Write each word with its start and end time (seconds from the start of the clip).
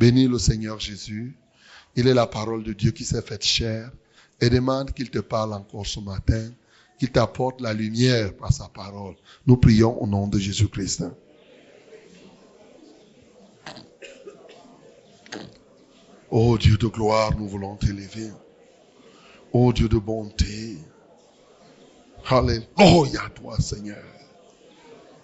Bénis 0.00 0.28
le 0.28 0.38
Seigneur 0.38 0.80
Jésus. 0.80 1.36
Il 1.94 2.08
est 2.08 2.14
la 2.14 2.26
parole 2.26 2.64
de 2.64 2.72
Dieu 2.72 2.90
qui 2.90 3.04
s'est 3.04 3.20
faite 3.20 3.44
chair 3.44 3.90
et 4.40 4.48
demande 4.48 4.92
qu'il 4.92 5.10
te 5.10 5.18
parle 5.18 5.52
encore 5.52 5.86
ce 5.86 6.00
matin, 6.00 6.50
qu'il 6.98 7.12
t'apporte 7.12 7.60
la 7.60 7.74
lumière 7.74 8.34
par 8.34 8.50
sa 8.50 8.66
parole. 8.68 9.14
Nous 9.46 9.58
prions 9.58 10.02
au 10.02 10.06
nom 10.06 10.26
de 10.26 10.38
Jésus-Christ. 10.38 11.04
Ô 16.30 16.56
Dieu 16.56 16.78
de 16.78 16.86
gloire, 16.86 17.36
nous 17.36 17.46
voulons 17.46 17.76
t'élever. 17.76 18.30
Ô 19.52 19.70
Dieu 19.70 19.90
de 19.90 19.98
bonté. 19.98 20.78
Alléluia 22.26 23.28
toi, 23.34 23.60
Seigneur. 23.60 24.02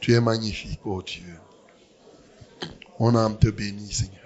Tu 0.00 0.12
es 0.12 0.20
magnifique, 0.20 0.84
ô 0.84 1.00
Dieu. 1.00 1.38
Mon 3.00 3.14
âme 3.14 3.38
te 3.38 3.48
bénit, 3.48 3.90
Seigneur. 3.90 4.25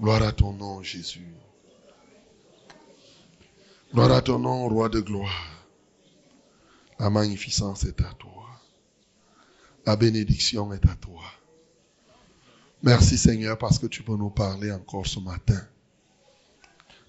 Gloire 0.00 0.22
à 0.22 0.32
ton 0.32 0.54
nom, 0.54 0.82
Jésus. 0.82 1.34
Gloire 3.92 4.12
à 4.12 4.22
ton 4.22 4.38
nom, 4.38 4.66
roi 4.70 4.88
de 4.88 5.00
gloire. 5.00 5.66
La 6.98 7.10
magnificence 7.10 7.84
est 7.84 8.00
à 8.00 8.14
toi. 8.14 8.46
La 9.84 9.96
bénédiction 9.96 10.72
est 10.72 10.86
à 10.86 10.96
toi. 10.96 11.22
Merci 12.82 13.18
Seigneur 13.18 13.58
parce 13.58 13.78
que 13.78 13.86
tu 13.86 14.02
peux 14.02 14.16
nous 14.16 14.30
parler 14.30 14.72
encore 14.72 15.06
ce 15.06 15.20
matin. 15.20 15.60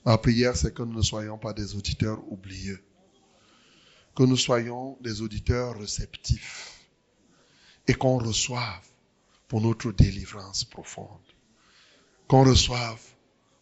Ma 0.05 0.17
prière, 0.17 0.57
c'est 0.57 0.73
que 0.73 0.83
nous 0.83 0.97
ne 0.97 1.01
soyons 1.01 1.37
pas 1.37 1.53
des 1.53 1.73
auditeurs 1.75 2.19
oublieux. 2.29 2.83
Que 4.13 4.23
nous 4.23 4.37
soyons 4.37 4.97
des 4.99 5.21
auditeurs 5.21 5.79
réceptifs. 5.79 6.74
Et 7.87 7.93
qu'on 7.93 8.17
reçoive 8.17 8.87
pour 9.47 9.61
notre 9.61 9.91
délivrance 9.91 10.63
profonde. 10.63 11.07
Qu'on 12.27 12.43
reçoive 12.43 13.01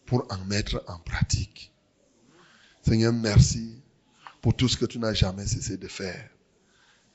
pour 0.06 0.26
en 0.30 0.44
mettre 0.44 0.82
en 0.88 0.98
pratique. 0.98 1.72
Seigneur, 2.82 3.12
merci 3.12 3.82
pour 4.40 4.54
tout 4.54 4.68
ce 4.68 4.76
que 4.76 4.86
tu 4.86 4.98
n'as 4.98 5.14
jamais 5.14 5.46
cessé 5.46 5.76
de 5.76 5.88
faire. 5.88 6.28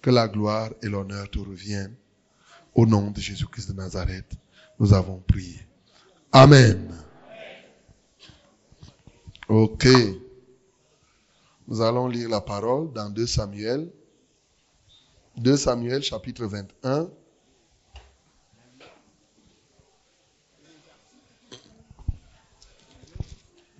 Que 0.01 0.09
la 0.09 0.27
gloire 0.27 0.71
et 0.81 0.87
l'honneur 0.87 1.29
te 1.29 1.39
reviennent. 1.39 1.95
Au 2.73 2.85
nom 2.85 3.11
de 3.11 3.19
Jésus-Christ 3.19 3.71
de 3.71 3.73
Nazareth, 3.73 4.31
nous 4.79 4.93
avons 4.93 5.19
prié. 5.19 5.59
Amen. 6.31 6.93
Ok. 9.47 9.87
Nous 11.67 11.81
allons 11.81 12.07
lire 12.07 12.29
la 12.29 12.41
parole 12.41 12.93
dans 12.93 13.09
2 13.09 13.25
Samuel. 13.27 13.91
2 15.39 15.55
Samuel 15.55 16.03
chapitre 16.03 16.45
21. 16.45 17.09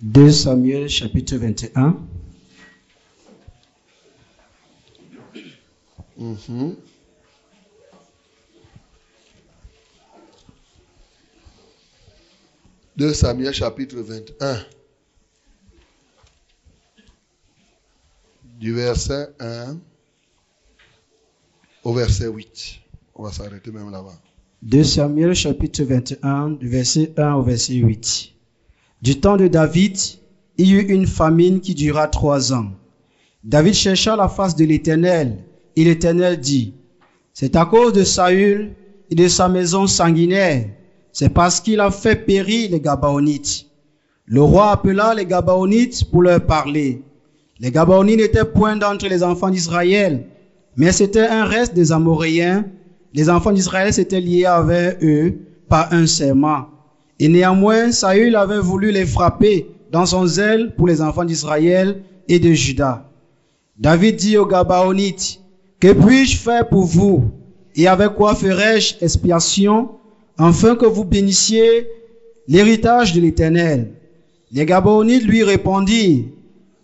2 0.00 0.32
Samuel 0.32 0.88
chapitre 0.88 1.36
21. 1.36 1.98
Mhm. 6.16 6.76
De 12.96 13.12
Samuel 13.12 13.52
chapitre 13.52 14.00
21. 14.00 14.64
Du 18.58 18.72
verset 18.72 19.34
1 19.38 19.89
au 21.90 21.92
verset 21.92 22.28
8. 22.28 22.80
On 23.16 23.24
va 23.24 23.32
s'arrêter 23.32 23.72
même 23.72 23.90
là-bas. 23.90 24.14
2 24.62 24.84
Samuel 24.84 25.34
chapitre 25.34 25.82
21, 25.82 26.50
du 26.50 26.68
verset 26.68 27.12
1 27.16 27.34
au 27.34 27.42
verset 27.42 27.74
8. 27.74 28.30
Du 29.02 29.18
temps 29.18 29.36
de 29.36 29.48
David, 29.48 29.98
il 30.56 30.68
y 30.68 30.72
eut 30.74 30.88
une 30.88 31.08
famine 31.08 31.60
qui 31.60 31.74
dura 31.74 32.06
trois 32.06 32.52
ans. 32.52 32.70
David 33.42 33.74
chercha 33.74 34.14
la 34.14 34.28
face 34.28 34.54
de 34.54 34.64
l'Éternel, 34.64 35.38
et 35.74 35.82
l'Éternel 35.82 36.38
dit, 36.38 36.74
C'est 37.34 37.56
à 37.56 37.64
cause 37.64 37.92
de 37.92 38.04
Saül 38.04 38.72
et 39.10 39.16
de 39.16 39.26
sa 39.26 39.48
maison 39.48 39.88
sanguinaire, 39.88 40.68
c'est 41.12 41.30
parce 41.30 41.58
qu'il 41.60 41.80
a 41.80 41.90
fait 41.90 42.24
périr 42.24 42.70
les 42.70 42.80
Gabaonites. 42.80 43.66
Le 44.26 44.42
roi 44.42 44.70
appela 44.70 45.12
les 45.12 45.26
Gabaonites 45.26 46.08
pour 46.08 46.22
leur 46.22 46.46
parler. 46.46 47.02
Les 47.58 47.72
Gabaonites 47.72 48.18
n'étaient 48.18 48.44
point 48.44 48.76
d'entre 48.76 49.08
les 49.08 49.24
enfants 49.24 49.50
d'Israël, 49.50 50.24
mais 50.76 50.92
c'était 50.92 51.26
un 51.26 51.44
reste 51.44 51.74
des 51.74 51.92
Amoréens. 51.92 52.64
Les 53.12 53.28
enfants 53.28 53.52
d'Israël 53.52 53.92
s'étaient 53.92 54.20
liés 54.20 54.44
avec 54.44 55.02
eux 55.02 55.38
par 55.68 55.92
un 55.92 56.06
serment. 56.06 56.66
Et 57.18 57.28
néanmoins, 57.28 57.92
Saül 57.92 58.36
avait 58.36 58.60
voulu 58.60 58.92
les 58.92 59.04
frapper 59.04 59.66
dans 59.92 60.06
son 60.06 60.26
zèle 60.26 60.74
pour 60.76 60.86
les 60.86 61.02
enfants 61.02 61.24
d'Israël 61.24 62.02
et 62.28 62.38
de 62.38 62.52
Juda. 62.52 63.10
David 63.78 64.16
dit 64.16 64.36
aux 64.36 64.46
Gabaonites, 64.46 65.40
Que 65.80 65.92
puis-je 65.92 66.38
faire 66.38 66.68
pour 66.68 66.84
vous? 66.84 67.30
Et 67.74 67.88
avec 67.88 68.14
quoi 68.14 68.34
ferai-je 68.34 68.94
expiation? 69.00 69.90
Afin 70.38 70.76
que 70.76 70.86
vous 70.86 71.04
bénissiez 71.04 71.88
l'héritage 72.48 73.12
de 73.14 73.20
l'Éternel 73.20 73.92
Les 74.52 74.64
Gabaonites 74.64 75.24
lui 75.24 75.42
répondirent, 75.42 76.24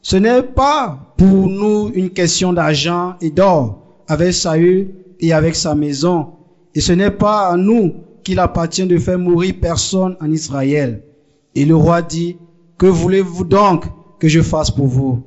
Ce 0.09 0.15
n'est 0.15 0.45
pas 0.45 1.13
pour 1.17 1.49
nous 1.49 1.91
une 1.93 2.11
question 2.11 2.53
d'argent 2.53 3.15
et 3.21 3.31
d'or 3.31 4.05
avec 4.07 4.35
Saül 4.35 4.95
et 5.19 5.33
avec 5.33 5.57
sa 5.57 5.75
maison, 5.75 6.29
et 6.77 6.81
ce 6.81 6.93
n'est 6.93 7.11
pas 7.11 7.49
à 7.49 7.57
nous 7.57 7.93
qu'il 8.23 8.39
appartient 8.39 8.87
de 8.87 8.99
faire 8.99 9.19
mourir 9.19 9.55
personne 9.61 10.17
en 10.21 10.31
Israël. 10.31 11.03
Et 11.57 11.65
le 11.65 11.75
roi 11.75 12.03
dit, 12.03 12.37
Que 12.79 12.87
voulez-vous 12.87 13.43
donc 13.43 13.87
que 14.21 14.29
je 14.29 14.43
fasse 14.43 14.71
pour 14.71 14.87
vous? 14.87 15.25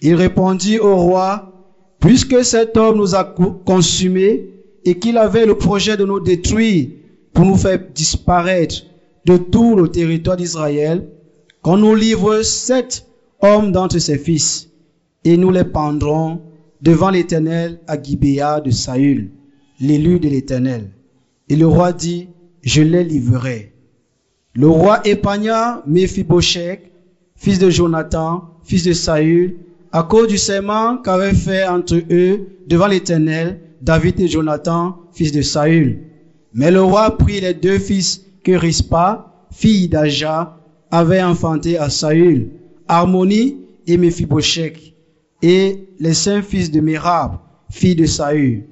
Il 0.00 0.14
répondit 0.14 0.78
au 0.78 0.96
roi, 0.96 1.52
Puisque 2.00 2.42
cet 2.42 2.78
homme 2.78 2.96
nous 2.96 3.14
a 3.14 3.24
consumés 3.66 4.48
et 4.86 4.98
qu'il 4.98 5.18
avait 5.18 5.44
le 5.44 5.58
projet 5.58 5.98
de 5.98 6.06
nous 6.06 6.20
détruire 6.20 6.88
pour 7.34 7.44
nous 7.44 7.56
faire 7.56 7.80
disparaître 7.94 8.76
de 9.26 9.36
tout 9.36 9.76
le 9.76 9.88
territoire 9.88 10.38
d'Israël, 10.38 11.06
qu'on 11.60 11.76
nous 11.76 11.94
livre 11.94 12.40
sept 12.40 13.05
hommes 13.40 13.72
d'entre 13.72 13.98
ses 13.98 14.18
fils, 14.18 14.70
et 15.24 15.36
nous 15.36 15.50
les 15.50 15.64
pendrons 15.64 16.40
devant 16.80 17.10
l'Éternel 17.10 17.80
à 17.86 18.00
Gibéa 18.00 18.60
de 18.60 18.70
Saül, 18.70 19.30
l'élu 19.80 20.20
de 20.20 20.28
l'Éternel. 20.28 20.90
Et 21.48 21.56
le 21.56 21.66
roi 21.66 21.92
dit, 21.92 22.28
je 22.62 22.82
les 22.82 23.04
livrerai. 23.04 23.72
Le 24.54 24.68
roi 24.68 25.00
épargna 25.06 25.82
Méphibosheth, 25.86 26.80
fils 27.34 27.58
de 27.58 27.70
Jonathan, 27.70 28.50
fils 28.64 28.84
de 28.84 28.92
Saül, 28.92 29.56
à 29.92 30.02
cause 30.02 30.28
du 30.28 30.38
serment 30.38 30.98
qu'avaient 30.98 31.34
fait 31.34 31.66
entre 31.66 31.96
eux 32.10 32.46
devant 32.66 32.86
l'Éternel 32.86 33.60
David 33.82 34.20
et 34.20 34.28
Jonathan, 34.28 34.96
fils 35.12 35.32
de 35.32 35.42
Saül. 35.42 36.00
Mais 36.52 36.70
le 36.70 36.82
roi 36.82 37.16
prit 37.16 37.40
les 37.40 37.54
deux 37.54 37.78
fils 37.78 38.22
que 38.42 38.52
Rispa, 38.52 39.46
fille 39.50 39.88
d'Aja, 39.88 40.58
avait 40.90 41.22
enfantés 41.22 41.78
à 41.78 41.90
Saül, 41.90 42.50
Harmonie 42.88 43.58
et 43.86 43.96
Méphibosheth, 43.96 44.78
et 45.42 45.88
les 45.98 46.14
cinq 46.14 46.42
fils 46.42 46.70
de 46.70 46.80
Merab, 46.80 47.38
fille 47.70 47.94
de 47.94 48.06
Saül. 48.06 48.66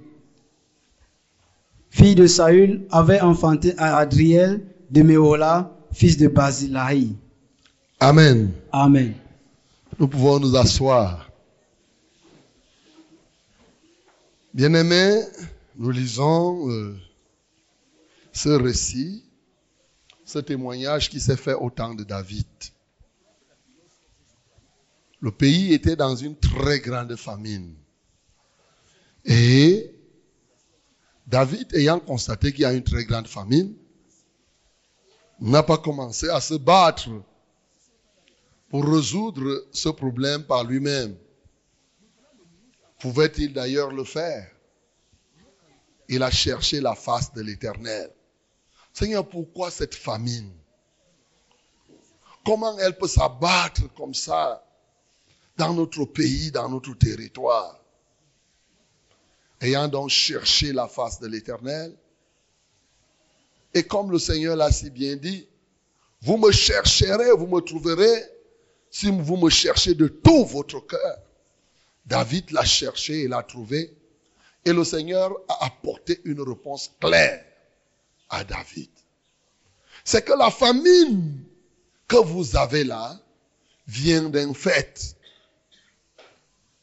Fille 1.90 2.14
de 2.14 2.26
Saül 2.26 2.86
avait 2.90 3.20
enfanté 3.20 3.74
à 3.78 3.96
Adriel 3.98 4.64
de 4.90 5.02
Méola, 5.02 5.76
fils 5.92 6.16
de 6.16 6.28
Basilaï. 6.28 7.14
Amen. 8.00 8.50
Amen. 8.72 9.14
Nous 9.98 10.08
pouvons 10.08 10.40
nous 10.40 10.56
asseoir. 10.56 11.30
Bien-aimés, 14.52 15.20
nous 15.76 15.90
lisons 15.90 16.70
euh, 16.70 16.96
ce 18.32 18.48
récit, 18.48 19.24
ce 20.24 20.38
témoignage 20.38 21.10
qui 21.10 21.20
s'est 21.20 21.36
fait 21.36 21.54
au 21.54 21.70
temps 21.70 21.94
de 21.94 22.04
David. 22.04 22.46
Le 25.20 25.30
pays 25.30 25.72
était 25.72 25.96
dans 25.96 26.14
une 26.16 26.36
très 26.36 26.80
grande 26.80 27.16
famine. 27.16 27.74
Et 29.24 29.94
David, 31.26 31.74
ayant 31.74 32.00
constaté 32.00 32.52
qu'il 32.52 32.62
y 32.62 32.66
a 32.66 32.72
une 32.72 32.84
très 32.84 33.04
grande 33.04 33.26
famine, 33.26 33.74
n'a 35.40 35.62
pas 35.62 35.78
commencé 35.78 36.28
à 36.28 36.40
se 36.40 36.54
battre 36.54 37.08
pour 38.68 38.84
résoudre 38.86 39.66
ce 39.72 39.88
problème 39.88 40.44
par 40.44 40.64
lui-même. 40.64 41.16
Pouvait-il 42.98 43.52
d'ailleurs 43.52 43.90
le 43.90 44.04
faire? 44.04 44.50
Il 46.08 46.22
a 46.22 46.30
cherché 46.30 46.80
la 46.80 46.94
face 46.94 47.32
de 47.32 47.40
l'Éternel. 47.40 48.10
Seigneur, 48.92 49.28
pourquoi 49.28 49.70
cette 49.70 49.94
famine? 49.94 50.52
Comment 52.44 52.78
elle 52.78 52.96
peut 52.96 53.08
s'abattre 53.08 53.92
comme 53.94 54.14
ça? 54.14 54.63
Dans 55.56 55.72
notre 55.72 56.04
pays, 56.04 56.50
dans 56.50 56.68
notre 56.68 56.94
territoire 56.94 57.84
ayant 59.64 59.88
donc 59.88 60.10
cherché 60.10 60.72
la 60.72 60.88
face 60.88 61.20
de 61.20 61.26
l'Éternel. 61.26 61.94
Et 63.72 63.82
comme 63.82 64.10
le 64.10 64.18
Seigneur 64.18 64.56
l'a 64.56 64.70
si 64.70 64.90
bien 64.90 65.16
dit, 65.16 65.48
vous 66.22 66.36
me 66.36 66.52
chercherez, 66.52 67.32
vous 67.32 67.46
me 67.46 67.60
trouverez 67.60 68.24
si 68.90 69.10
vous 69.10 69.36
me 69.36 69.50
cherchez 69.50 69.94
de 69.94 70.06
tout 70.06 70.44
votre 70.44 70.80
cœur. 70.80 71.18
David 72.06 72.50
l'a 72.52 72.64
cherché 72.64 73.22
et 73.22 73.28
l'a 73.28 73.42
trouvé. 73.42 73.96
Et 74.64 74.72
le 74.72 74.84
Seigneur 74.84 75.32
a 75.48 75.66
apporté 75.66 76.20
une 76.24 76.40
réponse 76.40 76.92
claire 77.00 77.44
à 78.30 78.44
David. 78.44 78.90
C'est 80.04 80.24
que 80.24 80.32
la 80.32 80.50
famine 80.50 81.42
que 82.06 82.16
vous 82.16 82.56
avez 82.56 82.84
là 82.84 83.18
vient 83.86 84.28
d'un 84.28 84.54
fait. 84.54 85.13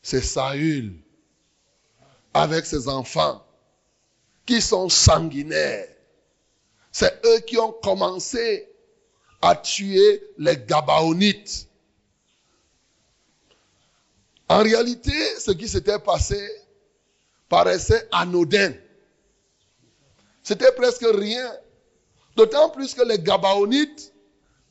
C'est 0.01 0.21
Saül 0.21 0.93
avec 2.33 2.65
ses 2.65 2.87
enfants 2.87 3.45
qui 4.45 4.61
sont 4.61 4.89
sanguinaires. 4.89 5.87
C'est 6.91 7.25
eux 7.25 7.39
qui 7.41 7.57
ont 7.57 7.71
commencé 7.71 8.67
à 9.41 9.55
tuer 9.55 10.23
les 10.37 10.57
Gabaonites. 10.57 11.67
En 14.49 14.63
réalité, 14.63 15.39
ce 15.39 15.51
qui 15.51 15.67
s'était 15.67 15.99
passé 15.99 16.49
paraissait 17.47 18.07
anodin. 18.11 18.73
C'était 20.43 20.71
presque 20.73 21.05
rien. 21.05 21.51
D'autant 22.35 22.69
plus 22.69 22.93
que 22.93 23.03
les 23.03 23.19
Gabaonites 23.19 24.13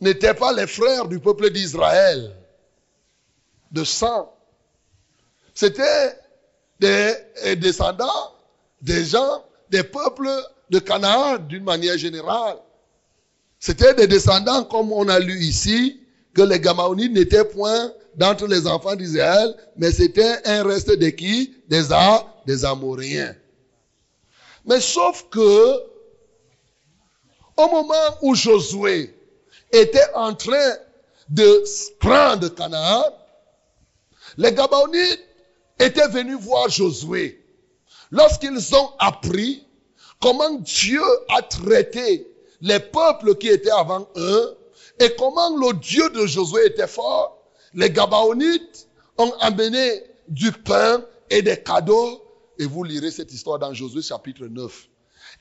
n'étaient 0.01 0.35
pas 0.35 0.53
les 0.53 0.67
frères 0.67 1.09
du 1.09 1.21
peuple 1.21 1.51
d'Israël 1.51 2.37
de 3.71 3.85
sang. 3.85 4.35
C'était 5.61 6.17
des 6.81 7.57
descendants 7.57 8.33
des 8.81 9.05
gens, 9.05 9.45
des 9.69 9.83
peuples 9.83 10.31
de 10.71 10.79
Canaan 10.79 11.37
d'une 11.37 11.65
manière 11.65 11.99
générale. 11.99 12.57
C'était 13.59 13.93
des 13.93 14.07
descendants, 14.07 14.65
comme 14.65 14.91
on 14.91 15.07
a 15.11 15.19
lu 15.19 15.39
ici, 15.39 16.01
que 16.33 16.41
les 16.41 16.59
Gabaonites 16.61 17.13
n'étaient 17.13 17.45
point 17.45 17.93
d'entre 18.15 18.47
les 18.47 18.67
enfants 18.67 18.97
d'Israël, 18.97 19.55
mais 19.77 19.93
c'était 19.93 20.39
un 20.47 20.63
reste 20.63 20.93
de 20.93 21.11
qui? 21.11 21.55
Des, 21.69 21.93
A, 21.93 22.25
des 22.47 22.65
Amoréens. 22.65 23.37
Mais 24.65 24.81
sauf 24.81 25.27
que, 25.29 25.75
au 27.59 27.69
moment 27.71 28.17
où 28.23 28.35
Josué 28.35 29.15
était 29.73 30.11
en 30.15 30.33
train 30.33 30.77
de 31.29 31.63
prendre 31.99 32.49
Canaan, 32.49 33.05
les 34.39 34.55
Gabaonites 34.55 35.27
étaient 35.81 36.09
venus 36.09 36.39
voir 36.39 36.69
Josué. 36.69 37.45
Lorsqu'ils 38.11 38.75
ont 38.75 38.91
appris 38.99 39.67
comment 40.21 40.55
Dieu 40.57 41.03
a 41.29 41.43
traité 41.43 42.27
les 42.61 42.79
peuples 42.79 43.37
qui 43.37 43.49
étaient 43.49 43.71
avant 43.71 44.07
eux 44.17 44.57
et 45.01 45.15
comment 45.19 45.57
le 45.57 45.73
Dieu 45.75 46.11
de 46.11 46.27
Josué 46.27 46.67
était 46.67 46.87
fort, 46.87 47.39
les 47.73 47.91
Gabaonites 47.91 48.87
ont 49.17 49.33
amené 49.41 50.05
du 50.29 50.53
pain 50.53 51.05
et 51.31 51.43
des 51.43 51.57
cadeaux. 51.63 52.23
Et 52.59 52.67
vous 52.67 52.85
lirez 52.85 53.11
cette 53.11 53.33
histoire 53.33 53.59
dans 53.59 53.73
Josué 53.73 54.03
chapitre 54.03 54.45
9. 54.47 54.89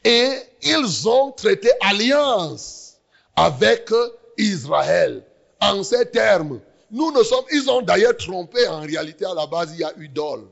Et 0.06 0.32
ils 0.62 1.10
ont 1.10 1.32
traité 1.32 1.70
alliance 1.82 2.96
avec 3.36 3.90
Israël. 4.38 5.26
En 5.60 5.84
ces 5.84 6.10
termes, 6.10 6.62
nous 6.92 7.12
ne 7.12 7.24
sommes, 7.24 7.46
ils 7.52 7.70
ont 7.70 7.82
d'ailleurs 7.82 8.18
trompé 8.18 8.68
en 8.68 8.82
réalité 8.82 9.26
à 9.26 9.34
la 9.34 9.48
base, 9.48 9.72
il 9.74 9.80
y 9.80 9.84
a 9.84 9.94
idole. 10.00 10.48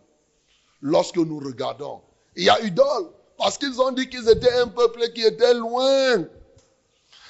Lorsque 0.82 1.18
nous 1.18 1.40
regardons, 1.40 2.02
il 2.36 2.46
y 2.46 2.50
a 2.50 2.60
idole. 2.62 3.10
Parce 3.38 3.58
qu'ils 3.58 3.80
ont 3.80 3.92
dit 3.92 4.10
qu'ils 4.10 4.30
étaient 4.30 4.54
un 4.54 4.68
peuple 4.68 5.12
qui 5.14 5.22
était 5.22 5.54
loin. 5.54 6.26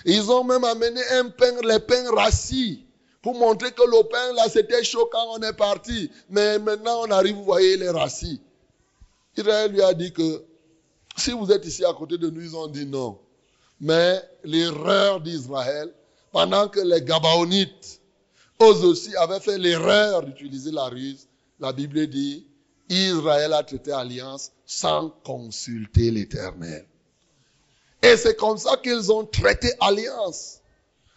Ils 0.05 0.31
ont 0.31 0.43
même 0.43 0.63
amené 0.63 1.01
un 1.11 1.29
pain, 1.29 1.53
les 1.63 1.79
pains 1.79 2.09
rassis 2.11 2.85
pour 3.21 3.35
montrer 3.35 3.71
que 3.71 3.81
le 3.81 4.03
pain, 4.07 4.33
là, 4.33 4.47
c'était 4.47 4.83
chaud 4.83 5.09
quand 5.11 5.25
on 5.31 5.41
est 5.41 5.53
parti. 5.53 6.09
Mais 6.29 6.59
maintenant, 6.59 7.01
on 7.01 7.11
arrive, 7.11 7.35
vous 7.35 7.43
voyez, 7.43 7.75
les 7.75 7.89
racines. 7.89 8.39
Israël 9.35 9.71
lui 9.71 9.81
a 9.81 9.93
dit 9.93 10.13
que 10.13 10.43
si 11.17 11.31
vous 11.31 11.51
êtes 11.51 11.65
ici 11.65 11.83
à 11.83 11.93
côté 11.93 12.17
de 12.17 12.29
nous, 12.29 12.41
ils 12.41 12.55
ont 12.55 12.67
dit 12.67 12.85
non. 12.85 13.19
Mais 13.81 14.21
l'erreur 14.43 15.19
d'Israël, 15.19 15.93
pendant 16.31 16.69
que 16.69 16.79
les 16.79 17.01
Gabaonites, 17.01 17.96
eux 18.61 18.85
aussi, 18.85 19.15
avaient 19.15 19.39
fait 19.39 19.57
l'erreur 19.57 20.23
d'utiliser 20.23 20.71
la 20.71 20.85
ruse, 20.85 21.27
la 21.59 21.73
Bible 21.73 22.07
dit, 22.07 22.45
Israël 22.89 23.53
a 23.53 23.63
traité 23.63 23.91
alliance 23.91 24.51
sans 24.65 25.09
consulter 25.23 26.11
l'Éternel. 26.11 26.85
Et 28.01 28.15
c'est 28.15 28.35
comme 28.35 28.57
ça 28.57 28.77
qu'ils 28.77 29.11
ont 29.11 29.25
traité 29.25 29.71
alliance 29.79 30.59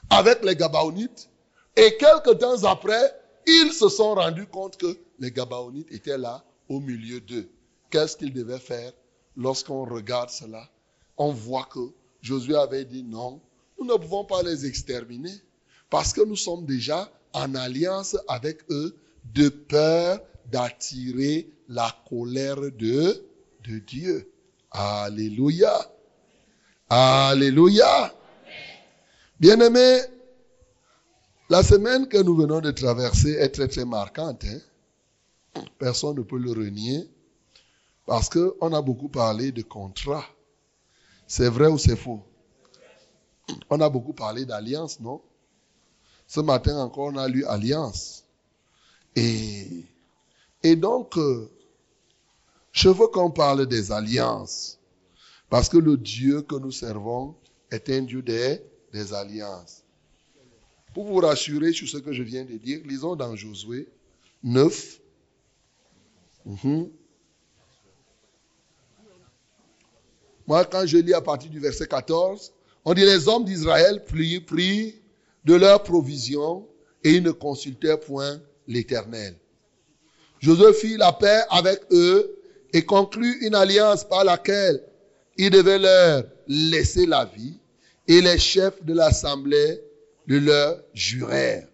avec 0.08 0.44
les 0.44 0.56
Gabaonites 0.56 1.28
et 1.76 1.96
quelques 1.96 2.38
temps 2.38 2.64
après, 2.64 3.14
ils 3.46 3.72
se 3.72 3.88
sont 3.88 4.14
rendus 4.14 4.46
compte 4.46 4.76
que 4.76 4.98
les 5.18 5.30
Gabaonites 5.30 5.92
étaient 5.92 6.18
là 6.18 6.42
au 6.68 6.80
milieu 6.80 7.20
d'eux. 7.20 7.48
Qu'est-ce 7.90 8.16
qu'ils 8.16 8.32
devaient 8.32 8.58
faire 8.58 8.92
Lorsqu'on 9.36 9.84
regarde 9.84 10.30
cela, 10.30 10.68
on 11.16 11.32
voit 11.32 11.68
que 11.72 11.80
Josué 12.22 12.56
avait 12.56 12.84
dit 12.84 13.02
non, 13.02 13.40
nous 13.78 13.86
ne 13.86 13.94
pouvons 13.94 14.24
pas 14.24 14.42
les 14.42 14.66
exterminer 14.66 15.32
parce 15.88 16.12
que 16.12 16.22
nous 16.22 16.36
sommes 16.36 16.66
déjà 16.66 17.10
en 17.32 17.54
alliance 17.54 18.16
avec 18.28 18.62
eux 18.70 18.96
de 19.34 19.48
peur 19.48 20.20
d'attirer 20.50 21.50
la 21.68 21.94
colère 22.08 22.60
de, 22.60 23.24
de 23.64 23.78
Dieu. 23.78 24.30
Alléluia. 24.70 25.72
Alléluia. 26.88 28.12
Bien-aimés, 29.38 30.00
la 31.48 31.62
semaine 31.62 32.08
que 32.08 32.18
nous 32.18 32.36
venons 32.36 32.60
de 32.60 32.70
traverser 32.70 33.32
est 33.32 33.50
très 33.50 33.68
très 33.68 33.84
marquante. 33.84 34.44
Hein. 34.44 35.62
Personne 35.78 36.16
ne 36.16 36.22
peut 36.22 36.38
le 36.38 36.50
renier. 36.50 37.08
Parce 38.06 38.28
qu'on 38.28 38.72
a 38.72 38.82
beaucoup 38.82 39.08
parlé 39.08 39.52
de 39.52 39.62
contrat. 39.62 40.24
C'est 41.26 41.48
vrai 41.48 41.68
ou 41.68 41.78
c'est 41.78 41.96
faux? 41.96 42.20
On 43.68 43.80
a 43.80 43.88
beaucoup 43.88 44.12
parlé 44.12 44.44
d'alliance, 44.44 44.98
non? 44.98 45.20
Ce 46.30 46.38
matin 46.38 46.78
encore, 46.78 47.06
on 47.06 47.16
a 47.16 47.26
lu 47.26 47.44
alliance. 47.44 48.24
Et, 49.16 49.66
et 50.62 50.76
donc, 50.76 51.18
euh, 51.18 51.50
je 52.70 52.88
veux 52.88 53.08
qu'on 53.08 53.32
parle 53.32 53.66
des 53.66 53.90
alliances. 53.90 54.78
Parce 55.48 55.68
que 55.68 55.76
le 55.76 55.96
Dieu 55.96 56.42
que 56.42 56.54
nous 56.54 56.70
servons 56.70 57.34
est 57.72 57.90
un 57.90 58.02
Dieu 58.02 58.22
des, 58.22 58.62
des 58.92 59.12
alliances. 59.12 59.82
Pour 60.94 61.06
vous 61.06 61.16
rassurer 61.16 61.72
sur 61.72 61.88
ce 61.88 61.96
que 61.96 62.12
je 62.12 62.22
viens 62.22 62.44
de 62.44 62.56
dire, 62.58 62.80
lisons 62.84 63.16
dans 63.16 63.34
Josué 63.34 63.88
9. 64.44 65.00
Mhm. 66.46 66.90
Moi, 70.46 70.64
quand 70.66 70.86
je 70.86 70.98
lis 70.98 71.12
à 71.12 71.20
partir 71.20 71.50
du 71.50 71.58
verset 71.58 71.88
14, 71.88 72.52
on 72.84 72.94
dit 72.94 73.04
les 73.04 73.26
hommes 73.26 73.44
d'Israël 73.44 74.04
prient, 74.04 74.99
de 75.44 75.54
leur 75.54 75.82
provision 75.82 76.66
et 77.04 77.12
ils 77.12 77.22
ne 77.22 77.30
consultèrent 77.30 78.00
point 78.00 78.40
l'Éternel. 78.66 79.34
Josué 80.40 80.72
fit 80.72 80.96
la 80.96 81.12
paix 81.12 81.42
avec 81.50 81.80
eux 81.90 82.36
et 82.72 82.84
conclut 82.84 83.38
une 83.44 83.54
alliance 83.54 84.04
par 84.04 84.24
laquelle 84.24 84.82
il 85.36 85.50
devait 85.50 85.78
leur 85.78 86.24
laisser 86.46 87.06
la 87.06 87.24
vie 87.24 87.58
et 88.06 88.20
les 88.20 88.38
chefs 88.38 88.82
de 88.84 88.94
l'assemblée 88.94 89.80
de 90.26 90.38
leur 90.38 90.82
jurèrent. 90.94 91.66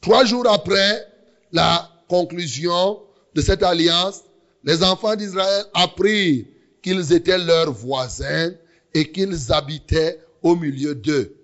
Trois 0.00 0.24
jours 0.24 0.48
après 0.48 1.06
la 1.52 1.90
conclusion 2.08 3.00
de 3.34 3.40
cette 3.40 3.62
alliance, 3.62 4.22
les 4.64 4.82
enfants 4.82 5.16
d'Israël 5.16 5.64
apprirent 5.74 6.44
qu'ils 6.82 7.12
étaient 7.12 7.38
leurs 7.38 7.72
voisins 7.72 8.52
et 8.94 9.10
qu'ils 9.10 9.52
habitaient 9.52 10.20
au 10.42 10.56
milieu 10.56 10.94
d'eux. 10.94 11.34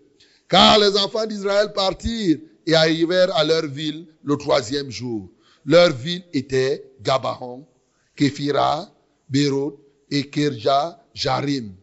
Car 0.48 0.78
les 0.78 0.96
enfants 0.96 1.26
d'Israël 1.26 1.72
partirent 1.74 2.38
et 2.66 2.74
arrivèrent 2.74 3.34
à 3.36 3.44
leur 3.44 3.66
ville 3.66 4.06
le 4.24 4.36
troisième 4.36 4.90
jour. 4.90 5.30
Leur 5.64 5.92
ville 5.92 6.24
était 6.32 6.90
Gabaon, 7.02 7.66
Képhira, 8.16 8.90
Bérot 9.28 9.78
et 10.10 10.28
Kirja 10.30 10.98
Jarim. 11.14 11.74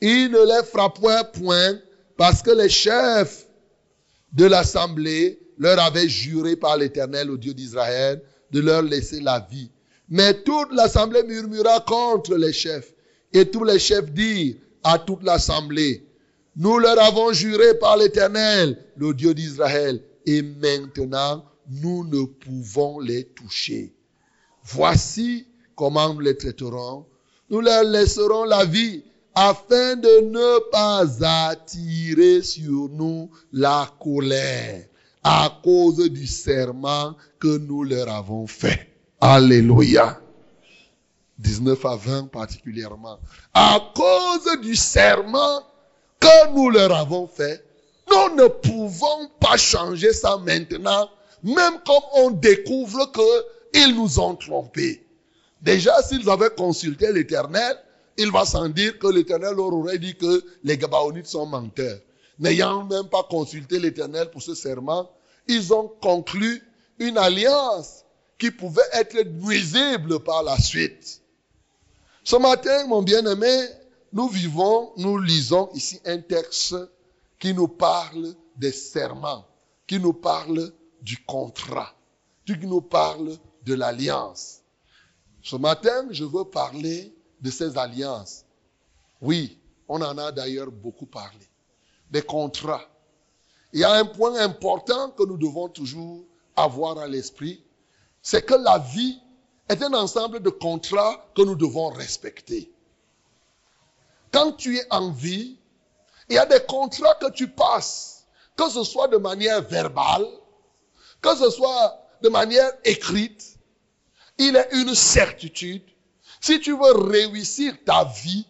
Ils 0.00 0.30
ne 0.30 0.46
les 0.46 0.64
frappèrent 0.66 1.30
point 1.32 1.78
parce 2.16 2.42
que 2.42 2.50
les 2.50 2.68
chefs 2.68 3.46
de 4.32 4.44
l'assemblée 4.44 5.40
leur 5.58 5.78
avait 5.80 6.08
juré 6.08 6.56
par 6.56 6.76
l'Éternel, 6.76 7.30
au 7.30 7.36
Dieu 7.36 7.54
d'Israël, 7.54 8.22
de 8.50 8.60
leur 8.60 8.82
laisser 8.82 9.20
la 9.20 9.46
vie. 9.50 9.70
Mais 10.08 10.42
toute 10.42 10.72
l'assemblée 10.72 11.22
murmura 11.22 11.80
contre 11.80 12.36
les 12.36 12.52
chefs. 12.52 12.94
Et 13.32 13.50
tous 13.50 13.64
les 13.64 13.78
chefs 13.78 14.10
dirent 14.12 14.56
à 14.84 14.98
toute 14.98 15.22
l'assemblée, 15.22 16.06
nous 16.56 16.78
leur 16.78 17.00
avons 17.00 17.32
juré 17.32 17.78
par 17.78 17.96
l'Éternel, 17.96 18.76
le 18.96 19.14
Dieu 19.14 19.34
d'Israël, 19.34 20.02
et 20.26 20.42
maintenant 20.42 21.44
nous 21.68 22.04
ne 22.04 22.24
pouvons 22.24 23.00
les 23.00 23.24
toucher. 23.24 23.94
Voici 24.64 25.46
comment 25.74 26.12
nous 26.12 26.20
les 26.20 26.36
traiterons. 26.36 27.06
nous 27.50 27.60
leur 27.60 27.84
laisserons 27.84 28.44
la 28.44 28.64
vie 28.64 29.02
afin 29.34 29.96
de 29.96 30.20
ne 30.30 30.70
pas 30.70 31.04
attirer 31.50 32.42
sur 32.42 32.88
nous 32.90 33.30
la 33.52 33.90
colère 34.00 34.84
à 35.24 35.60
cause 35.62 36.10
du 36.10 36.26
serment 36.26 37.16
que 37.38 37.58
nous 37.58 37.84
leur 37.84 38.08
avons 38.08 38.46
fait. 38.46 38.88
Alléluia. 39.20 40.20
19 41.38 41.84
à 41.86 41.96
20 41.96 42.30
particulièrement. 42.30 43.18
À 43.54 43.80
cause 43.94 44.60
du 44.60 44.76
serment 44.76 45.62
que 46.22 46.54
nous 46.54 46.70
leur 46.70 46.94
avons 46.94 47.26
fait, 47.26 47.64
nous 48.08 48.36
ne 48.36 48.46
pouvons 48.46 49.28
pas 49.40 49.56
changer 49.56 50.12
ça 50.12 50.38
maintenant, 50.38 51.10
même 51.42 51.80
comme 51.84 52.04
on 52.14 52.30
découvre 52.30 53.10
qu'ils 53.12 53.96
nous 53.96 54.20
ont 54.20 54.36
trompés. 54.36 55.04
Déjà, 55.60 56.00
s'ils 56.02 56.28
avaient 56.30 56.50
consulté 56.50 57.12
l'Éternel, 57.12 57.76
il 58.16 58.30
va 58.30 58.44
sans 58.44 58.68
dire 58.68 58.98
que 58.98 59.08
l'Éternel 59.08 59.54
leur 59.56 59.72
aurait 59.72 59.98
dit 59.98 60.16
que 60.16 60.44
les 60.62 60.78
Gabaonites 60.78 61.26
sont 61.26 61.46
menteurs. 61.46 61.98
N'ayant 62.38 62.84
même 62.84 63.08
pas 63.08 63.24
consulté 63.24 63.78
l'Éternel 63.78 64.30
pour 64.30 64.42
ce 64.42 64.54
serment, 64.54 65.10
ils 65.48 65.72
ont 65.72 65.90
conclu 66.00 66.62
une 66.98 67.18
alliance 67.18 68.04
qui 68.38 68.50
pouvait 68.50 68.82
être 68.92 69.24
nuisible 69.24 70.20
par 70.20 70.42
la 70.42 70.58
suite. 70.58 71.20
Ce 72.24 72.36
matin, 72.36 72.86
mon 72.86 73.02
bien-aimé, 73.02 73.66
nous 74.12 74.28
vivons, 74.28 74.92
nous 74.96 75.18
lisons 75.18 75.70
ici 75.72 76.00
un 76.04 76.18
texte 76.18 76.76
qui 77.38 77.54
nous 77.54 77.68
parle 77.68 78.34
des 78.56 78.72
serments, 78.72 79.46
qui 79.86 79.98
nous 79.98 80.12
parle 80.12 80.72
du 81.00 81.24
contrat, 81.24 81.94
qui 82.46 82.56
nous 82.58 82.82
parle 82.82 83.36
de 83.64 83.74
l'alliance. 83.74 84.60
Ce 85.42 85.56
matin, 85.56 86.06
je 86.10 86.24
veux 86.24 86.44
parler 86.44 87.14
de 87.40 87.50
ces 87.50 87.76
alliances. 87.78 88.44
Oui, 89.20 89.58
on 89.88 90.00
en 90.02 90.18
a 90.18 90.30
d'ailleurs 90.30 90.70
beaucoup 90.70 91.06
parlé. 91.06 91.48
Des 92.10 92.22
contrats. 92.22 92.88
Il 93.72 93.80
y 93.80 93.84
a 93.84 93.92
un 93.92 94.04
point 94.04 94.36
important 94.40 95.10
que 95.10 95.24
nous 95.24 95.38
devons 95.38 95.68
toujours 95.68 96.24
avoir 96.54 96.98
à 96.98 97.08
l'esprit, 97.08 97.64
c'est 98.20 98.44
que 98.44 98.54
la 98.54 98.78
vie 98.78 99.18
est 99.68 99.82
un 99.82 99.94
ensemble 99.94 100.40
de 100.40 100.50
contrats 100.50 101.26
que 101.34 101.42
nous 101.42 101.54
devons 101.54 101.88
respecter. 101.88 102.71
Quand 104.32 104.52
tu 104.52 104.78
es 104.78 104.86
en 104.90 105.10
vie, 105.10 105.58
il 106.28 106.34
y 106.34 106.38
a 106.38 106.46
des 106.46 106.60
contrats 106.66 107.14
que 107.20 107.30
tu 107.30 107.48
passes, 107.48 108.26
que 108.56 108.68
ce 108.70 108.82
soit 108.82 109.08
de 109.08 109.18
manière 109.18 109.62
verbale, 109.62 110.26
que 111.20 111.36
ce 111.36 111.50
soit 111.50 111.98
de 112.22 112.28
manière 112.28 112.70
écrite. 112.84 113.58
Il 114.38 114.56
est 114.56 114.68
une 114.72 114.94
certitude. 114.94 115.84
Si 116.40 116.60
tu 116.60 116.72
veux 116.72 117.10
réussir 117.10 117.74
ta 117.84 118.04
vie, 118.04 118.46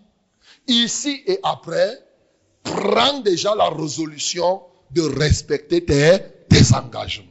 ici 0.69 1.23
et 1.27 1.41
après, 1.43 1.99
prends 2.63 3.19
déjà 3.21 3.55
la 3.55 3.69
résolution 3.69 4.63
de 4.93 5.03
respecter 5.03 5.85
tes, 5.85 6.21
tes 6.49 6.75
engagements. 6.75 7.27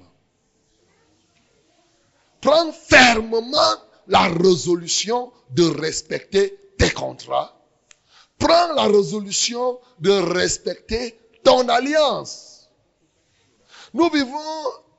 Prends 2.41 2.71
fermement 2.73 3.75
la 4.07 4.27
résolution 4.27 5.31
de 5.51 5.63
respecter 5.63 6.57
tes 6.77 6.89
contrats. 6.91 7.60
Prends 8.41 8.73
la 8.73 8.87
résolution 8.87 9.79
de 9.99 10.11
respecter 10.11 11.15
ton 11.43 11.69
alliance. 11.69 12.69
Nous 13.93 14.09
vivons 14.09 14.37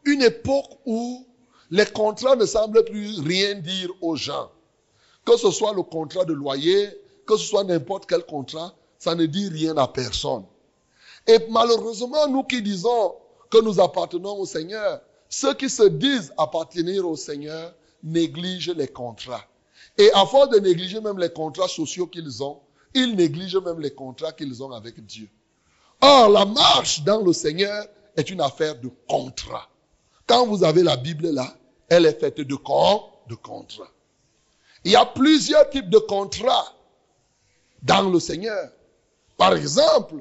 une 0.05 0.23
époque 0.23 0.79
où 0.87 1.27
les 1.71 1.87
contrats 1.87 2.37
ne 2.37 2.47
semblent 2.47 2.85
plus 2.85 3.19
rien 3.21 3.57
dire 3.57 3.91
aux 4.01 4.15
gens. 4.15 4.49
Que 5.25 5.37
ce 5.37 5.51
soit 5.51 5.73
le 5.73 5.83
contrat 5.83 6.25
de 6.25 6.33
loyer, 6.33 6.89
que 7.27 7.37
ce 7.37 7.45
soit 7.45 7.65
n'importe 7.65 8.07
quel 8.07 8.25
contrat, 8.25 8.75
ça 8.99 9.17
ne 9.17 9.27
dit 9.27 9.49
rien 9.49 9.77
à 9.77 9.89
personne. 9.89 10.45
Et 11.27 11.39
malheureusement, 11.51 12.29
nous 12.29 12.45
qui 12.45 12.63
disons 12.63 13.17
que 13.51 13.61
nous 13.61 13.81
appartenons 13.81 14.39
au 14.39 14.47
Seigneur, 14.47 15.01
ceux 15.29 15.55
qui 15.55 15.69
se 15.69 15.85
disent 15.85 16.33
appartenir 16.39 17.09
au 17.09 17.17
Seigneur 17.17 17.75
négligent 18.05 18.75
les 18.77 18.89
contrats. 18.89 19.45
Et 19.99 20.13
à 20.13 20.27
force 20.27 20.51
de 20.51 20.59
négliger 20.59 21.01
même 21.01 21.19
les 21.19 21.33
contrats 21.33 21.69
sociaux 21.69 22.07
qu'ils 22.07 22.43
ont, 22.43 22.61
ils 22.95 23.17
négligent 23.17 23.57
même 23.57 23.81
les 23.81 23.93
contrats 23.93 24.33
qu'ils 24.33 24.63
ont 24.63 24.73
avec 24.73 25.05
Dieu. 25.05 25.29
Or, 26.01 26.29
la 26.29 26.45
marche 26.45 27.03
dans 27.03 27.23
le 27.23 27.33
Seigneur 27.33 27.87
est 28.17 28.31
une 28.31 28.41
affaire 28.41 28.79
de 28.81 28.91
contrat. 29.09 29.69
Quand 30.27 30.47
vous 30.47 30.65
avez 30.65 30.83
la 30.83 30.97
Bible 30.97 31.31
là, 31.31 31.55
elle 31.89 32.07
est 32.07 32.19
faite 32.19 32.39
de, 32.39 32.45
de 32.45 33.35
contrats. 33.35 33.91
Il 34.85 34.93
y 34.93 34.97
a 34.97 35.07
plusieurs 35.07 35.69
types 35.71 35.91
de 35.91 35.99
contrats 35.99 36.75
dans 37.83 38.09
le 38.09 38.19
Seigneur. 38.19 38.71
Par 39.37 39.55
exemple, 39.55 40.17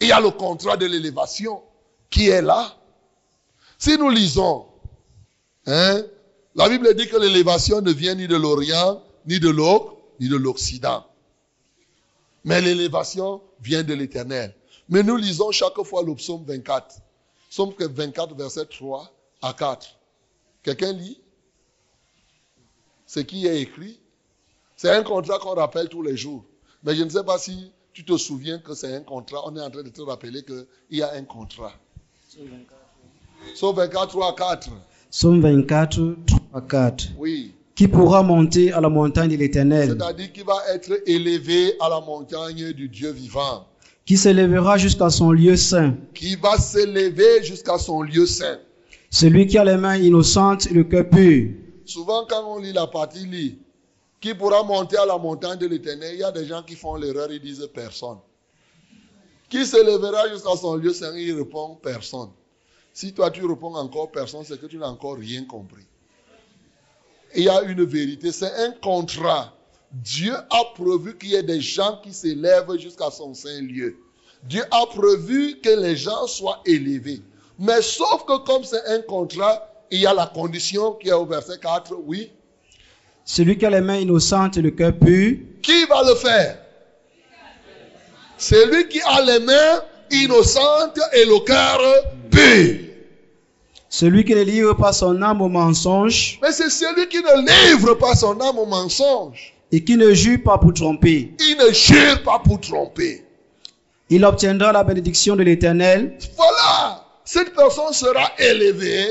il 0.00 0.08
y 0.08 0.12
a 0.12 0.20
le 0.20 0.30
contrat 0.30 0.76
de 0.76 0.86
l'élévation 0.86 1.62
qui 2.10 2.28
est 2.28 2.42
là. 2.42 2.76
Si 3.78 3.96
nous 3.98 4.10
lisons, 4.10 4.66
hein, 5.66 6.02
la 6.54 6.68
Bible 6.68 6.94
dit 6.94 7.08
que 7.08 7.16
l'élévation 7.16 7.80
ne 7.80 7.92
vient 7.92 8.14
ni 8.14 8.26
de 8.28 8.36
l'Orient, 8.36 9.02
ni 9.26 9.38
de 9.40 9.54
ni 10.20 10.28
de 10.28 10.36
l'Occident. 10.36 11.04
Mais 12.44 12.60
l'élévation 12.60 13.42
vient 13.60 13.82
de 13.82 13.94
l'Éternel. 13.94 14.54
Mais 14.88 15.02
nous 15.02 15.16
lisons 15.16 15.50
chaque 15.50 15.80
fois 15.82 16.02
le 16.02 16.14
psaume 16.14 16.44
24. 16.44 16.96
Psaume 17.50 17.74
24, 17.78 18.34
verset 18.34 18.66
3 18.66 19.10
à 19.42 19.52
4. 19.52 19.98
Quelqu'un 20.62 20.92
lit? 20.92 21.20
Ce 23.06 23.20
qui 23.20 23.46
est 23.46 23.60
écrit? 23.62 23.98
C'est 24.76 24.90
un 24.90 25.02
contrat 25.02 25.38
qu'on 25.38 25.54
rappelle 25.54 25.88
tous 25.88 26.02
les 26.02 26.16
jours. 26.16 26.44
Mais 26.84 26.94
je 26.94 27.02
ne 27.02 27.08
sais 27.08 27.24
pas 27.24 27.38
si 27.38 27.72
tu 27.92 28.04
te 28.04 28.16
souviens 28.16 28.58
que 28.58 28.74
c'est 28.74 28.94
un 28.94 29.00
contrat. 29.02 29.42
On 29.46 29.56
est 29.56 29.60
en 29.60 29.70
train 29.70 29.82
de 29.82 29.88
te 29.88 30.00
rappeler 30.02 30.44
qu'il 30.44 30.66
y 30.90 31.02
a 31.02 31.12
un 31.12 31.24
contrat. 31.24 31.72
Psaume 33.54 33.74
24, 33.74 34.08
3 34.08 34.28
à 34.28 34.32
4. 34.32 34.70
Psaume 35.10 35.40
24, 35.40 36.16
3 36.26 36.40
à 36.54 36.60
4. 36.60 37.04
Oui. 37.16 37.54
Qui 37.78 37.86
pourra 37.86 38.24
monter 38.24 38.72
à 38.72 38.80
la 38.80 38.88
montagne 38.88 39.30
de 39.30 39.36
l'Éternel 39.36 39.96
C'est-à-dire 39.96 40.32
qui 40.32 40.42
va 40.42 40.56
être 40.74 41.00
élevé 41.06 41.74
à 41.78 41.88
la 41.88 42.00
montagne 42.00 42.72
du 42.72 42.88
Dieu 42.88 43.12
vivant. 43.12 43.68
Qui 44.04 44.16
s'élèvera 44.16 44.78
jusqu'à 44.78 45.10
son 45.10 45.30
lieu 45.30 45.54
saint. 45.54 45.94
Qui 46.12 46.34
va 46.34 46.58
s'élever 46.58 47.44
jusqu'à 47.44 47.78
son 47.78 48.02
lieu 48.02 48.26
saint. 48.26 48.58
Celui 49.10 49.46
qui 49.46 49.58
a 49.58 49.64
les 49.64 49.76
mains 49.76 49.96
innocentes 49.96 50.66
et 50.66 50.74
le 50.74 50.82
cœur 50.82 51.08
pur. 51.08 51.52
Souvent, 51.84 52.26
quand 52.28 52.52
on 52.52 52.58
lit 52.58 52.72
la 52.72 52.88
partie 52.88 53.24
lit, 53.24 53.60
qui 54.20 54.34
pourra 54.34 54.64
monter 54.64 54.96
à 54.96 55.06
la 55.06 55.16
montagne 55.16 55.60
de 55.60 55.68
l'éternel, 55.68 56.14
il 56.14 56.18
y 56.18 56.24
a 56.24 56.32
des 56.32 56.46
gens 56.46 56.64
qui 56.64 56.74
font 56.74 56.96
l'erreur, 56.96 57.30
ils 57.30 57.40
disent 57.40 57.70
personne. 57.72 58.18
Qui 59.48 59.64
s'élèvera 59.64 60.28
jusqu'à 60.30 60.56
son 60.56 60.74
lieu 60.74 60.92
saint, 60.92 61.16
il 61.16 61.32
répond 61.32 61.76
personne. 61.80 62.30
Si 62.92 63.12
toi 63.12 63.30
tu 63.30 63.46
réponds 63.46 63.76
encore 63.76 64.10
personne, 64.10 64.42
c'est 64.42 64.60
que 64.60 64.66
tu 64.66 64.78
n'as 64.78 64.88
encore 64.88 65.16
rien 65.16 65.44
compris. 65.44 65.86
Il 67.34 67.44
y 67.44 67.48
a 67.48 67.62
une 67.62 67.84
vérité, 67.84 68.32
c'est 68.32 68.52
un 68.52 68.72
contrat. 68.82 69.52
Dieu 69.92 70.34
a 70.34 70.64
prévu 70.74 71.16
qu'il 71.16 71.30
y 71.30 71.34
ait 71.34 71.42
des 71.42 71.60
gens 71.60 72.00
qui 72.02 72.12
s'élèvent 72.12 72.78
jusqu'à 72.78 73.10
son 73.10 73.34
saint 73.34 73.60
lieu. 73.62 73.96
Dieu 74.44 74.62
a 74.70 74.86
prévu 74.86 75.58
que 75.60 75.80
les 75.80 75.96
gens 75.96 76.26
soient 76.26 76.60
élevés. 76.66 77.22
Mais 77.58 77.82
sauf 77.82 78.24
que 78.26 78.38
comme 78.44 78.64
c'est 78.64 78.84
un 78.86 79.00
contrat, 79.02 79.68
il 79.90 80.00
y 80.00 80.06
a 80.06 80.14
la 80.14 80.26
condition 80.26 80.92
qui 80.92 81.08
est 81.08 81.12
au 81.12 81.26
verset 81.26 81.58
4, 81.60 81.94
oui. 82.04 82.30
Celui 83.24 83.58
qui 83.58 83.66
a 83.66 83.70
les 83.70 83.80
mains 83.80 83.98
innocentes 83.98 84.56
et 84.56 84.62
le 84.62 84.70
cœur 84.70 84.92
pur. 84.94 85.36
Qui 85.62 85.84
va 85.86 86.02
le 86.02 86.14
faire? 86.14 86.58
Celui 88.36 88.88
qui 88.88 89.00
a 89.02 89.22
les 89.22 89.40
mains 89.40 89.82
innocentes 90.10 91.00
et 91.12 91.24
le 91.24 91.44
cœur 91.44 91.80
pur. 92.30 92.87
Celui 93.90 94.24
qui 94.24 94.34
ne 94.34 94.42
livre 94.42 94.74
pas 94.74 94.92
son 94.92 95.22
âme 95.22 95.40
au 95.40 95.48
mensonge. 95.48 96.38
Mais 96.42 96.52
c'est 96.52 96.70
celui 96.70 97.08
qui 97.08 97.18
ne 97.18 97.70
livre 97.70 97.94
pas 97.94 98.14
son 98.14 98.38
âme 98.40 98.58
au 98.58 98.66
mensonge. 98.66 99.54
Et 99.72 99.82
qui 99.82 99.96
ne 99.96 100.12
jure 100.12 100.42
pas 100.44 100.58
pour 100.58 100.74
tromper. 100.74 101.34
Il 101.40 101.56
ne 101.56 101.72
jure 101.72 102.22
pas 102.22 102.38
pour 102.38 102.60
tromper. 102.60 103.24
Il 104.10 104.24
obtiendra 104.24 104.72
la 104.72 104.84
bénédiction 104.84 105.36
de 105.36 105.42
l'Éternel. 105.42 106.18
Voilà. 106.36 107.04
Cette 107.24 107.54
personne 107.54 107.92
sera 107.92 108.30
élevée. 108.38 109.06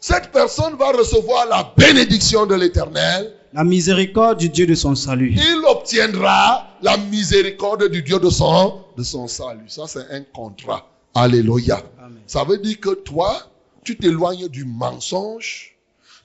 Cette 0.00 0.30
personne 0.32 0.74
va 0.76 0.92
recevoir 0.92 1.46
la 1.48 1.72
bénédiction 1.76 2.44
de 2.44 2.54
l'Éternel. 2.54 3.32
La 3.54 3.64
miséricorde 3.64 4.38
du 4.38 4.48
Dieu 4.48 4.66
de 4.66 4.74
son 4.74 4.94
salut. 4.94 5.34
Il 5.34 5.62
obtiendra 5.66 6.66
la 6.82 6.96
miséricorde 6.96 7.88
du 7.88 8.02
Dieu 8.02 8.18
de 8.18 8.28
son, 8.28 8.80
de 8.96 9.02
son 9.02 9.28
salut. 9.28 9.64
Ça, 9.68 9.84
c'est 9.86 10.10
un 10.10 10.22
contrat. 10.34 10.86
Alléluia. 11.14 11.82
Ça 12.26 12.44
veut 12.44 12.58
dire 12.58 12.80
que 12.80 12.90
toi, 12.90 13.34
tu 13.84 13.96
t'éloignes 13.96 14.48
du 14.48 14.64
mensonge. 14.64 15.76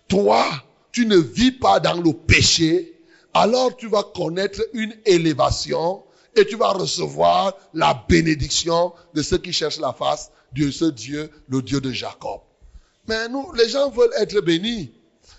Toi, 0.08 0.46
tu 0.92 1.06
ne 1.06 1.18
vis 1.18 1.51
pas 1.51 1.80
dans 1.80 2.01
le 2.01 2.13
péché. 2.13 3.00
Alors 3.34 3.75
tu 3.75 3.88
vas 3.88 4.04
connaître 4.04 4.62
une 4.74 4.96
élévation 5.06 6.04
et 6.36 6.46
tu 6.46 6.56
vas 6.56 6.72
recevoir 6.72 7.56
la 7.74 8.06
bénédiction 8.08 8.94
de 9.13 9.22
ceux 9.22 9.38
qui 9.38 9.54
cherchent 9.54 9.80
la 9.80 9.94
face 9.94 10.32
de 10.56 10.72
ce 10.72 10.86
Dieu, 10.86 11.30
le 11.48 11.62
Dieu 11.62 11.80
de 11.80 11.92
Jacob. 11.92 12.42
Mais 13.08 13.28
nous, 13.30 13.51
les 13.54 13.70
gens 13.70 13.89
veulent 13.89 14.13
être 14.18 14.39
bénis. 14.42 14.92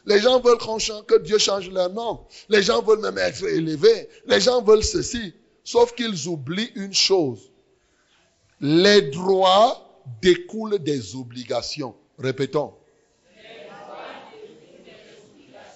Les 0.06 0.20
gens 0.20 0.40
veulent 0.40 0.58
que 0.58 1.18
Dieu 1.18 1.38
change 1.38 1.70
leur 1.70 1.90
nom. 1.90 2.20
Les 2.48 2.62
gens 2.62 2.82
veulent 2.82 3.00
même 3.00 3.18
être 3.18 3.44
élevés. 3.44 4.08
Les 4.26 4.40
gens 4.40 4.62
veulent 4.62 4.84
ceci. 4.84 5.34
Sauf 5.64 5.94
qu'ils 5.94 6.28
oublient 6.28 6.72
une 6.74 6.94
chose. 6.94 7.50
Les 8.60 9.02
droits 9.02 10.02
découlent 10.22 10.78
des 10.78 11.14
obligations. 11.14 11.94
Répétons. 12.20 12.74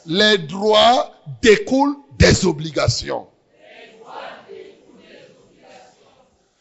Les 0.07 0.39
droits 0.39 1.11
découlent 1.41 1.97
des 2.19 2.45
obligations. 2.45 3.27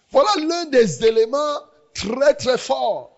Voilà 0.09 0.29
l'un 0.47 0.65
des 0.65 1.03
éléments 1.03 1.57
très 1.93 2.33
très 2.35 2.57
forts. 2.57 3.11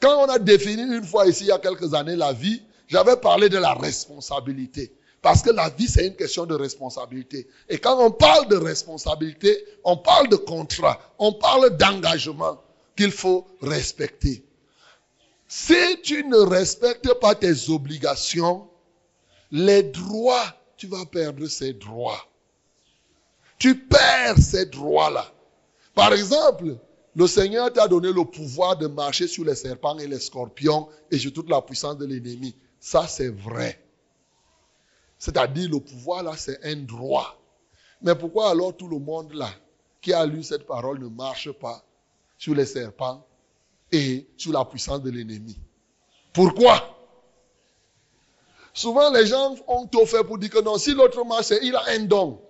Quand 0.00 0.24
on 0.24 0.28
a 0.28 0.38
défini 0.38 0.82
une 0.82 1.04
fois 1.04 1.26
ici, 1.26 1.44
il 1.44 1.46
y 1.48 1.52
a 1.52 1.58
quelques 1.58 1.94
années, 1.94 2.16
la 2.16 2.32
vie, 2.32 2.62
j'avais 2.88 3.16
parlé 3.16 3.48
de 3.48 3.58
la 3.58 3.74
responsabilité. 3.74 4.94
Parce 5.22 5.42
que 5.42 5.50
la 5.50 5.70
vie, 5.70 5.88
c'est 5.88 6.06
une 6.08 6.16
question 6.16 6.46
de 6.46 6.54
responsabilité. 6.54 7.48
Et 7.68 7.78
quand 7.78 7.98
on 8.04 8.10
parle 8.10 8.48
de 8.48 8.56
responsabilité, 8.56 9.64
on 9.84 9.96
parle 9.96 10.28
de 10.28 10.36
contrat, 10.36 11.00
on 11.18 11.32
parle 11.32 11.76
d'engagement 11.76 12.60
qu'il 12.96 13.12
faut 13.12 13.46
respecter. 13.60 14.44
Si 15.54 16.00
tu 16.02 16.24
ne 16.24 16.38
respectes 16.38 17.12
pas 17.20 17.34
tes 17.34 17.68
obligations, 17.68 18.70
les 19.50 19.82
droits, 19.82 20.46
tu 20.78 20.86
vas 20.86 21.04
perdre 21.04 21.46
ces 21.46 21.74
droits. 21.74 22.26
Tu 23.58 23.78
perds 23.78 24.38
ces 24.38 24.64
droits-là. 24.64 25.30
Par 25.94 26.14
exemple, 26.14 26.78
le 27.14 27.26
Seigneur 27.26 27.70
t'a 27.70 27.86
donné 27.86 28.10
le 28.14 28.24
pouvoir 28.24 28.78
de 28.78 28.86
marcher 28.86 29.28
sur 29.28 29.44
les 29.44 29.54
serpents 29.54 29.98
et 29.98 30.06
les 30.06 30.20
scorpions 30.20 30.88
et 31.10 31.18
sur 31.18 31.34
toute 31.34 31.50
la 31.50 31.60
puissance 31.60 31.98
de 31.98 32.06
l'ennemi. 32.06 32.56
Ça, 32.80 33.06
c'est 33.06 33.28
vrai. 33.28 33.78
C'est-à-dire, 35.18 35.68
le 35.68 35.80
pouvoir 35.80 36.22
là, 36.22 36.32
c'est 36.34 36.64
un 36.64 36.76
droit. 36.76 37.38
Mais 38.00 38.14
pourquoi 38.14 38.48
alors 38.48 38.74
tout 38.74 38.88
le 38.88 38.98
monde 38.98 39.34
là, 39.34 39.50
qui 40.00 40.14
a 40.14 40.24
lu 40.24 40.42
cette 40.42 40.66
parole, 40.66 40.98
ne 40.98 41.08
marche 41.08 41.52
pas 41.52 41.84
sur 42.38 42.54
les 42.54 42.64
serpents 42.64 43.26
et 43.92 44.26
sur 44.36 44.52
la 44.52 44.64
puissance 44.64 45.02
de 45.02 45.10
l'ennemi 45.10 45.58
Pourquoi? 46.32 46.98
Souvent, 48.74 49.10
les 49.10 49.26
gens 49.26 49.54
ont 49.68 49.86
tout 49.86 50.06
fait 50.06 50.24
pour 50.24 50.38
dire 50.38 50.50
que 50.50 50.60
non, 50.60 50.78
si 50.78 50.94
l'autre 50.94 51.24
marche, 51.26 51.52
il 51.62 51.76
a 51.76 51.82
un 51.88 52.00
don. 52.00 52.40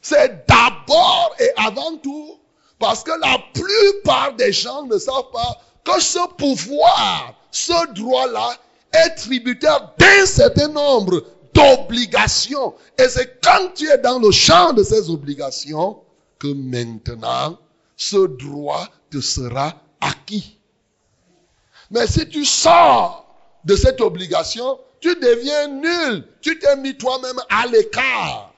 C'est 0.00 0.44
d'abord 0.48 1.34
et 1.38 1.50
avant 1.56 1.96
tout 1.98 2.40
parce 2.80 3.04
que 3.04 3.12
la 3.12 3.38
plupart 3.54 4.34
des 4.34 4.52
gens 4.52 4.84
ne 4.86 4.98
savent 4.98 5.30
pas 5.32 5.60
que 5.84 6.00
ce 6.00 6.18
pouvoir, 6.36 7.34
ce 7.52 7.92
droit-là 7.94 8.56
est 8.92 9.14
tributaire 9.14 9.94
d'un 9.96 10.26
certain 10.26 10.66
nombre 10.66 11.22
d'obligations. 11.54 12.74
Et 12.98 13.08
c'est 13.08 13.40
quand 13.40 13.72
tu 13.76 13.88
es 13.88 13.98
dans 13.98 14.18
le 14.18 14.32
champ 14.32 14.72
de 14.72 14.82
ces 14.82 15.08
obligations 15.10 16.00
que 16.40 16.48
maintenant 16.48 17.56
ce 18.02 18.26
droit 18.26 18.88
te 19.10 19.20
sera 19.20 19.74
acquis. 20.00 20.58
Mais 21.90 22.08
si 22.08 22.28
tu 22.28 22.44
sors 22.44 23.26
de 23.64 23.76
cette 23.76 24.00
obligation, 24.00 24.80
tu 25.00 25.14
deviens 25.14 25.68
nul. 25.68 26.26
Tu 26.40 26.58
t'es 26.58 26.76
mis 26.76 26.96
toi-même 26.96 27.40
à 27.48 27.66
l'écart. 27.68 28.52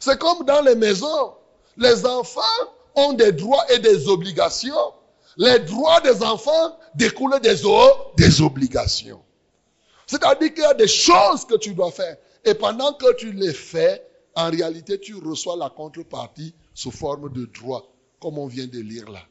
C'est 0.00 0.18
comme 0.18 0.44
dans 0.44 0.62
les 0.62 0.74
maisons. 0.74 1.34
Les 1.76 2.04
enfants 2.04 2.60
ont 2.96 3.12
des 3.12 3.30
droits 3.30 3.64
et 3.72 3.78
des 3.78 4.08
obligations. 4.08 4.92
Les 5.36 5.60
droits 5.60 6.00
des 6.00 6.22
enfants 6.22 6.76
découlent 6.96 7.40
des, 7.40 7.54
des 8.16 8.42
obligations. 8.42 9.22
C'est-à-dire 10.06 10.52
qu'il 10.52 10.64
y 10.64 10.66
a 10.66 10.74
des 10.74 10.88
choses 10.88 11.44
que 11.44 11.56
tu 11.56 11.74
dois 11.74 11.92
faire. 11.92 12.16
Et 12.44 12.54
pendant 12.54 12.92
que 12.94 13.14
tu 13.14 13.32
les 13.32 13.52
fais, 13.52 14.04
en 14.34 14.50
réalité, 14.50 14.98
tu 14.98 15.14
reçois 15.14 15.56
la 15.56 15.70
contrepartie 15.70 16.54
sous 16.74 16.90
forme 16.90 17.32
de 17.32 17.46
droit, 17.46 17.90
comme 18.20 18.38
on 18.38 18.46
vient 18.46 18.66
de 18.66 18.80
lire 18.80 19.10
là. 19.10 19.22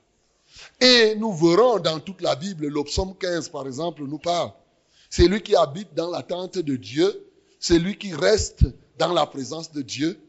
Et 0.80 1.16
nous 1.16 1.34
verrons 1.34 1.80
dans 1.80 2.00
toute 2.00 2.22
la 2.22 2.36
Bible, 2.36 2.68
le 2.68 2.84
psaume 2.84 3.16
15 3.16 3.50
par 3.50 3.68
exemple 3.68 4.04
nous 4.04 4.18
parle. 4.18 4.52
C'est 5.10 5.28
lui 5.28 5.42
qui 5.42 5.56
habite 5.56 5.94
dans 5.94 6.10
la 6.10 6.24
tente 6.24 6.58
de 6.58 6.76
Dieu, 6.76 7.28
c'est 7.60 7.80
lui 7.80 7.98
qui 7.98 8.14
reste 8.14 8.66
dans 8.98 9.14
la 9.14 9.26
présence 9.26 9.72
de 9.72 9.82
Dieu, 9.82 10.20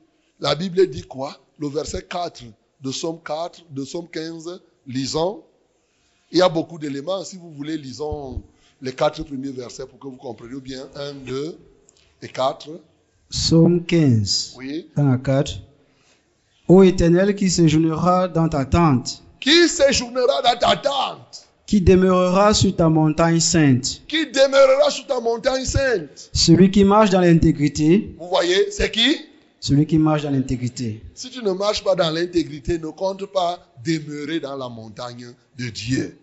la 0.40 0.54
Bible 0.54 0.86
dit 0.88 1.02
quoi? 1.02 1.38
Le 1.58 1.68
verset 1.68 2.02
4 2.02 2.42
de 2.84 2.92
Somme 2.92 3.18
4, 3.24 3.64
de 3.70 3.84
Somme 3.84 4.08
15, 4.08 4.60
lisons. 4.86 5.42
Il 6.30 6.38
y 6.38 6.42
a 6.42 6.48
beaucoup 6.48 6.78
d'éléments. 6.78 7.24
Si 7.24 7.36
vous 7.36 7.50
voulez, 7.52 7.78
lisons 7.78 8.42
les 8.82 8.92
quatre 8.92 9.22
premiers 9.22 9.52
versets 9.52 9.86
pour 9.86 9.98
que 9.98 10.06
vous 10.06 10.16
compreniez 10.16 10.60
bien. 10.60 10.86
1, 10.94 11.14
2 11.14 11.58
et 12.22 12.28
4. 12.28 12.68
Somme 13.30 13.84
15. 13.84 14.54
Oui. 14.56 14.90
1 14.96 15.12
à 15.12 15.18
4. 15.18 15.60
Ô 16.66 16.82
Éternel 16.82 17.34
qui 17.34 17.50
séjournera 17.50 18.26
dans 18.26 18.48
ta 18.48 18.64
tente. 18.64 19.22
Qui 19.38 19.68
séjournera 19.68 20.40
dans 20.40 20.58
ta 20.58 20.76
tente? 20.76 21.46
Qui 21.66 21.82
demeurera 21.82 22.54
sur 22.54 22.74
ta 22.74 22.88
montagne 22.88 23.38
sainte. 23.38 24.00
Qui 24.08 24.26
demeurera 24.26 24.90
sur 24.90 25.06
ta 25.06 25.20
montagne 25.20 25.66
sainte? 25.66 26.30
Celui 26.32 26.70
qui 26.70 26.84
marche 26.84 27.10
dans 27.10 27.20
l'intégrité. 27.20 28.14
Vous 28.18 28.28
voyez, 28.28 28.70
c'est 28.70 28.90
qui? 28.90 29.26
Celui 29.60 29.86
qui 29.86 29.98
marche 29.98 30.22
dans 30.22 30.30
l'intégrité. 30.30 31.02
Si 31.14 31.30
tu 31.30 31.42
ne 31.42 31.52
marches 31.52 31.84
pas 31.84 31.94
dans 31.94 32.10
l'intégrité, 32.10 32.78
ne 32.78 32.88
compte 32.88 33.26
pas 33.26 33.58
demeurer 33.84 34.40
dans 34.40 34.56
la 34.56 34.70
montagne 34.70 35.34
de 35.58 35.68
Dieu. 35.68 36.16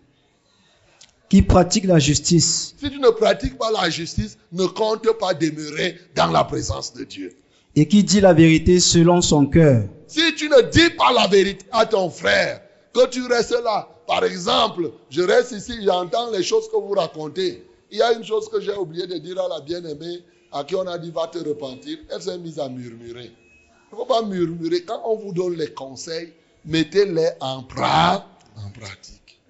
Qui 1.28 1.42
pratique 1.42 1.84
la 1.84 2.00
justice. 2.00 2.74
Si 2.80 2.90
tu 2.90 2.98
ne 2.98 3.10
pratiques 3.10 3.56
pas 3.56 3.70
la 3.70 3.88
justice, 3.90 4.36
ne 4.50 4.66
compte 4.66 5.08
pas 5.18 5.34
demeurer 5.34 5.98
dans 6.16 6.32
la 6.32 6.42
présence 6.42 6.92
de 6.94 7.04
Dieu. 7.04 7.32
Et 7.74 7.88
qui 7.88 8.04
dit 8.04 8.20
la 8.20 8.34
vérité 8.34 8.80
selon 8.80 9.22
son 9.22 9.46
cœur. 9.46 9.84
Si 10.06 10.34
tu 10.34 10.48
ne 10.48 10.60
dis 10.70 10.90
pas 10.90 11.12
la 11.12 11.26
vérité 11.26 11.64
à 11.72 11.86
ton 11.86 12.10
frère, 12.10 12.60
que 12.92 13.06
tu 13.08 13.26
restes 13.26 13.62
là. 13.64 13.88
Par 14.06 14.24
exemple, 14.24 14.92
je 15.10 15.22
reste 15.22 15.52
ici, 15.52 15.72
j'entends 15.82 16.30
les 16.30 16.42
choses 16.42 16.68
que 16.68 16.76
vous 16.76 16.92
racontez. 16.92 17.64
Il 17.90 17.98
y 17.98 18.02
a 18.02 18.12
une 18.12 18.24
chose 18.24 18.48
que 18.48 18.60
j'ai 18.60 18.74
oublié 18.74 19.06
de 19.06 19.16
dire 19.18 19.40
à 19.40 19.48
la 19.48 19.60
bien-aimée 19.60 20.22
à 20.52 20.64
qui 20.64 20.74
on 20.76 20.86
a 20.86 20.98
dit 20.98 21.10
va 21.10 21.28
te 21.28 21.38
repentir, 21.38 21.98
elle 22.10 22.22
s'est 22.22 22.38
mise 22.38 22.58
à 22.58 22.68
murmurer. 22.68 23.30
Il 23.30 23.94
ne 23.94 23.96
faut 23.96 24.04
pas 24.04 24.22
murmurer. 24.22 24.82
Quand 24.82 25.02
on 25.06 25.16
vous 25.16 25.32
donne 25.32 25.54
les 25.56 25.72
conseils, 25.72 26.32
mettez-les 26.64 27.30
en, 27.40 27.62
pratique. 27.62 29.40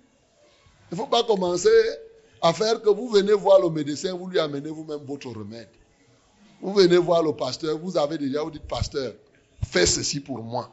Il 0.91 0.95
ne 0.95 0.97
faut 0.97 1.07
pas 1.07 1.25
commencer 1.25 1.71
à 2.41 2.53
faire 2.53 2.81
que 2.83 2.91
vous 2.91 3.09
venez 3.09 3.33
voir 3.33 3.61
le 3.61 3.71
médecin, 3.71 4.15
vous 4.15 4.29
lui 4.29 4.39
amenez 4.39 4.71
vous-même 4.71 5.01
votre 5.07 5.29
remède. 5.29 5.69
Vous 6.63 6.73
venez 6.73 6.97
voir 6.97 7.23
le 7.23 7.33
pasteur, 7.33 7.77
vous 7.77 7.99
avez 7.99 8.17
déjà, 8.17 8.43
vous 8.43 8.51
dites, 8.51 8.67
pasteur, 8.67 9.13
fais 9.65 9.85
ceci 9.85 10.21
pour 10.21 10.39
moi. 10.39 10.71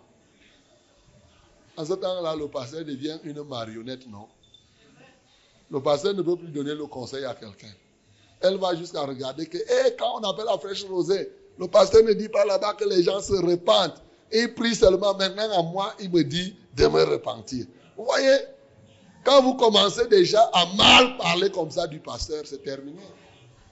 En 1.75 1.83
ce 1.83 1.93
temps-là, 1.93 2.35
le 2.35 2.47
pasteur 2.47 2.85
devient 2.85 3.17
une 3.23 3.43
marionnette, 3.43 4.07
non? 4.07 4.27
Le 5.69 5.81
pasteur 5.81 6.13
ne 6.13 6.21
peut 6.21 6.37
plus 6.37 6.47
donner 6.47 6.75
le 6.75 6.85
conseil 6.85 7.25
à 7.25 7.33
quelqu'un 7.33 7.73
elle 8.41 8.57
va 8.57 8.75
jusqu'à 8.75 9.01
regarder 9.01 9.45
que, 9.45 9.57
eh, 9.57 9.95
quand 9.97 10.19
on 10.19 10.29
appelle 10.29 10.45
la 10.45 10.57
fraîche 10.57 10.83
rosée, 10.85 11.31
le 11.57 11.67
pasteur 11.67 12.03
ne 12.03 12.13
dit 12.13 12.29
pas 12.29 12.45
là-bas 12.45 12.73
que 12.73 12.85
les 12.85 13.03
gens 13.03 13.21
se 13.21 13.33
repentent. 13.33 14.01
Il 14.31 14.53
prie 14.53 14.75
seulement 14.75 15.13
maintenant 15.15 15.59
à 15.59 15.63
moi, 15.63 15.93
il 15.99 16.09
me 16.09 16.23
dit 16.23 16.55
de 16.75 16.87
me 16.87 17.03
repentir. 17.03 17.65
Vous 17.97 18.05
voyez, 18.05 18.37
quand 19.25 19.41
vous 19.41 19.55
commencez 19.55 20.07
déjà 20.07 20.41
à 20.53 20.65
mal 20.77 21.17
parler 21.17 21.49
comme 21.49 21.69
ça 21.69 21.87
du 21.87 21.99
pasteur, 21.99 22.43
c'est 22.45 22.63
terminé. 22.63 23.01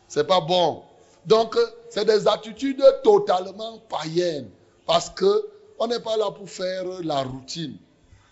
C'est 0.08 0.27
pas 0.27 0.41
bon. 0.41 0.84
Donc, 1.27 1.57
c'est 1.89 2.05
des 2.05 2.27
attitudes 2.27 2.81
totalement 3.03 3.79
païennes. 3.89 4.49
Parce 4.85 5.09
que 5.09 5.45
on 5.77 5.87
n'est 5.87 5.99
pas 5.99 6.17
là 6.17 6.31
pour 6.31 6.49
faire 6.49 6.85
la 7.03 7.21
routine. 7.21 7.77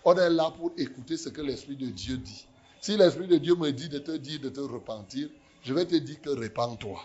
On 0.04 0.14
est 0.16 0.30
là 0.30 0.50
pour 0.56 0.72
écouter 0.78 1.16
ce 1.16 1.28
que 1.28 1.42
l'Esprit 1.42 1.76
de 1.76 1.86
Dieu 1.86 2.16
dit. 2.16 2.46
Si 2.80 2.96
l'Esprit 2.96 3.28
de 3.28 3.36
Dieu 3.36 3.54
me 3.54 3.70
dit 3.70 3.88
de 3.88 3.98
te 3.98 4.12
dire 4.12 4.40
de 4.40 4.48
te 4.48 4.60
repentir, 4.60 5.28
je 5.62 5.74
vais 5.74 5.84
te 5.84 5.96
dire 5.96 6.20
que 6.20 6.30
répands-toi. 6.30 7.00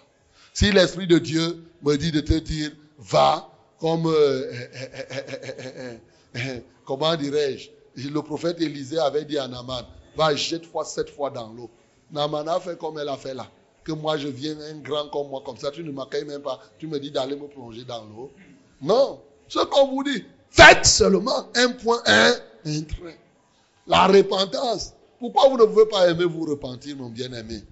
Si 0.54 0.72
l'Esprit 0.72 1.08
de 1.08 1.18
Dieu 1.18 1.64
me 1.84 1.96
dit 1.98 2.12
de 2.12 2.22
te 2.22 2.34
dire, 2.36 2.72
va, 2.98 3.50
comme, 3.80 4.06
euh, 4.08 4.12
euh, 4.14 5.98
euh, 6.38 6.60
comment 6.86 7.16
dirais-je, 7.16 7.70
le 8.10 8.22
prophète 8.22 8.62
Élisée 8.62 9.00
avait 9.00 9.26
dit 9.26 9.38
à 9.38 9.48
Naaman, 9.48 9.86
va, 10.16 10.36
jette 10.36 10.66
fois 10.66 10.86
sept 10.86 11.10
fois 11.10 11.30
dans 11.30 11.52
l'eau. 11.52 11.70
Naaman 12.12 12.48
a 12.48 12.60
fait 12.60 12.78
comme 12.78 12.98
elle 13.00 13.10
a 13.10 13.18
fait 13.18 13.34
là. 13.34 13.50
Que 13.84 13.92
moi 13.92 14.18
je 14.18 14.28
viens 14.28 14.56
un 14.72 14.78
grand 14.78 15.10
comme 15.10 15.30
moi, 15.30 15.42
comme 15.46 15.58
ça, 15.58 15.72
tu 15.72 15.84
ne 15.84 15.92
m'accueilles 15.92 16.26
même 16.26 16.42
pas. 16.42 16.60
Tu 16.78 16.88
me 16.88 17.00
dis 17.00 17.12
d'aller 17.12 17.36
me 17.36 17.48
plonger 17.48 17.84
dans 17.84 18.04
l'eau. 18.06 18.32
Non. 18.82 19.20
Ce 19.48 19.60
qu'on 19.60 19.88
vous 19.88 20.04
dit, 20.04 20.24
faites 20.50 20.86
seulement 20.86 21.48
un 21.56 21.70
point, 21.70 22.02
un, 22.06 22.34
un 22.66 22.82
trait. 22.82 23.20
La 23.88 24.08
repentance. 24.08 24.94
Pourquoi 25.20 25.50
vous 25.50 25.58
ne 25.58 25.66
pouvez 25.66 25.86
pas 25.88 26.10
aimer 26.10 26.26
vous 26.26 26.46
repentir, 26.46 26.96
mon 26.96 27.10
bien-aimé? 27.10 27.64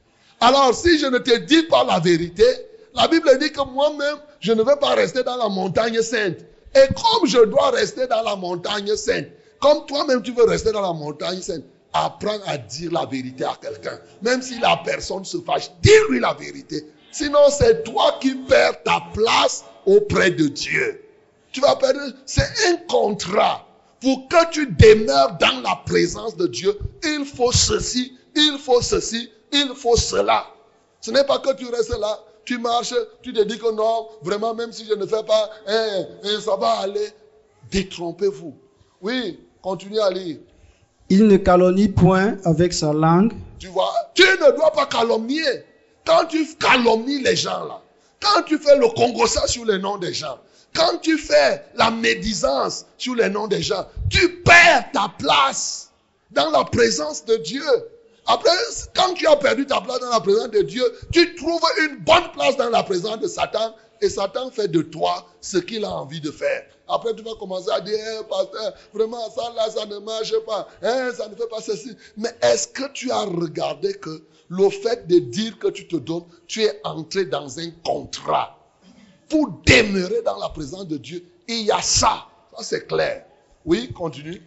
Alors, 0.41 0.73
si 0.73 0.97
je 0.97 1.05
ne 1.07 1.17
te 1.17 1.37
dis 1.37 1.63
pas 1.63 1.83
la 1.83 1.99
vérité, 1.99 2.45
la 2.93 3.07
Bible 3.07 3.37
dit 3.39 3.51
que 3.51 3.61
moi-même, 3.61 4.17
je 4.39 4.51
ne 4.53 4.63
vais 4.63 4.75
pas 4.77 4.95
rester 4.95 5.23
dans 5.23 5.35
la 5.35 5.49
montagne 5.49 6.01
sainte. 6.01 6.39
Et 6.75 6.87
comme 6.93 7.27
je 7.27 7.43
dois 7.45 7.71
rester 7.71 8.07
dans 8.07 8.21
la 8.21 8.35
montagne 8.35 8.95
sainte, 8.95 9.27
comme 9.59 9.85
toi-même 9.85 10.21
tu 10.21 10.31
veux 10.31 10.45
rester 10.45 10.71
dans 10.71 10.81
la 10.81 10.93
montagne 10.93 11.41
sainte, 11.41 11.63
apprendre 11.93 12.43
à 12.47 12.57
dire 12.57 12.91
la 12.91 13.05
vérité 13.05 13.43
à 13.43 13.57
quelqu'un. 13.61 13.99
Même 14.21 14.41
si 14.41 14.59
la 14.59 14.77
personne 14.83 15.25
se 15.25 15.37
fâche, 15.39 15.71
dis-lui 15.81 16.19
la 16.19 16.33
vérité. 16.33 16.85
Sinon, 17.11 17.39
c'est 17.49 17.83
toi 17.83 18.17
qui 18.21 18.35
perds 18.35 18.83
ta 18.83 19.01
place 19.13 19.65
auprès 19.85 20.31
de 20.31 20.47
Dieu. 20.47 21.03
Tu 21.51 21.61
vas 21.61 21.75
perdre. 21.75 21.99
C'est 22.25 22.47
un 22.67 22.77
contrat. 22.87 23.65
Pour 24.01 24.27
que 24.29 24.49
tu 24.51 24.67
demeures 24.67 25.37
dans 25.39 25.61
la 25.61 25.75
présence 25.85 26.37
de 26.37 26.47
Dieu, 26.47 26.77
il 27.03 27.25
faut 27.25 27.51
ceci, 27.51 28.17
il 28.35 28.57
faut 28.57 28.81
ceci, 28.81 29.29
il 29.51 29.73
faut 29.75 29.97
cela. 29.97 30.45
Ce 31.01 31.11
n'est 31.11 31.25
pas 31.25 31.39
que 31.39 31.53
tu 31.55 31.65
restes 31.65 31.97
là, 31.97 32.19
tu 32.45 32.57
marches, 32.59 32.93
tu 33.21 33.33
te 33.33 33.41
dis 33.41 33.59
que 33.59 33.71
non, 33.71 34.07
vraiment, 34.21 34.53
même 34.53 34.71
si 34.71 34.85
je 34.85 34.93
ne 34.93 35.05
fais 35.05 35.23
pas, 35.23 35.49
hein, 35.67 36.05
hein, 36.23 36.39
ça 36.39 36.55
va 36.55 36.79
aller. 36.79 37.09
Détrompez-vous. 37.69 38.55
Oui, 39.01 39.39
continuez 39.61 39.99
à 39.99 40.09
lire. 40.09 40.37
Il 41.09 41.27
ne 41.27 41.37
calomnie 41.37 41.87
point 41.87 42.37
avec 42.45 42.71
sa 42.71 42.93
langue. 42.93 43.33
Tu 43.57 43.67
vois, 43.67 43.93
tu 44.13 44.23
ne 44.23 44.55
dois 44.55 44.71
pas 44.71 44.85
calomnier. 44.85 45.63
Quand 46.05 46.25
tu 46.25 46.45
calomnies 46.55 47.21
les 47.21 47.35
gens 47.35 47.65
là, 47.65 47.81
quand 48.21 48.43
tu 48.43 48.57
fais 48.57 48.77
le 48.77 48.87
congossa 48.89 49.47
sur 49.47 49.65
les 49.65 49.79
noms 49.79 49.97
des 49.97 50.13
gens, 50.13 50.39
quand 50.73 50.97
tu 51.01 51.17
fais 51.17 51.63
la 51.75 51.89
médisance 51.89 52.85
sur 52.97 53.15
les 53.15 53.29
noms 53.29 53.47
des 53.47 53.61
gens, 53.61 53.87
tu 54.09 54.41
perds 54.43 54.91
ta 54.93 55.11
place 55.17 55.89
dans 56.31 56.49
la 56.51 56.63
présence 56.63 57.25
de 57.25 57.37
Dieu. 57.37 57.63
Après, 58.27 58.51
quand 58.95 59.13
tu 59.15 59.25
as 59.27 59.35
perdu 59.35 59.65
ta 59.65 59.81
place 59.81 59.99
dans 59.99 60.11
la 60.11 60.19
présence 60.19 60.51
de 60.51 60.61
Dieu, 60.61 60.83
tu 61.11 61.35
trouves 61.35 61.63
une 61.81 61.97
bonne 61.97 62.31
place 62.33 62.55
dans 62.57 62.69
la 62.69 62.83
présence 62.83 63.19
de 63.19 63.27
Satan 63.27 63.73
et 64.01 64.09
Satan 64.09 64.51
fait 64.51 64.67
de 64.67 64.81
toi 64.81 65.25
ce 65.41 65.57
qu'il 65.57 65.83
a 65.85 65.91
envie 65.91 66.21
de 66.21 66.31
faire. 66.31 66.63
Après, 66.89 67.13
tu 67.15 67.23
vas 67.23 67.35
commencer 67.39 67.69
à 67.71 67.79
dire, 67.79 67.95
eh, 67.95 68.23
pasteur, 68.27 68.73
vraiment, 68.93 69.29
ça 69.29 69.53
là, 69.55 69.69
ça 69.69 69.85
ne 69.85 69.99
marche 69.99 70.33
pas. 70.45 70.67
Hein, 70.81 71.11
ça 71.15 71.27
ne 71.29 71.35
fait 71.35 71.47
pas 71.47 71.61
ceci. 71.61 71.95
Mais 72.17 72.29
est-ce 72.41 72.67
que 72.67 72.91
tu 72.93 73.11
as 73.11 73.21
regardé 73.21 73.93
que 73.93 74.23
le 74.49 74.69
fait 74.69 75.07
de 75.07 75.19
dire 75.19 75.57
que 75.59 75.67
tu 75.67 75.87
te 75.87 75.97
donnes, 75.97 76.25
tu 76.47 76.63
es 76.63 76.79
entré 76.83 77.25
dans 77.25 77.59
un 77.59 77.69
contrat? 77.85 78.57
Pour 79.29 79.49
demeurer 79.67 80.23
dans 80.25 80.39
la 80.39 80.49
présence 80.49 80.87
de 80.87 80.97
Dieu. 80.97 81.23
il 81.47 81.65
y 81.65 81.71
a 81.71 81.81
ça. 81.83 82.25
Ça, 82.57 82.63
c'est 82.63 82.87
clair. 82.87 83.25
Oui, 83.63 83.91
continue. 83.93 84.41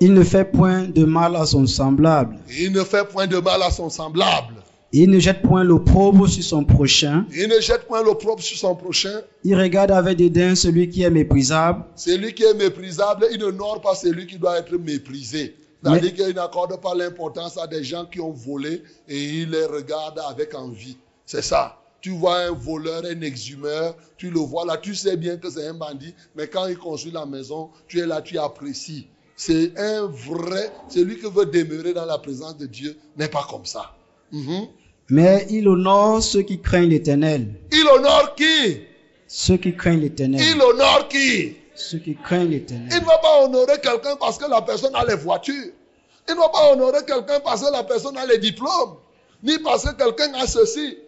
Il 0.00 0.12
ne 0.12 0.24
fait 0.24 0.44
point 0.44 0.82
de 0.88 1.04
mal 1.04 1.36
à 1.36 1.46
son 1.46 1.66
semblable. 1.66 2.38
Il 2.50 2.72
ne 2.72 2.82
fait 2.82 3.06
point 3.06 3.28
de 3.28 3.38
mal 3.38 3.62
à 3.62 3.70
son 3.70 3.88
semblable. 3.88 4.63
Il 4.96 5.10
ne 5.10 5.18
jette 5.18 5.42
point 5.42 5.64
l'opprobre 5.64 6.28
sur 6.28 6.44
son 6.44 6.64
prochain. 6.64 7.26
Il 7.34 7.48
ne 7.48 7.58
jette 7.58 7.88
point 7.88 8.00
l'opprobre 8.00 8.40
sur 8.40 8.56
son 8.56 8.76
prochain. 8.76 9.22
Il 9.42 9.56
regarde 9.60 9.90
avec 9.90 10.16
dédain 10.18 10.54
celui 10.54 10.88
qui 10.88 11.02
est 11.02 11.10
méprisable. 11.10 11.84
Celui 11.96 12.32
qui 12.32 12.44
est 12.44 12.54
méprisable, 12.54 13.26
il 13.32 13.40
ne 13.40 13.50
nord 13.50 13.80
pas 13.80 13.96
celui 13.96 14.24
qui 14.28 14.38
doit 14.38 14.56
être 14.56 14.78
méprisé. 14.78 15.56
C'est-à-dire 15.82 16.14
qu'il 16.14 16.36
n'accorde 16.36 16.80
pas 16.80 16.94
l'importance 16.94 17.58
à 17.58 17.66
des 17.66 17.82
gens 17.82 18.04
qui 18.04 18.20
ont 18.20 18.30
volé 18.30 18.84
et 19.08 19.20
il 19.20 19.50
les 19.50 19.64
regarde 19.64 20.20
avec 20.28 20.54
envie. 20.54 20.96
C'est 21.26 21.42
ça. 21.42 21.76
Tu 22.00 22.10
vois 22.10 22.42
un 22.42 22.52
voleur, 22.52 23.02
un 23.04 23.20
exhumeur, 23.22 23.96
tu 24.16 24.30
le 24.30 24.38
vois 24.38 24.64
là, 24.64 24.76
tu 24.76 24.94
sais 24.94 25.16
bien 25.16 25.38
que 25.38 25.50
c'est 25.50 25.66
un 25.66 25.74
bandit, 25.74 26.14
mais 26.36 26.46
quand 26.46 26.68
il 26.68 26.78
construit 26.78 27.12
la 27.12 27.26
maison, 27.26 27.70
tu 27.88 27.98
es 27.98 28.06
là, 28.06 28.22
tu 28.22 28.38
apprécies. 28.38 29.08
C'est 29.34 29.76
un 29.76 30.06
vrai, 30.06 30.70
celui 30.88 31.18
qui 31.18 31.26
veut 31.28 31.46
demeurer 31.46 31.92
dans 31.94 32.06
la 32.06 32.18
présence 32.18 32.56
de 32.56 32.66
Dieu 32.66 32.96
n'est 33.16 33.26
pas 33.26 33.44
comme 33.50 33.64
ça. 33.64 33.90
Mhm. 34.30 34.68
Mais 35.10 35.46
il 35.50 35.68
honore 35.68 36.22
ceux 36.22 36.42
qui 36.42 36.60
craignent 36.60 36.88
l'éternel. 36.88 37.48
Il 37.72 37.86
honore 37.88 38.34
qui? 38.34 38.80
Ceux 39.28 39.56
qui 39.56 39.76
craignent 39.76 40.00
l'éternel. 40.00 40.40
Il 40.40 40.62
honore 40.62 41.08
qui? 41.08 41.56
Ceux 41.74 41.98
qui 41.98 42.16
craignent 42.16 42.50
l'éternel. 42.50 42.88
Il 42.90 43.00
ne 43.00 43.06
va 43.06 43.18
pas 43.18 43.44
honorer 43.44 43.80
quelqu'un 43.82 44.16
parce 44.16 44.38
que 44.38 44.48
la 44.48 44.62
personne 44.62 44.94
a 44.94 45.04
les 45.04 45.16
voitures. 45.16 45.72
Il 46.28 46.34
ne 46.34 46.40
va 46.40 46.48
pas 46.48 46.72
honorer 46.72 47.04
quelqu'un 47.06 47.40
parce 47.40 47.62
que 47.62 47.72
la 47.72 47.84
personne 47.84 48.16
a 48.16 48.24
les 48.24 48.38
diplômes. 48.38 48.96
Ni 49.42 49.58
parce 49.58 49.84
que 49.84 49.94
quelqu'un 49.94 50.32
a 50.34 50.46
ceci 50.46 50.98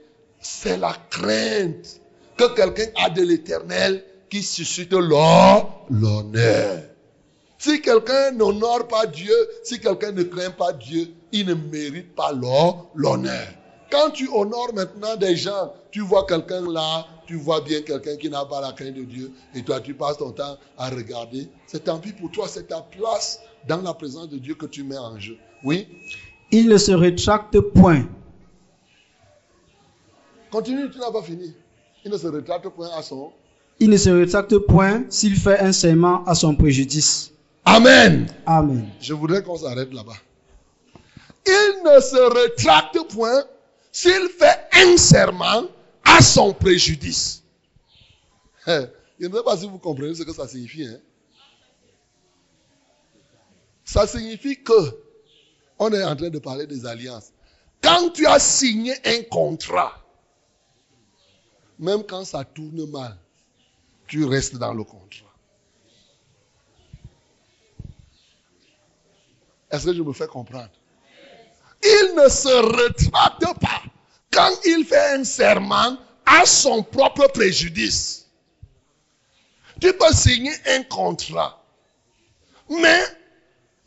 c'est 0.40 0.76
la 0.76 0.94
crainte 1.10 2.00
que 2.36 2.54
quelqu'un 2.54 2.86
a 3.02 3.10
de 3.10 3.22
l'éternel 3.22 4.04
qui 4.28 4.42
suscite 4.42 4.92
l'honneur. 4.92 6.82
Si 7.58 7.80
quelqu'un 7.80 8.32
n'honore 8.32 8.86
pas 8.86 9.06
Dieu, 9.06 9.34
si 9.64 9.80
quelqu'un 9.80 10.12
ne 10.12 10.22
craint 10.24 10.50
pas 10.50 10.72
Dieu, 10.72 11.08
il 11.32 11.46
ne 11.46 11.54
mérite 11.54 12.14
pas 12.14 12.32
l'honneur. 12.94 13.48
Quand 13.90 14.10
tu 14.10 14.28
honores 14.28 14.74
maintenant 14.74 15.16
des 15.16 15.36
gens, 15.36 15.72
tu 15.90 16.00
vois 16.00 16.26
quelqu'un 16.26 16.70
là, 16.70 17.06
tu 17.26 17.36
vois 17.36 17.60
bien 17.60 17.82
quelqu'un 17.82 18.16
qui 18.16 18.28
n'a 18.28 18.44
pas 18.44 18.60
la 18.60 18.72
crainte 18.72 18.94
de 18.94 19.04
Dieu, 19.04 19.32
et 19.54 19.62
toi 19.62 19.80
tu 19.80 19.94
passes 19.94 20.18
ton 20.18 20.32
temps 20.32 20.56
à 20.76 20.90
regarder. 20.90 21.48
C'est 21.66 21.84
tant 21.84 21.98
pis 21.98 22.12
pour 22.12 22.30
toi, 22.30 22.46
c'est 22.48 22.68
ta 22.68 22.80
place 22.80 23.40
dans 23.68 23.82
la 23.82 23.94
présence 23.94 24.28
de 24.28 24.38
Dieu 24.38 24.54
que 24.54 24.66
tu 24.66 24.82
mets 24.82 24.98
en 24.98 25.18
jeu. 25.18 25.36
Oui? 25.64 25.86
Il 26.50 26.68
ne 26.68 26.78
se 26.78 26.92
rétracte 26.92 27.58
point 27.60 28.06
Continue, 30.50 30.90
tu 30.90 30.98
n'as 30.98 31.10
pas 31.10 31.22
fini. 31.22 31.54
Il 32.04 32.10
ne 32.10 32.16
se 32.16 32.26
rétracte 32.28 32.68
point 32.68 32.88
à 32.96 33.02
son. 33.02 33.32
Il 33.80 33.90
ne 33.90 33.96
se 33.96 34.08
rétracte 34.08 34.56
point 34.58 35.04
s'il 35.10 35.36
fait 35.36 35.58
un 35.58 35.72
serment 35.72 36.24
à 36.24 36.34
son 36.34 36.54
préjudice. 36.54 37.32
Amen. 37.64 38.26
Amen. 38.46 38.88
Je 39.00 39.12
voudrais 39.12 39.42
qu'on 39.42 39.56
s'arrête 39.56 39.92
là-bas. 39.92 40.14
Il 41.46 41.82
ne 41.84 42.00
se 42.00 42.16
rétracte 42.16 42.98
point 43.12 43.44
s'il 43.96 44.28
fait 44.28 44.68
un 44.72 44.98
serment 44.98 45.68
à 46.04 46.20
son 46.20 46.52
préjudice. 46.52 47.42
Je 48.66 48.90
ne 49.20 49.34
sais 49.34 49.42
pas 49.42 49.56
si 49.56 49.66
vous 49.66 49.78
comprenez 49.78 50.14
ce 50.14 50.22
que 50.22 50.34
ça 50.34 50.46
signifie. 50.46 50.86
Hein. 50.86 51.00
Ça 53.86 54.06
signifie 54.06 54.62
que 54.62 55.00
on 55.78 55.90
est 55.94 56.04
en 56.04 56.14
train 56.14 56.28
de 56.28 56.38
parler 56.38 56.66
des 56.66 56.84
alliances. 56.84 57.32
Quand 57.80 58.10
tu 58.10 58.26
as 58.26 58.38
signé 58.38 58.92
un 59.02 59.22
contrat, 59.30 60.04
même 61.78 62.02
quand 62.02 62.26
ça 62.26 62.44
tourne 62.44 62.90
mal, 62.90 63.16
tu 64.06 64.26
restes 64.26 64.56
dans 64.56 64.74
le 64.74 64.84
contrat. 64.84 65.32
Est-ce 69.70 69.86
que 69.86 69.94
je 69.94 70.02
me 70.02 70.12
fais 70.12 70.26
comprendre? 70.26 70.70
Il 71.82 72.14
ne 72.14 72.28
se 72.28 72.48
retracte 72.48 73.60
pas 73.60 73.75
quand 74.36 74.52
il 74.66 74.84
fait 74.84 75.14
un 75.14 75.24
serment 75.24 75.96
à 76.26 76.44
son 76.44 76.82
propre 76.82 77.26
préjudice. 77.28 78.26
Tu 79.80 79.92
peux 79.94 80.12
signer 80.12 80.52
un 80.66 80.82
contrat, 80.82 81.64
mais 82.68 83.02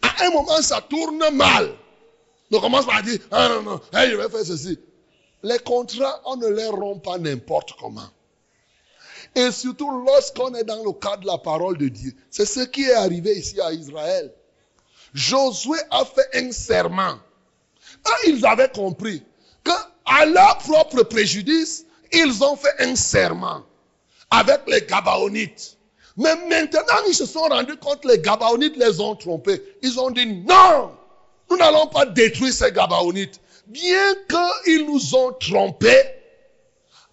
à 0.01 0.25
un 0.25 0.31
moment 0.31 0.61
ça 0.61 0.81
tourne 0.81 1.23
mal. 1.33 1.71
Ne 2.51 2.57
commence 2.57 2.85
pas 2.85 2.95
à 2.95 3.01
dire, 3.03 3.19
ah 3.31 3.49
non, 3.49 3.61
non, 3.61 3.81
je 3.93 4.15
vais 4.15 4.29
faire 4.29 4.45
ceci. 4.45 4.79
Les 5.43 5.59
contrats, 5.59 6.19
on 6.25 6.35
ne 6.37 6.47
les 6.47 6.67
rompt 6.67 7.03
pas 7.03 7.19
n'importe 7.19 7.73
comment. 7.79 8.09
Et 9.35 9.51
surtout 9.51 10.03
lorsqu'on 10.03 10.55
est 10.55 10.63
dans 10.63 10.83
le 10.83 10.93
cadre 10.93 11.21
de 11.21 11.27
la 11.27 11.37
parole 11.37 11.77
de 11.77 11.87
Dieu. 11.87 12.13
C'est 12.31 12.47
ce 12.47 12.61
qui 12.61 12.83
est 12.85 12.93
arrivé 12.93 13.37
ici 13.37 13.61
à 13.61 13.71
Israël. 13.71 14.33
Josué 15.13 15.77
a 15.91 16.03
fait 16.05 16.27
un 16.33 16.51
serment. 16.51 17.19
Et 18.05 18.29
ils 18.31 18.45
avaient 18.45 18.71
compris 18.71 19.23
qu'à 20.09 20.25
leur 20.25 20.57
propre 20.57 21.03
préjudice, 21.03 21.85
ils 22.11 22.43
ont 22.43 22.55
fait 22.55 22.73
un 22.79 22.95
serment 22.95 23.63
avec 24.31 24.61
les 24.67 24.81
Gabaonites. 24.81 25.77
Mais 26.17 26.35
maintenant, 26.47 26.81
ils 27.07 27.15
se 27.15 27.25
sont 27.25 27.41
rendus 27.41 27.77
compte 27.77 28.01
que 28.01 28.09
les 28.09 28.19
Gabaonites 28.19 28.75
les 28.77 28.99
ont 28.99 29.15
trompés. 29.15 29.61
Ils 29.81 29.99
ont 29.99 30.11
dit 30.11 30.25
non, 30.25 30.91
nous 31.49 31.57
n'allons 31.57 31.87
pas 31.87 32.05
détruire 32.05 32.53
ces 32.53 32.71
Gabaonites 32.71 33.39
bien 33.69 34.15
qu'ils 34.65 34.85
nous 34.85 35.15
ont 35.15 35.31
trompés, 35.33 36.03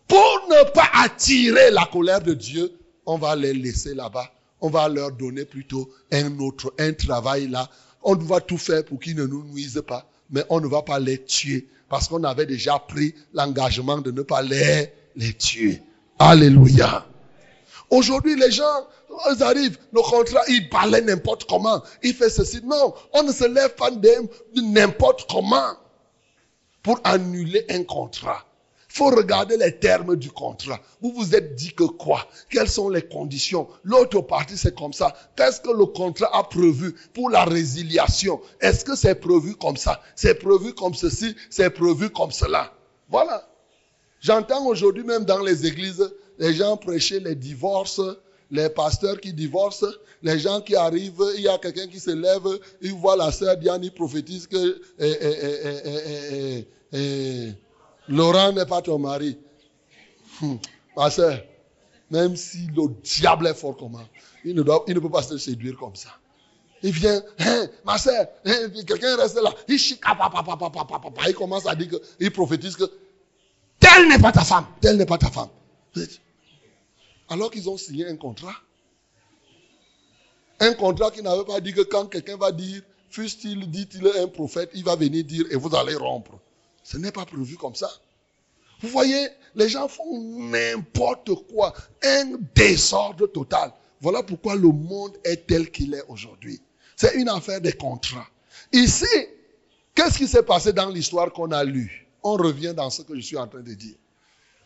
pour 0.09 0.49
ne 0.49 0.71
pas 0.71 0.89
attirer 0.95 1.71
la 1.71 1.85
colère 1.87 2.21
de 2.21 2.33
Dieu, 2.33 2.73
on 3.05 3.19
va 3.19 3.37
les 3.37 3.53
laisser 3.53 3.95
là-bas. 3.95 4.31
On 4.61 4.71
va 4.71 4.89
leur 4.89 5.13
donner 5.13 5.45
plutôt 5.45 5.91
un 6.13 6.39
autre, 6.39 6.73
un 6.79 6.93
travail 6.93 7.49
là. 7.49 7.69
On 8.03 8.15
va 8.15 8.41
tout 8.41 8.57
faire 8.57 8.85
pour 8.85 8.99
qu'ils 8.99 9.17
ne 9.17 9.27
nous 9.27 9.45
nuisent 9.45 9.83
pas, 9.87 10.09
mais 10.31 10.45
on 10.49 10.61
ne 10.61 10.67
va 10.67 10.83
pas 10.83 10.99
les 10.99 11.23
tuer 11.25 11.69
parce 11.89 12.09
qu'on 12.09 12.25
avait 12.25 12.47
déjà 12.47 12.79
pris 12.79 13.15
l'engagement 13.33 13.99
de 13.99 14.11
ne 14.11 14.23
pas 14.23 14.43
les, 14.43 14.93
les 15.15 15.33
tuer. 15.35 15.83
Alléluia. 16.19 17.07
Aujourd'hui, 17.91 18.37
les 18.37 18.51
gens, 18.51 18.87
ils 19.35 19.43
arrivent, 19.43 19.79
le 19.93 20.03
contrat, 20.03 20.41
ils 20.49 20.69
parlaient 20.69 21.03
n'importe 21.03 21.45
comment. 21.49 21.83
Ils 22.03 22.15
font 22.15 22.29
ceci. 22.29 22.61
Non, 22.65 22.95
on 23.13 23.23
ne 23.23 23.33
se 23.33 23.47
lève 23.47 23.75
pas 23.75 23.91
n'importe 24.55 25.31
comment 25.31 25.75
pour 26.83 27.01
annuler 27.05 27.65
un 27.71 27.85
contrat. 27.85 28.46
Faut 28.97 29.11
regarder 29.11 29.59
les 29.59 29.77
termes 29.77 30.17
du 30.17 30.31
contrat. 30.31 30.81
Vous 31.03 31.13
vous 31.13 31.35
êtes 31.35 31.55
dit 31.55 31.75
que 31.75 31.85
quoi? 31.85 32.27
Quelles 32.49 32.71
sont 32.71 32.89
les 32.89 33.03
conditions? 33.03 33.69
L'autre 33.85 34.23
partie, 34.23 34.57
c'est 34.57 34.75
comme 34.75 34.95
ça. 34.95 35.15
Qu'est-ce 35.37 35.61
que 35.61 35.69
le 35.69 35.85
contrat 35.85 36.31
a 36.35 36.45
prévu 36.45 36.95
pour 37.13 37.29
la 37.29 37.45
résiliation? 37.45 38.41
Est-ce 38.59 38.87
que 38.87 38.97
c'est 38.97 39.17
prévu 39.17 39.55
comme 39.55 39.77
ça? 39.77 40.01
C'est 40.15 40.37
prévu 40.37 40.73
comme 40.73 40.95
ceci 40.95 41.37
C'est 41.51 41.69
prévu 41.69 42.09
comme 42.09 42.31
cela 42.31 42.73
Voilà. 43.11 43.47
J'entends 44.23 44.65
aujourd'hui 44.65 45.05
même 45.05 45.27
dans 45.27 45.41
les 45.43 45.67
églises, 45.67 46.11
les 46.39 46.55
gens 46.55 46.79
prêcher 46.79 47.21
les 47.21 47.35
divorces 47.35 48.01
les 48.51 48.71
pasteurs 48.71 49.21
qui 49.21 49.33
divorcent, 49.33 49.93
les 50.23 50.39
gens 50.39 50.61
qui 50.61 50.77
arrivent, 50.77 51.23
il 51.37 51.43
y 51.43 51.49
a 51.49 51.59
quelqu'un 51.59 51.89
qui 51.89 51.99
se 51.99 52.13
lève, 52.13 52.47
il 52.81 52.95
voit 52.95 53.17
la 53.17 53.33
sœur 53.33 53.57
Diane, 53.57 53.83
il 53.83 53.93
prophétise 53.93 54.47
que 54.47 54.81
eh, 55.01 55.17
eh, 55.21 56.67
eh, 56.93 57.53
Laurent 58.09 58.53
n'est 58.53 58.67
pas 58.67 58.83
ton 58.83 58.99
mari. 58.99 59.39
Hum, 60.43 60.59
ma 60.97 61.11
sœur, 61.11 61.41
même 62.11 62.37
si 62.37 62.67
le 62.75 62.89
diable 63.03 63.47
est 63.47 63.55
fort 63.55 63.77
comment, 63.77 64.07
il 64.45 64.55
ne, 64.55 64.63
il 64.87 64.95
ne 64.95 65.01
peut 65.01 65.11
pas 65.11 65.23
se 65.23 65.39
séduire 65.39 65.77
comme 65.77 65.97
ça. 65.97 66.11
Il 66.83 66.93
vient, 66.93 67.23
hein, 67.39 67.69
ma 67.85 67.99
soeur, 67.99 68.27
hein, 68.45 68.71
quelqu'un 68.87 69.17
reste 69.17 69.41
là. 69.41 69.53
Il 69.67 69.79
il 71.29 71.35
commence 71.35 71.67
à 71.67 71.75
dire 71.75 71.89
que, 71.89 71.97
il 72.21 72.31
prophétise 72.31 72.77
que 72.77 72.85
telle 73.81 74.09
n'est 74.09 74.19
pas 74.19 74.33
ta 74.33 74.43
femme, 74.43 74.67
telle 74.81 74.97
n'est 74.97 75.07
pas 75.07 75.19
ta 75.19 75.31
femme. 75.31 75.49
Alors 77.29 77.51
qu'ils 77.51 77.69
ont 77.69 77.77
signé 77.77 78.07
un 78.07 78.17
contrat. 78.17 78.55
Un 80.61 80.75
contrat 80.75 81.11
qui 81.11 81.23
n'avait 81.23 81.45
pas 81.45 81.61
dit 81.61 81.73
que 81.73 81.83
quand 81.83 82.07
quelqu'un 82.07 82.37
va 82.37 82.53
dire, 82.53 82.83
fût-il 83.11 83.71
dit-il 83.71 84.07
un 84.07 84.29
prophète, 84.29 84.71
il 84.75 84.85
va 84.85 84.97
venir 84.97 85.25
dire 85.25 85.47
et 85.51 85.57
vous 85.57 85.75
allez 85.75 85.95
rompre. 85.95 86.39
Ce 86.87 86.97
n'est 86.99 87.11
pas 87.11 87.27
prévu 87.27 87.57
comme 87.57 87.75
ça. 87.75 87.91
Vous 88.81 88.89
voyez, 88.91 89.29
les 89.57 89.69
gens 89.69 89.89
font 89.89 90.21
n'importe 90.39 91.35
quoi. 91.51 91.75
Un 92.05 92.39
désordre 92.55 93.27
total. 93.27 93.73
Voilà 94.01 94.23
pourquoi 94.23 94.55
le 94.55 94.69
monde 94.69 95.19
est 95.25 95.49
tel 95.49 95.69
qu'il 95.73 95.95
est 95.95 96.05
aujourd'hui. 96.07 96.61
C'est 96.95 97.17
une 97.17 97.29
affaire 97.29 97.61
de 97.61 97.73
contrat. 97.73 98.29
Ici, 98.73 99.05
qu'est-ce 99.97 100.17
qui 100.17 100.29
s'est 100.29 100.45
passé 100.45 100.73
dans 100.73 100.89
l'histoire 100.89 101.33
qu'on 101.33 101.51
a 101.51 101.65
lue? 101.65 102.07
On 102.23 102.35
revient 102.35 102.73
dans 102.73 102.89
ce 102.89 103.03
que 103.03 103.17
je 103.17 103.21
suis 103.21 103.37
en 103.37 103.49
train 103.49 103.63
de 103.63 103.75
dire. 103.75 103.97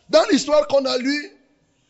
Dans 0.07 0.23
l'histoire 0.31 0.67
qu'on 0.67 0.85
a 0.85 0.99
lue, 0.99 1.31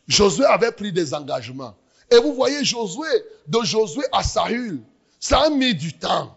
Josué 0.08 0.46
avait 0.46 0.72
pris 0.72 0.92
des 0.92 1.12
engagements. 1.12 1.74
Et 2.10 2.16
vous 2.16 2.32
voyez 2.32 2.64
Josué, 2.64 3.08
de 3.48 3.62
Josué 3.64 4.04
à 4.12 4.22
Saül, 4.22 4.80
ça 5.20 5.40
a 5.42 5.50
mis 5.50 5.74
du 5.74 5.92
temps. 5.92 6.34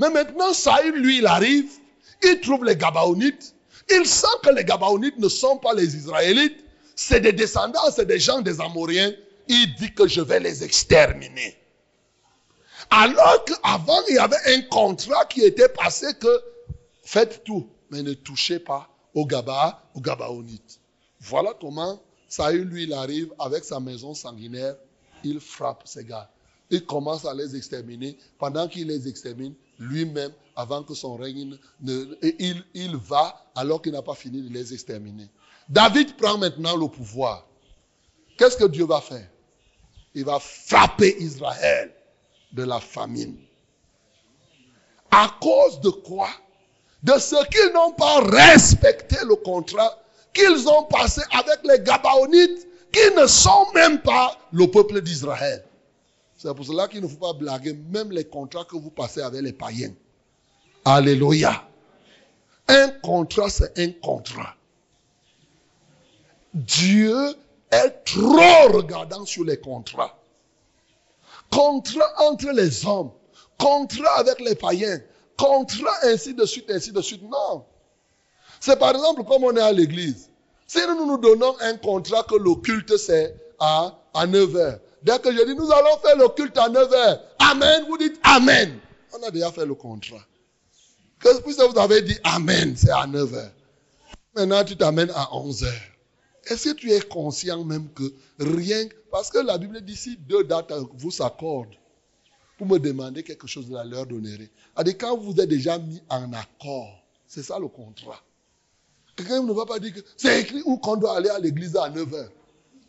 Mais 0.00 0.10
maintenant, 0.10 0.52
Saül, 0.52 0.96
lui, 0.96 1.18
il 1.18 1.26
arrive, 1.26 1.70
il 2.22 2.40
trouve 2.40 2.64
les 2.64 2.76
Gabaonites, 2.76 3.54
il 3.90 4.06
sent 4.06 4.26
que 4.42 4.50
les 4.50 4.64
Gabaonites 4.64 5.18
ne 5.18 5.28
sont 5.28 5.58
pas 5.58 5.74
les 5.74 5.96
Israélites, 5.96 6.64
c'est 6.94 7.20
des 7.20 7.32
descendants, 7.32 7.90
c'est 7.90 8.06
des 8.06 8.18
gens 8.18 8.40
des 8.40 8.60
Amoriens. 8.60 9.12
Il 9.48 9.74
dit 9.76 9.92
que 9.94 10.06
je 10.06 10.20
vais 10.20 10.38
les 10.38 10.62
exterminer. 10.62 11.56
Alors 12.90 13.44
qu'avant, 13.44 14.00
il 14.08 14.16
y 14.16 14.18
avait 14.18 14.36
un 14.46 14.62
contrat 14.62 15.24
qui 15.24 15.42
était 15.42 15.68
passé 15.68 16.06
que 16.20 16.42
faites 17.02 17.42
tout, 17.44 17.68
mais 17.90 18.02
ne 18.02 18.12
touchez 18.12 18.58
pas 18.58 18.88
au 19.14 19.26
Gaba, 19.26 19.82
au 19.94 20.00
Gabaonites. 20.00 20.78
Voilà 21.20 21.54
comment 21.60 22.00
Saül, 22.28 22.68
lui, 22.68 22.84
il 22.84 22.92
arrive 22.92 23.32
avec 23.38 23.64
sa 23.64 23.80
maison 23.80 24.14
sanguinaire, 24.14 24.76
il 25.24 25.40
frappe 25.40 25.82
ces 25.84 26.04
gars. 26.04 26.30
Il 26.70 26.86
commence 26.86 27.24
à 27.24 27.34
les 27.34 27.56
exterminer. 27.56 28.16
Pendant 28.38 28.68
qu'il 28.68 28.86
les 28.86 29.08
extermine, 29.08 29.54
lui-même, 29.78 30.32
avant 30.60 30.82
que 30.82 30.94
son 30.94 31.16
règne 31.16 31.56
ne... 31.80 32.14
il, 32.38 32.64
il 32.74 32.96
va 32.96 33.50
alors 33.54 33.80
qu'il 33.80 33.92
n'a 33.92 34.02
pas 34.02 34.14
fini 34.14 34.42
de 34.42 34.52
les 34.52 34.72
exterminer. 34.72 35.28
David 35.68 36.16
prend 36.16 36.36
maintenant 36.38 36.76
le 36.76 36.88
pouvoir. 36.88 37.46
Qu'est-ce 38.36 38.56
que 38.56 38.66
Dieu 38.66 38.84
va 38.84 39.00
faire? 39.00 39.28
Il 40.14 40.24
va 40.24 40.38
frapper 40.38 41.16
Israël 41.20 41.94
de 42.52 42.64
la 42.64 42.80
famine. 42.80 43.36
À 45.10 45.36
cause 45.40 45.80
de 45.80 45.90
quoi? 45.90 46.28
De 47.02 47.12
ce 47.12 47.36
qu'ils 47.48 47.72
n'ont 47.72 47.92
pas 47.92 48.20
respecté 48.20 49.16
le 49.24 49.36
contrat 49.36 49.96
qu'ils 50.32 50.68
ont 50.68 50.84
passé 50.84 51.22
avec 51.32 51.60
les 51.64 51.80
Gabaonites, 51.82 52.66
qui 52.92 53.14
ne 53.16 53.26
sont 53.26 53.72
même 53.74 54.00
pas 54.02 54.36
le 54.52 54.66
peuple 54.70 55.00
d'Israël. 55.00 55.64
C'est 56.36 56.54
pour 56.54 56.64
cela 56.64 56.88
qu'il 56.88 57.02
ne 57.02 57.08
faut 57.08 57.16
pas 57.16 57.32
blaguer 57.32 57.74
même 57.90 58.10
les 58.10 58.24
contrats 58.24 58.64
que 58.64 58.76
vous 58.76 58.90
passez 58.90 59.20
avec 59.20 59.42
les 59.42 59.52
païens. 59.52 59.92
Alléluia. 60.84 61.68
Un 62.68 62.88
contrat, 63.02 63.50
c'est 63.50 63.78
un 63.78 63.92
contrat. 63.92 64.54
Dieu 66.54 67.16
est 67.70 68.04
trop 68.04 68.72
regardant 68.72 69.24
sur 69.24 69.44
les 69.44 69.58
contrats 69.58 70.20
contrat 71.50 72.12
entre 72.18 72.50
les 72.52 72.86
hommes, 72.86 73.10
contrat 73.58 74.18
avec 74.18 74.40
les 74.40 74.54
païens, 74.54 75.00
contrat 75.36 75.94
ainsi 76.04 76.32
de 76.34 76.46
suite, 76.46 76.70
ainsi 76.70 76.92
de 76.92 77.02
suite. 77.02 77.22
Non. 77.22 77.64
C'est 78.60 78.78
par 78.78 78.90
exemple 78.90 79.24
comme 79.24 79.44
on 79.44 79.56
est 79.56 79.60
à 79.60 79.72
l'église. 79.72 80.30
Si 80.66 80.78
nous 80.86 81.06
nous 81.06 81.18
donnons 81.18 81.56
un 81.60 81.76
contrat 81.76 82.22
que 82.22 82.36
le 82.36 82.54
culte 82.56 82.96
c'est 82.96 83.34
à, 83.58 83.98
à 84.14 84.26
9 84.26 84.56
heures. 84.56 84.78
Dès 85.02 85.18
que 85.18 85.32
je 85.32 85.44
dis 85.44 85.54
nous 85.54 85.70
allons 85.72 85.98
faire 86.02 86.16
le 86.16 86.28
culte 86.28 86.56
à 86.56 86.68
9 86.68 86.92
heures. 86.92 87.20
Amen, 87.38 87.84
vous 87.88 87.98
dites 87.98 88.20
Amen. 88.22 88.78
On 89.12 89.26
a 89.26 89.30
déjà 89.30 89.50
fait 89.50 89.66
le 89.66 89.74
contrat. 89.74 90.20
Que 91.20 91.40
puisque 91.42 91.60
vous 91.60 91.78
avez 91.78 92.02
dit 92.02 92.18
Amen, 92.24 92.74
c'est 92.76 92.90
à 92.90 93.06
9 93.06 93.34
heures. 93.34 93.52
Maintenant 94.34 94.64
tu 94.64 94.76
t'amènes 94.76 95.12
à 95.14 95.34
11 95.36 95.64
heures. 95.64 95.90
Est-ce 96.46 96.70
que 96.70 96.74
tu 96.74 96.90
es 96.90 97.00
conscient 97.00 97.62
même 97.64 97.88
que 97.92 98.12
rien, 98.38 98.88
parce 99.10 99.30
que 99.30 99.38
la 99.38 99.58
Bible 99.58 99.80
dit 99.82 99.96
si 99.96 100.16
deux 100.16 100.44
dates 100.44 100.72
vous 100.94 101.10
s'accordent 101.10 101.76
pour 102.56 102.66
me 102.66 102.78
demander 102.78 103.22
quelque 103.22 103.46
chose, 103.46 103.68
de 103.68 103.74
la 103.74 103.84
leur 103.84 104.06
donnerai. 104.06 104.50
dit 104.84 104.96
quand 104.96 105.16
vous 105.16 105.38
êtes 105.40 105.48
déjà 105.48 105.78
mis 105.78 106.02
en 106.08 106.32
accord, 106.32 107.02
c'est 107.26 107.42
ça 107.42 107.58
le 107.58 107.68
contrat. 107.68 108.20
Quelqu'un 109.16 109.42
ne 109.42 109.52
va 109.52 109.66
pas 109.66 109.78
dire 109.78 109.94
que 109.94 110.00
c'est 110.16 110.40
écrit 110.40 110.62
où 110.64 110.78
qu'on 110.78 110.96
doit 110.96 111.16
aller 111.16 111.28
à 111.28 111.38
l'église 111.38 111.76
à 111.76 111.90
9 111.90 112.08
h 112.08 112.28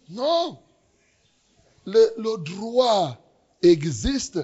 Non. 0.09 0.59
Le 1.85 2.37
droit 2.37 3.17
existe. 3.61 4.39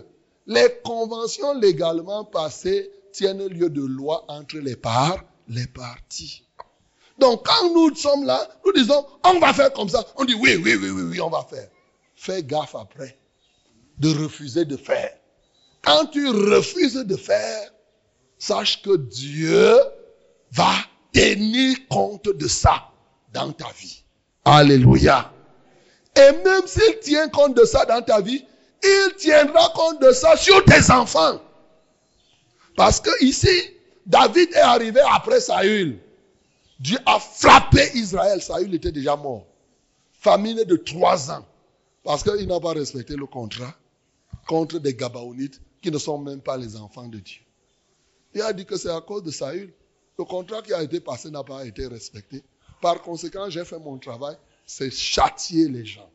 Les 0.45 0.79
conventions 0.83 1.53
légalement 1.59 2.23
passées 2.23 2.91
tiennent 3.17 3.47
lieu 3.47 3.69
de 3.69 3.81
loi 3.81 4.25
entre 4.27 4.57
les 4.57 4.75
parts, 4.75 5.23
les 5.47 5.65
parties. 5.65 6.43
Donc 7.17 7.47
quand 7.47 7.73
nous 7.73 7.95
sommes 7.95 8.25
là, 8.25 8.47
nous 8.63 8.71
disons, 8.73 9.05
on 9.23 9.39
va 9.39 9.53
faire 9.53 9.73
comme 9.73 9.89
ça. 9.89 10.05
On 10.17 10.25
dit, 10.25 10.35
oui, 10.35 10.55
oui, 10.63 10.75
oui, 10.75 10.89
oui, 10.91 11.01
oui, 11.01 11.21
on 11.21 11.29
va 11.29 11.45
faire. 11.49 11.67
Fais 12.15 12.43
gaffe 12.43 12.75
après 12.75 13.17
de 13.97 14.09
refuser 14.23 14.65
de 14.65 14.77
faire. 14.77 15.11
Quand 15.81 16.05
tu 16.07 16.29
refuses 16.29 16.93
de 16.93 17.15
faire, 17.15 17.71
sache 18.37 18.83
que 18.83 18.95
Dieu 18.95 19.75
va 20.51 20.73
tenir 21.11 21.75
compte 21.89 22.29
de 22.29 22.47
ça 22.47 22.91
dans 23.33 23.51
ta 23.51 23.69
vie. 23.79 24.03
Alléluia. 24.45 25.31
Et 26.15 26.31
même 26.43 26.67
s'il 26.67 26.99
tient 26.99 27.29
compte 27.29 27.55
de 27.55 27.65
ça 27.65 27.85
dans 27.85 28.03
ta 28.03 28.21
vie, 28.21 28.45
il 28.83 29.15
tiendra 29.17 29.69
compte 29.75 30.01
de 30.01 30.11
ça 30.11 30.37
sur 30.37 30.63
tes 30.65 30.91
enfants. 30.91 31.41
Parce 32.77 33.01
que 33.01 33.09
ici, 33.25 33.49
David 34.05 34.53
est 34.53 34.59
arrivé 34.59 35.01
après 35.11 35.41
Saül. 35.41 35.99
Dieu 36.79 36.99
a 37.07 37.19
frappé 37.19 37.89
Israël. 37.95 38.39
Saül 38.39 38.73
était 38.75 38.91
déjà 38.91 39.15
mort. 39.15 39.47
Famine 40.13 40.63
de 40.63 40.75
trois 40.75 41.31
ans. 41.31 41.43
Parce 42.03 42.21
qu'il 42.21 42.47
n'a 42.47 42.59
pas 42.59 42.73
respecté 42.73 43.15
le 43.15 43.25
contrat 43.25 43.75
contre 44.47 44.77
des 44.77 44.93
Gabaonites 44.93 45.59
qui 45.81 45.89
ne 45.89 45.97
sont 45.97 46.19
même 46.19 46.39
pas 46.39 46.55
les 46.55 46.75
enfants 46.75 47.07
de 47.07 47.17
Dieu. 47.17 47.41
Il 48.35 48.41
a 48.43 48.53
dit 48.53 48.65
que 48.65 48.77
c'est 48.77 48.91
à 48.91 49.01
cause 49.01 49.23
de 49.23 49.31
Saül. 49.31 49.73
Le 50.19 50.23
contrat 50.23 50.61
qui 50.61 50.71
a 50.71 50.83
été 50.83 50.99
passé 50.99 51.31
n'a 51.31 51.43
pas 51.43 51.65
été 51.65 51.87
respecté. 51.87 52.43
Par 52.79 53.01
conséquent, 53.01 53.49
j'ai 53.49 53.65
fait 53.65 53.79
mon 53.79 53.97
travail, 53.97 54.37
c'est 54.67 54.91
châtier 54.91 55.67
les 55.67 55.83
gens. 55.83 56.09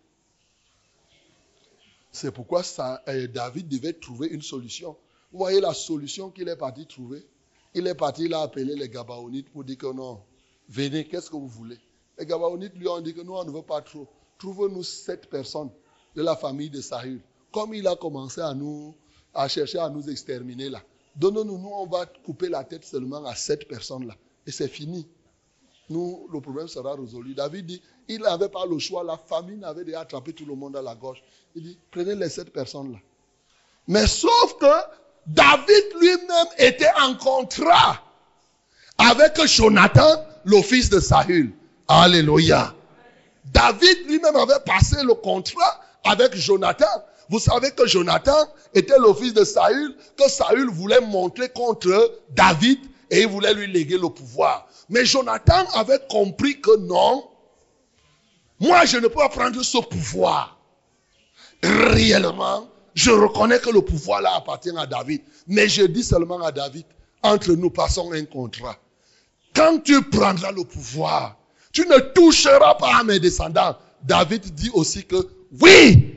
C'est 2.13 2.31
pourquoi 2.31 2.63
euh, 3.09 3.27
David 3.27 3.69
devait 3.69 3.95
trouver 3.95 4.29
une 4.29 4.43
solution. 4.43 4.97
Vous 5.33 5.39
voyez 5.39 5.61
la 5.61 5.73
solution 5.73 6.31
qu'il 6.31 6.49
est 6.49 6.57
parti 6.57 6.87
trouver 6.87 7.27
Il 7.75 7.87
est 7.87 7.95
parti, 7.95 8.25
il 8.25 8.35
a 8.35 8.43
appelé 8.43 8.75
les 8.77 8.89
Gabaonites 8.89 9.51
pour 9.51 9.65
dire 9.65 9.79
que 9.79 9.93
non, 9.93 10.21
Venez, 10.69 11.05
qu'est-ce 11.07 11.31
que 11.31 11.37
vous 11.37 11.49
voulez? 11.49 11.79
Les 12.19 12.27
Gabaonites 12.27 12.75
lui 12.77 12.89
ont 12.89 13.01
dit 13.01 13.15
que 13.15 13.21
nous, 13.21 13.35
on 13.35 13.45
ne 13.45 13.51
veut 13.51 13.63
pas 13.63 13.83
trop. 13.83 14.09
Trouvez-nous 14.39 14.83
sept 14.83 15.29
personnes 15.29 15.71
de 16.15 16.23
la 16.23 16.37
famille 16.37 16.71
de 16.71 16.81
Saül. 16.81 17.21
Comme 17.53 17.75
il 17.75 17.87
a 17.87 17.97
commencé 17.97 18.41
à 18.41 18.55
nous, 18.55 18.95
à 19.35 19.49
chercher 19.49 19.79
à 19.79 19.89
nous 19.89 20.09
exterminer 20.09 20.69
là. 20.69 20.83
Donnons-nous, 21.17 21.59
nous, 21.59 21.71
on 21.73 21.87
va 21.87 22.07
couper 22.07 22.49
la 22.49 22.65
tête 22.65 22.85
seulement 22.85 23.25
à 23.25 23.35
sept 23.35 23.69
personnes 23.69 24.07
là. 24.07 24.17
Et 24.47 24.51
c'est 24.51 24.69
fini. 24.69 25.07
Nous, 25.91 26.27
le 26.33 26.41
problème 26.41 26.69
sera 26.69 26.95
résolu. 26.95 27.35
David 27.35 27.67
dit, 27.67 27.83
il 28.09 28.21
n'avait 28.21 28.49
pas 28.49 28.65
le 28.67 28.79
choix. 28.79 29.05
La 29.05 29.19
famine 29.19 29.63
avait 29.65 29.85
déjà 29.85 30.01
attrapé 30.01 30.33
tout 30.33 30.47
le 30.47 30.55
monde 30.55 30.77
à 30.77 30.83
la 30.83 30.95
gauche. 30.95 31.23
Il 31.55 31.63
dit, 31.65 31.79
prenez 31.91 32.15
les 32.15 32.29
sept 32.29 32.51
personnes 32.51 32.93
là. 32.93 32.99
Mais 33.89 34.07
sauf 34.07 34.57
que 34.59 35.02
David 35.27 35.85
lui-même 36.01 36.47
était 36.59 36.91
en 37.01 37.15
contrat 37.15 38.03
avec 38.99 39.45
Jonathan 39.47 40.25
le 40.45 40.61
fils 40.63 40.91
de 40.91 41.01
Saül. 41.01 41.53
Alléluia. 41.89 42.75
David 43.45 44.07
lui-même 44.09 44.37
avait 44.37 44.61
passé 44.67 44.97
le 45.03 45.15
contrat 45.15 45.81
avec 46.05 46.35
Jonathan. 46.35 46.87
Vous 47.29 47.39
savez 47.39 47.71
que 47.71 47.87
Jonathan 47.87 48.37
était 48.75 48.99
le 48.99 49.15
fils 49.15 49.33
de 49.33 49.45
Saül, 49.45 49.95
que 50.19 50.29
Saül 50.29 50.69
voulait 50.71 51.01
montrer 51.01 51.49
contre 51.49 52.21
David 52.31 52.79
et 53.11 53.23
il 53.23 53.29
voulait 53.29 53.55
lui 53.55 53.67
léguer 53.67 53.99
le 53.99 54.09
pouvoir. 54.09 54.67
Mais 54.89 55.05
Jonathan 55.05 55.65
avait 55.75 56.01
compris 56.09 56.61
que 56.61 56.77
non, 56.79 57.29
moi 58.59 58.85
je 58.85 58.97
ne 58.97 59.03
peux 59.03 59.15
pas 59.15 59.29
prendre 59.29 59.63
ce 59.63 59.79
pouvoir. 59.79 60.59
réellement, 61.63 62.69
je 62.95 63.11
reconnais 63.11 63.59
que 63.59 63.71
le 63.71 63.83
pouvoir 63.83 64.21
là 64.21 64.35
appartient 64.37 64.77
à 64.77 64.87
David. 64.87 65.23
Mais 65.47 65.69
je 65.69 65.83
dis 65.83 66.05
seulement 66.05 66.41
à 66.43 66.53
David, 66.53 66.85
entre 67.23 67.53
nous 67.53 67.71
passons 67.71 68.13
un 68.13 68.25
contrat. 68.25 68.77
Quand 69.55 69.79
tu 69.83 70.03
prendras 70.03 70.53
le 70.53 70.65
pouvoir, 70.65 71.37
tu 71.73 71.87
ne 71.87 71.99
toucheras 71.99 72.75
pas 72.75 72.97
à 72.97 73.05
mes 73.05 73.19
descendants. 73.19 73.77
David 74.03 74.43
dit 74.55 74.71
aussi 74.75 75.05
que 75.05 75.17
oui, 75.61 76.15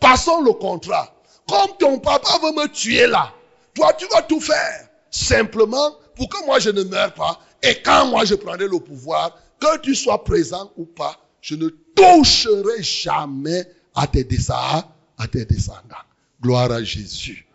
passons 0.00 0.42
le 0.42 0.52
contrat. 0.52 1.14
Comme 1.48 1.76
ton 1.78 1.98
papa 1.98 2.38
veut 2.42 2.52
me 2.52 2.66
tuer 2.68 3.06
là, 3.06 3.32
toi 3.74 3.92
tu 3.94 4.06
vas 4.08 4.22
tout 4.22 4.40
faire. 4.40 4.88
Simplement 5.10 5.96
pour 6.16 6.28
que 6.28 6.44
moi 6.46 6.58
je 6.58 6.70
ne 6.70 6.82
meure 6.84 7.12
pas. 7.14 7.40
Et 7.62 7.76
quand 7.82 8.06
moi 8.06 8.24
je 8.24 8.34
prendrai 8.34 8.68
le 8.68 8.78
pouvoir, 8.80 9.36
que 9.60 9.78
tu 9.78 9.94
sois 9.94 10.24
présent 10.24 10.72
ou 10.76 10.84
pas, 10.84 11.16
je 11.40 11.54
ne 11.54 11.68
toucherai 11.68 12.82
jamais 12.82 13.66
à 13.94 14.06
tes 14.06 14.24
descendants. 14.24 14.84
À 15.18 15.28
tes 15.28 15.44
descendants. 15.44 15.96
Gloire 16.40 16.72
à 16.72 16.82
Jésus. 16.82 17.46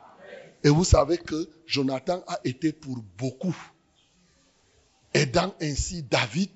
Et 0.64 0.70
vous 0.70 0.84
savez 0.84 1.18
que 1.18 1.50
Jonathan 1.66 2.24
a 2.28 2.40
été 2.44 2.72
pour 2.72 2.98
beaucoup, 3.18 3.56
aidant 5.14 5.54
ainsi 5.62 6.04
David 6.04 6.52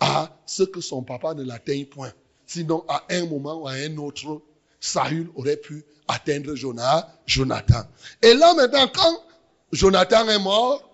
à 0.00 0.36
ce 0.46 0.64
que 0.64 0.80
son 0.80 1.02
papa 1.02 1.34
ne 1.34 1.44
l'atteigne 1.44 1.86
point. 1.86 2.12
Sinon, 2.46 2.84
à 2.88 3.04
un 3.10 3.26
moment 3.26 3.62
ou 3.62 3.68
à 3.68 3.72
un 3.72 3.96
autre, 3.96 4.42
Saül 4.80 5.30
aurait 5.36 5.56
pu 5.56 5.84
atteindre 6.08 6.54
Jonathan. 6.54 7.82
Et 8.20 8.34
là 8.34 8.52
maintenant, 8.54 8.88
quand 8.92 9.22
Jonathan 9.70 10.28
est 10.28 10.40
mort, 10.40 10.88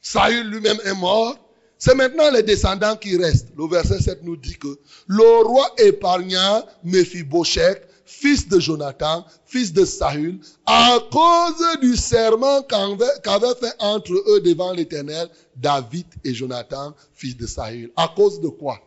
Saül 0.00 0.48
lui-même 0.48 0.78
est 0.84 0.94
mort, 0.94 1.36
c'est 1.78 1.94
maintenant 1.94 2.30
les 2.30 2.42
descendants 2.42 2.96
qui 2.96 3.16
restent. 3.16 3.48
Le 3.56 3.66
verset 3.68 4.00
7 4.00 4.22
nous 4.22 4.36
dit 4.36 4.56
que 4.56 4.78
le 5.06 5.46
roi 5.46 5.68
épargna 5.78 6.64
Mephibosheth, 6.84 7.86
fils 8.20 8.48
de 8.48 8.60
Jonathan, 8.60 9.24
fils 9.46 9.72
de 9.72 9.84
Saül, 9.84 10.38
à 10.66 10.98
cause 11.10 11.78
du 11.80 11.96
serment 11.96 12.62
qu'avait 12.62 13.54
fait 13.60 13.74
entre 13.78 14.12
eux 14.12 14.40
devant 14.40 14.72
l'Éternel 14.72 15.28
David 15.56 16.06
et 16.24 16.34
Jonathan, 16.34 16.94
fils 17.12 17.36
de 17.36 17.46
Saül. 17.46 17.90
À 17.96 18.08
cause 18.08 18.40
de 18.40 18.48
quoi? 18.48 18.78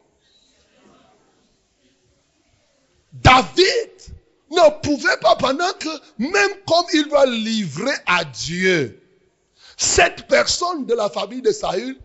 David 3.14 3.92
ne 4.52 4.82
pouvait 4.82 5.18
pas, 5.22 5.36
pendant 5.36 5.72
que, 5.80 5.90
même 6.18 6.52
comme 6.68 6.86
il 6.94 7.10
va 7.10 7.26
livrer 7.26 7.96
à 8.06 8.24
Dieu 8.24 9.02
cette 9.76 10.28
personne 10.28 10.86
de 10.86 10.94
la 10.94 11.10
famille 11.10 11.42
de 11.42 11.52
Saül, 11.52 11.98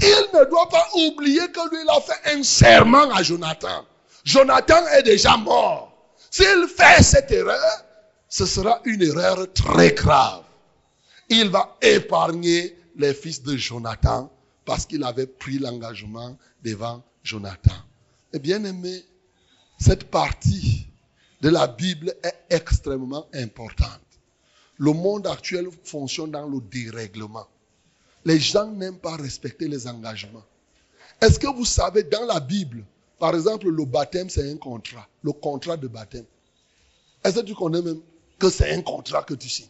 il 0.00 0.26
ne 0.34 0.44
doit 0.50 0.68
pas 0.68 0.86
oublier 0.94 1.50
que 1.50 1.70
lui, 1.70 1.82
il 1.82 1.90
a 1.90 2.00
fait 2.00 2.36
un 2.36 2.42
serment 2.42 3.10
à 3.12 3.22
Jonathan. 3.22 3.84
Jonathan 4.24 4.86
est 4.98 5.04
déjà 5.04 5.36
mort. 5.36 5.85
S'il 6.36 6.68
fait 6.68 7.02
cette 7.02 7.32
erreur, 7.32 7.84
ce 8.28 8.44
sera 8.44 8.82
une 8.84 9.00
erreur 9.00 9.50
très 9.54 9.92
grave. 9.92 10.44
Il 11.30 11.48
va 11.48 11.78
épargner 11.80 12.76
les 12.96 13.14
fils 13.14 13.42
de 13.42 13.56
Jonathan 13.56 14.30
parce 14.66 14.84
qu'il 14.84 15.02
avait 15.02 15.26
pris 15.26 15.58
l'engagement 15.58 16.36
devant 16.62 17.02
Jonathan. 17.22 17.72
Et 18.34 18.38
bien 18.38 18.62
aimé, 18.64 19.02
cette 19.78 20.10
partie 20.10 20.86
de 21.40 21.48
la 21.48 21.68
Bible 21.68 22.14
est 22.22 22.36
extrêmement 22.50 23.26
importante. 23.32 24.02
Le 24.76 24.92
monde 24.92 25.26
actuel 25.26 25.68
fonctionne 25.84 26.32
dans 26.32 26.46
le 26.46 26.60
dérèglement. 26.60 27.48
Les 28.26 28.38
gens 28.38 28.70
n'aiment 28.70 28.98
pas 28.98 29.16
respecter 29.16 29.68
les 29.68 29.88
engagements. 29.88 30.44
Est-ce 31.18 31.38
que 31.38 31.46
vous 31.46 31.64
savez, 31.64 32.02
dans 32.02 32.26
la 32.26 32.40
Bible, 32.40 32.84
par 33.18 33.34
exemple, 33.34 33.68
le 33.68 33.84
baptême, 33.84 34.28
c'est 34.28 34.50
un 34.50 34.56
contrat. 34.56 35.08
Le 35.22 35.32
contrat 35.32 35.76
de 35.76 35.88
baptême. 35.88 36.26
Est-ce 37.24 37.40
que 37.40 37.46
tu 37.46 37.54
connais 37.54 37.82
même 37.82 38.00
que 38.38 38.50
c'est 38.50 38.72
un 38.72 38.82
contrat 38.82 39.22
que 39.22 39.34
tu 39.34 39.48
signes? 39.48 39.68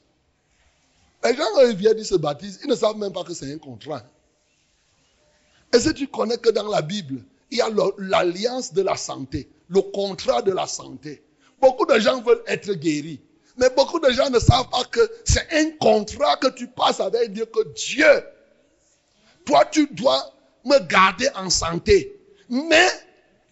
Les 1.24 1.34
gens, 1.34 1.44
quand 1.54 1.62
ils 1.62 1.76
viennent, 1.76 1.98
ils 1.98 2.04
se 2.04 2.14
baptisent, 2.14 2.60
ils 2.62 2.68
ne 2.68 2.74
savent 2.74 2.98
même 2.98 3.12
pas 3.12 3.24
que 3.24 3.34
c'est 3.34 3.52
un 3.52 3.58
contrat. 3.58 4.02
Est-ce 5.72 5.90
que 5.90 5.94
tu 5.94 6.08
connais 6.08 6.38
que 6.38 6.50
dans 6.50 6.68
la 6.68 6.82
Bible, 6.82 7.22
il 7.50 7.58
y 7.58 7.60
a 7.60 7.68
l'alliance 7.98 8.72
de 8.72 8.82
la 8.82 8.96
santé, 8.96 9.48
le 9.68 9.80
contrat 9.80 10.42
de 10.42 10.52
la 10.52 10.66
santé? 10.66 11.22
Beaucoup 11.60 11.86
de 11.86 11.98
gens 11.98 12.20
veulent 12.22 12.42
être 12.46 12.72
guéris. 12.74 13.20
Mais 13.56 13.70
beaucoup 13.70 13.98
de 13.98 14.10
gens 14.10 14.28
ne 14.28 14.38
savent 14.38 14.68
pas 14.68 14.84
que 14.84 15.00
c'est 15.24 15.46
un 15.52 15.70
contrat 15.80 16.36
que 16.36 16.48
tu 16.48 16.68
passes 16.68 17.00
avec 17.00 17.32
Dieu, 17.32 17.46
que 17.46 17.72
Dieu, 17.72 18.24
toi, 19.46 19.64
tu 19.64 19.88
dois 19.92 20.32
me 20.64 20.78
garder 20.80 21.28
en 21.34 21.48
santé. 21.48 22.20
Mais 22.48 22.88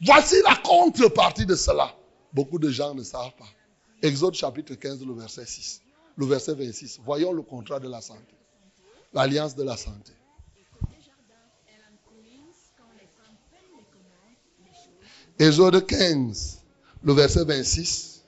voici 0.04 0.36
la 0.44 0.56
contrepartie 0.56 1.46
de 1.46 1.54
cela. 1.54 1.94
Beaucoup 2.32 2.58
de 2.58 2.70
gens 2.70 2.94
ne 2.94 3.02
savent 3.02 3.34
pas. 3.38 3.48
Exode 4.02 4.34
chapitre 4.34 4.74
15, 4.74 5.04
le 5.06 5.14
verset 5.14 5.46
6. 5.46 5.82
Le 6.16 6.26
verset 6.26 6.54
26. 6.54 7.00
Voyons 7.04 7.32
le 7.32 7.42
contrat 7.42 7.80
de 7.80 7.88
la 7.88 8.00
santé. 8.00 8.34
L'alliance 9.12 9.54
de 9.54 9.62
la 9.62 9.76
santé. 9.76 10.12
Exode 15.38 15.84
15, 15.86 16.62
le 17.02 17.12
verset 17.12 17.44
26. 17.44 18.22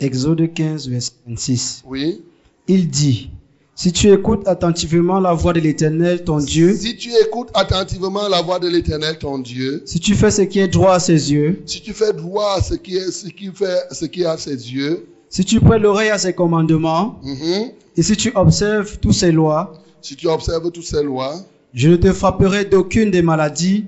Exode 0.00 0.52
15, 0.54 0.88
verset 0.88 1.12
26. 1.26 1.82
Oui. 1.84 2.24
Il 2.66 2.88
dit, 2.88 3.30
si 3.78 3.92
tu 3.92 4.10
écoutes 4.10 4.48
attentivement 4.48 5.20
la 5.20 5.34
voix 5.34 5.52
de 5.52 5.60
l'Éternel, 5.60 6.24
ton 6.24 6.38
Dieu, 6.38 6.74
Si 6.74 6.96
tu 6.96 7.10
écoutes 7.22 7.50
attentivement 7.52 8.26
la 8.26 8.40
voix 8.40 8.58
de 8.58 8.68
l'Éternel, 8.68 9.18
ton 9.18 9.38
Dieu, 9.38 9.82
si 9.84 10.00
tu 10.00 10.14
fais 10.14 10.30
ce 10.30 10.42
qui 10.42 10.60
est 10.60 10.68
droit 10.68 10.94
à 10.94 10.98
ses 10.98 11.30
yeux, 11.32 11.62
si 11.66 11.82
tu 11.82 11.92
fais 11.92 12.14
droit 12.14 12.54
à 12.56 12.62
ce 12.62 12.72
qui 12.74 12.96
est, 12.96 13.10
ce 13.10 13.28
qui 13.28 13.50
fait, 13.54 13.80
ce 13.92 14.06
qui 14.06 14.22
est 14.22 14.26
à 14.26 14.38
ses 14.38 14.72
yeux, 14.72 15.06
si 15.28 15.44
tu 15.44 15.60
prêtes 15.60 15.82
l'oreille 15.82 16.08
à 16.08 16.16
ses 16.16 16.32
commandements, 16.32 17.20
mhm, 17.22 17.72
et 17.98 18.02
si 18.02 18.16
tu 18.16 18.32
observes 18.34 18.98
toutes 18.98 19.12
ses 19.12 19.30
lois, 19.30 19.74
si 20.00 20.16
tu 20.16 20.26
observes 20.26 20.70
toutes 20.72 20.82
ces 20.86 21.02
lois, 21.02 21.36
je 21.74 21.90
ne 21.90 21.96
te 21.96 22.12
frapperai 22.14 22.64
d'aucune 22.64 23.10
des 23.10 23.20
maladies 23.22 23.84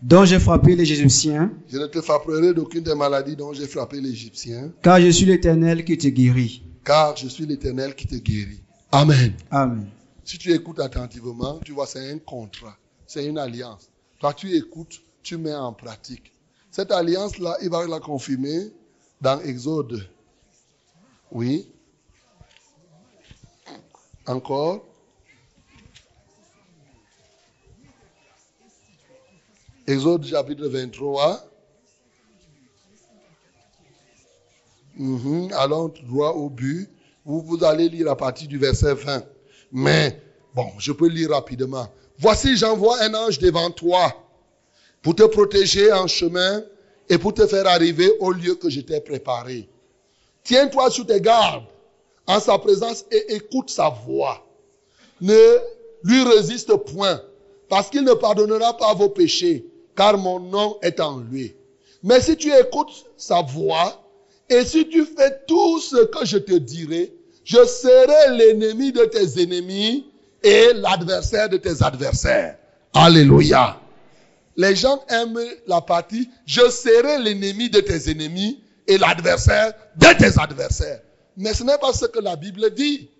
dont 0.00 0.24
j'ai 0.24 0.38
frappé 0.38 0.76
les 0.76 0.84
Égyptiens, 0.84 1.50
je 1.72 1.78
ne 1.78 1.86
te 1.86 2.00
frapperai 2.00 2.54
d'aucune 2.54 2.84
des 2.84 2.94
maladies 2.94 3.34
dont 3.34 3.52
j'ai 3.52 3.66
frappé 3.66 4.00
l'Égyptien, 4.00 4.70
car 4.80 5.00
je 5.00 5.08
suis 5.08 5.26
l'Éternel 5.26 5.84
qui 5.84 5.98
te 5.98 6.06
guérit. 6.06 6.62
car 6.84 7.16
je 7.16 7.26
suis 7.26 7.46
l'Éternel 7.46 7.96
qui 7.96 8.06
te 8.06 8.14
guérit. 8.14 8.60
Amen. 8.94 9.34
Amen. 9.50 9.90
Si 10.24 10.38
tu 10.38 10.52
écoutes 10.52 10.78
attentivement, 10.78 11.58
tu 11.64 11.72
vois, 11.72 11.84
c'est 11.84 12.12
un 12.12 12.18
contrat, 12.20 12.76
c'est 13.08 13.26
une 13.26 13.38
alliance. 13.38 13.90
Toi, 14.20 14.32
tu 14.32 14.54
écoutes, 14.54 15.02
tu 15.20 15.36
mets 15.36 15.52
en 15.52 15.72
pratique. 15.72 16.32
Cette 16.70 16.92
alliance-là, 16.92 17.56
il 17.60 17.70
va 17.70 17.84
la 17.88 17.98
confirmer 17.98 18.70
dans 19.20 19.40
Exode. 19.40 20.08
Oui. 21.32 21.68
Encore. 24.28 24.86
Exode 29.88 30.24
chapitre 30.24 30.68
23. 30.68 31.44
Mhm, 34.96 35.50
Allons 35.54 35.92
droit 36.06 36.30
au 36.30 36.48
but. 36.48 36.93
Vous, 37.24 37.40
vous 37.42 37.64
allez 37.64 37.88
lire 37.88 38.10
à 38.10 38.16
partir 38.16 38.48
du 38.48 38.58
verset 38.58 38.94
20. 38.94 39.24
Mais, 39.72 40.20
bon, 40.54 40.68
je 40.78 40.92
peux 40.92 41.08
lire 41.08 41.30
rapidement. 41.30 41.88
Voici, 42.18 42.56
j'envoie 42.56 43.02
un 43.02 43.14
ange 43.14 43.38
devant 43.38 43.70
toi 43.70 44.12
pour 45.02 45.16
te 45.16 45.24
protéger 45.24 45.92
en 45.92 46.06
chemin 46.06 46.62
et 47.08 47.18
pour 47.18 47.34
te 47.34 47.46
faire 47.46 47.66
arriver 47.66 48.10
au 48.20 48.30
lieu 48.30 48.54
que 48.54 48.70
je 48.70 48.80
t'ai 48.80 49.00
préparé. 49.00 49.68
Tiens-toi 50.42 50.90
sous 50.90 51.04
tes 51.04 51.20
gardes 51.20 51.64
en 52.26 52.40
sa 52.40 52.58
présence 52.58 53.04
et 53.10 53.34
écoute 53.34 53.70
sa 53.70 53.88
voix. 53.88 54.46
Ne 55.20 55.58
lui 56.04 56.22
résiste 56.22 56.74
point, 56.76 57.20
parce 57.68 57.88
qu'il 57.88 58.04
ne 58.04 58.12
pardonnera 58.12 58.76
pas 58.76 58.94
vos 58.94 59.08
péchés, 59.08 59.66
car 59.96 60.18
mon 60.18 60.40
nom 60.40 60.78
est 60.82 61.00
en 61.00 61.18
lui. 61.18 61.54
Mais 62.02 62.20
si 62.20 62.36
tu 62.36 62.52
écoutes 62.52 63.06
sa 63.16 63.40
voix, 63.40 64.03
et 64.48 64.64
si 64.64 64.88
tu 64.88 65.04
fais 65.04 65.40
tout 65.46 65.80
ce 65.80 66.04
que 66.06 66.24
je 66.24 66.38
te 66.38 66.54
dirai, 66.54 67.12
je 67.44 67.64
serai 67.64 68.36
l'ennemi 68.36 68.92
de 68.92 69.04
tes 69.04 69.42
ennemis 69.42 70.06
et 70.42 70.72
l'adversaire 70.74 71.48
de 71.48 71.56
tes 71.56 71.82
adversaires. 71.82 72.56
Alléluia. 72.92 73.80
Les 74.56 74.76
gens 74.76 75.02
aiment 75.08 75.40
la 75.66 75.80
partie 75.80 76.28
je 76.46 76.68
serai 76.70 77.18
l'ennemi 77.18 77.70
de 77.70 77.80
tes 77.80 78.10
ennemis 78.10 78.62
et 78.86 78.98
l'adversaire 78.98 79.72
de 79.96 80.06
tes 80.18 80.38
adversaires. 80.38 81.00
Mais 81.36 81.54
ce 81.54 81.64
n'est 81.64 81.78
pas 81.78 81.92
ce 81.92 82.06
que 82.06 82.20
la 82.20 82.36
Bible 82.36 82.72
dit. 82.74 83.10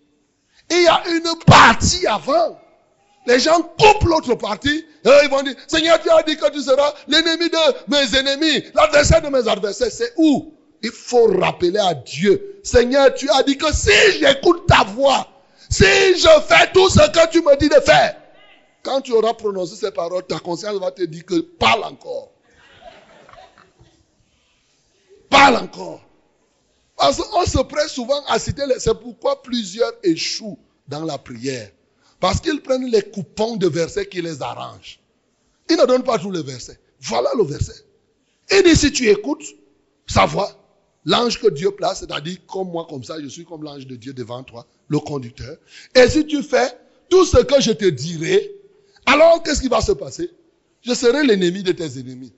Il 0.71 0.83
y 0.83 0.87
a 0.87 1.03
une 1.09 1.39
partie 1.47 2.07
avant. 2.07 2.59
Les 3.27 3.41
gens 3.41 3.63
coupent 3.63 4.05
l'autre 4.05 4.35
partie 4.35 4.85
et 5.05 5.11
ils 5.25 5.31
vont 5.31 5.43
dire 5.43 5.55
Seigneur, 5.67 6.01
tu 6.01 6.11
as 6.11 6.23
dit 6.23 6.37
que 6.37 6.51
tu 6.51 6.61
seras 6.61 6.93
l'ennemi 7.09 7.49
de 7.49 7.91
mes 7.91 8.19
ennemis, 8.19 8.65
l'adversaire 8.75 9.23
de 9.23 9.29
mes 9.29 9.49
adversaires. 9.49 9.91
C'est 9.91 10.13
où? 10.19 10.55
Il 10.85 10.91
faut 10.91 11.29
rappeler 11.39 11.79
à 11.79 11.95
Dieu 11.95 12.61
Seigneur, 12.63 13.15
tu 13.15 13.29
as 13.31 13.43
dit 13.43 13.57
que 13.57 13.73
si 13.75 13.91
j'écoute 14.19 14.67
ta 14.67 14.85
voix, 14.85 15.27
si 15.71 15.85
je 15.85 16.41
fais 16.47 16.71
tout 16.75 16.91
ce 16.91 17.11
que 17.11 17.31
tu 17.31 17.41
me 17.41 17.57
dis 17.57 17.71
de 17.71 17.81
faire, 17.81 18.17
quand 18.83 19.01
tu 19.01 19.13
auras 19.13 19.33
prononcé 19.33 19.77
ces 19.77 19.91
paroles, 19.91 20.27
ta 20.27 20.39
conscience 20.39 20.79
va 20.79 20.91
te 20.91 21.03
dire 21.03 21.25
que 21.25 21.41
parle 21.41 21.85
encore. 21.85 22.33
Parle 25.31 25.57
encore. 25.57 26.03
Parce 26.99 27.17
qu'on 27.17 27.47
se 27.47 27.63
prête 27.63 27.89
souvent 27.89 28.23
à 28.27 28.39
citer, 28.39 28.67
les... 28.67 28.79
c'est 28.79 28.95
pourquoi 29.01 29.43
plusieurs 29.43 29.93
échouent 30.03 30.59
dans 30.87 31.05
la 31.05 31.17
prière. 31.17 31.71
Parce 32.21 32.41
qu'ils 32.41 32.61
prennent 32.61 32.91
les 32.91 33.03
coupons 33.03 33.57
de 33.57 33.69
versets 33.69 34.07
qui 34.07 34.21
les 34.21 34.43
arrangent. 34.43 35.01
Ils 35.71 35.79
ne 35.79 35.87
donnent 35.87 36.05
pas 36.05 36.19
tous 36.19 36.31
les 36.31 36.43
versets. 36.43 36.79
Voilà 37.01 37.31
le 37.39 37.45
verset. 37.45 37.87
Et 38.51 38.63
dit, 38.63 38.77
si 38.77 38.93
tu 38.93 39.09
écoutes 39.09 39.45
sa 40.07 40.27
voix, 40.27 40.51
l'ange 41.05 41.41
que 41.41 41.49
Dieu 41.49 41.71
place, 41.71 42.01
c'est-à-dire 42.01 42.39
comme 42.47 42.71
moi, 42.71 42.87
comme 42.89 43.05
ça, 43.05 43.21
je 43.21 43.29
suis 43.29 43.45
comme 43.45 43.63
l'ange 43.63 43.87
de 43.87 43.97
Dieu 43.97 44.13
devant 44.13 44.43
toi, 44.43 44.67
le 44.89 44.99
conducteur. 44.99 45.57
Et 45.95 46.09
si 46.09 46.27
tu 46.27 46.43
fais 46.43 46.79
tout 47.09 47.25
ce 47.25 47.39
que 47.39 47.61
je 47.61 47.73
te 47.73 47.85
dirai, 47.85 48.53
alors 49.07 49.43
qu'est-ce 49.43 49.61
qui 49.61 49.69
va 49.69 49.81
se 49.81 49.93
passer? 49.93 50.31
Je 50.83 50.95
serai 50.95 51.25
l'ennemi 51.25 51.63
de 51.63 51.73
tes 51.73 51.99
ennemis. 51.99 52.33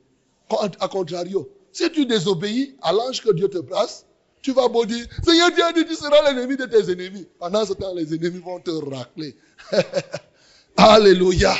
A 0.80 0.88
contrario, 0.88 1.48
si 1.72 1.90
tu 1.90 2.06
désobéis 2.06 2.76
à 2.82 2.92
l'ange 2.92 3.22
que 3.22 3.32
Dieu 3.32 3.48
te 3.48 3.58
place, 3.58 4.06
tu 4.42 4.52
vas 4.52 4.68
beau 4.68 4.86
dire, 4.86 5.04
Seigneur 5.24 5.50
Dieu 5.50 5.84
tu 5.84 5.94
seras 5.94 6.30
l'ennemi 6.30 6.56
de 6.56 6.66
tes 6.66 6.90
ennemis. 6.92 7.26
Pendant 7.38 7.66
ce 7.66 7.72
temps, 7.72 7.92
les 7.94 8.14
ennemis 8.14 8.38
vont 8.38 8.60
te 8.60 8.70
racler. 8.70 9.36
Alléluia. 10.76 11.54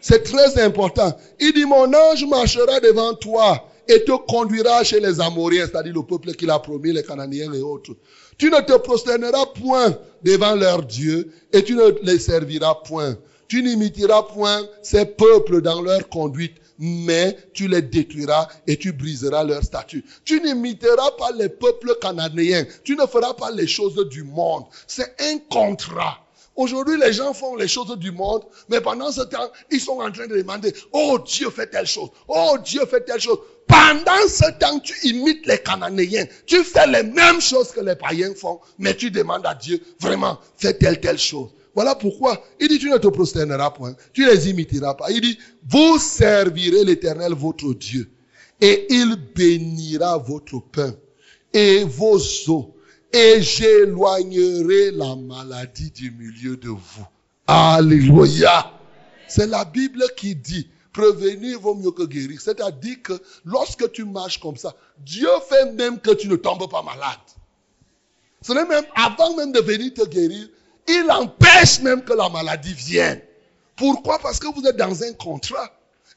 C'est 0.00 0.22
très 0.22 0.60
important. 0.62 1.16
Il 1.38 1.52
dit, 1.52 1.64
mon 1.64 1.92
ange 1.92 2.24
marchera 2.24 2.80
devant 2.80 3.14
toi 3.14 3.68
et 3.88 4.04
te 4.04 4.12
conduira 4.26 4.84
chez 4.84 5.00
les 5.00 5.20
Amoriens, 5.20 5.66
c'est-à-dire 5.66 5.94
le 5.94 6.02
peuple 6.02 6.32
qu'il 6.32 6.50
a 6.50 6.58
promis, 6.58 6.92
les 6.92 7.02
Cananéens 7.02 7.52
et 7.52 7.60
autres. 7.60 7.92
Tu 8.38 8.50
ne 8.50 8.60
te 8.60 8.76
prosterneras 8.78 9.46
point 9.46 9.96
devant 10.22 10.54
leur 10.54 10.82
Dieu 10.82 11.32
et 11.52 11.62
tu 11.62 11.74
ne 11.74 11.90
les 12.02 12.18
serviras 12.18 12.76
point. 12.86 13.16
Tu 13.48 13.62
n'imiteras 13.62 14.22
point 14.22 14.62
ces 14.82 15.04
peuples 15.04 15.60
dans 15.60 15.82
leur 15.82 16.08
conduite, 16.08 16.56
mais 16.78 17.36
tu 17.52 17.68
les 17.68 17.82
détruiras 17.82 18.48
et 18.66 18.78
tu 18.78 18.92
briseras 18.92 19.44
leur 19.44 19.62
statut. 19.62 20.04
Tu 20.24 20.40
n'imiteras 20.40 21.10
pas 21.18 21.32
les 21.32 21.50
peuples 21.50 21.96
cananéens. 22.00 22.64
Tu 22.82 22.96
ne 22.96 23.06
feras 23.06 23.34
pas 23.34 23.50
les 23.50 23.66
choses 23.66 24.08
du 24.08 24.22
monde. 24.22 24.64
C'est 24.86 25.14
un 25.20 25.38
contrat. 25.50 26.21
Aujourd'hui, 26.54 26.98
les 26.98 27.12
gens 27.12 27.32
font 27.32 27.56
les 27.56 27.68
choses 27.68 27.96
du 27.98 28.10
monde, 28.10 28.42
mais 28.68 28.80
pendant 28.80 29.10
ce 29.10 29.22
temps, 29.22 29.50
ils 29.70 29.80
sont 29.80 30.00
en 30.00 30.10
train 30.12 30.26
de 30.26 30.36
demander, 30.36 30.74
oh 30.92 31.18
Dieu 31.24 31.48
fait 31.50 31.68
telle 31.68 31.86
chose, 31.86 32.10
oh 32.28 32.56
Dieu 32.62 32.84
fait 32.86 33.00
telle 33.04 33.20
chose. 33.20 33.38
Pendant 33.66 34.28
ce 34.28 34.50
temps, 34.58 34.78
tu 34.80 34.94
imites 35.08 35.46
les 35.46 35.58
Cananéens, 35.58 36.26
tu 36.46 36.62
fais 36.62 36.86
les 36.88 37.04
mêmes 37.04 37.40
choses 37.40 37.70
que 37.70 37.80
les 37.80 37.96
païens 37.96 38.34
font, 38.34 38.60
mais 38.78 38.94
tu 38.94 39.10
demandes 39.10 39.46
à 39.46 39.54
Dieu, 39.54 39.80
vraiment, 39.98 40.38
fais 40.58 40.74
telle, 40.74 41.00
telle 41.00 41.18
chose. 41.18 41.50
Voilà 41.74 41.94
pourquoi 41.94 42.42
il 42.60 42.68
dit, 42.68 42.78
tu 42.78 42.90
ne 42.90 42.98
te 42.98 43.08
prosterneras 43.08 43.70
point, 43.70 43.94
tu 44.12 44.26
les 44.26 44.50
imiteras 44.50 44.92
pas. 44.92 45.10
Il 45.10 45.22
dit, 45.22 45.38
vous 45.70 45.98
servirez 45.98 46.84
l'éternel 46.84 47.32
votre 47.32 47.72
Dieu, 47.72 48.10
et 48.60 48.86
il 48.90 49.16
bénira 49.34 50.18
votre 50.18 50.60
pain 50.60 50.94
et 51.54 51.84
vos 51.84 52.18
eaux 52.48 52.76
et 53.12 53.42
j'éloignerai 53.42 54.90
la 54.92 55.16
maladie 55.16 55.90
du 55.90 56.10
milieu 56.10 56.56
de 56.56 56.68
vous. 56.68 57.06
Alléluia. 57.46 58.72
C'est 59.28 59.46
la 59.46 59.64
Bible 59.64 60.04
qui 60.16 60.34
dit, 60.34 60.68
prévenir 60.92 61.60
vaut 61.60 61.74
mieux 61.74 61.90
que 61.90 62.04
guérir. 62.04 62.40
C'est-à-dire 62.40 63.02
que 63.02 63.14
lorsque 63.44 63.90
tu 63.92 64.04
marches 64.04 64.40
comme 64.40 64.56
ça, 64.56 64.74
Dieu 64.98 65.28
fait 65.48 65.72
même 65.72 66.00
que 66.00 66.12
tu 66.12 66.28
ne 66.28 66.36
tombes 66.36 66.70
pas 66.70 66.82
malade. 66.82 67.18
Ce 68.40 68.52
n'est 68.52 68.66
même 68.66 68.84
avant 68.94 69.36
même 69.36 69.52
de 69.52 69.60
venir 69.60 69.92
te 69.94 70.06
guérir, 70.06 70.48
il 70.88 71.10
empêche 71.10 71.80
même 71.80 72.02
que 72.02 72.12
la 72.12 72.28
maladie 72.28 72.74
vienne. 72.74 73.20
Pourquoi? 73.76 74.18
Parce 74.18 74.38
que 74.38 74.48
vous 74.52 74.66
êtes 74.66 74.76
dans 74.76 75.02
un 75.02 75.12
contrat. 75.12 75.70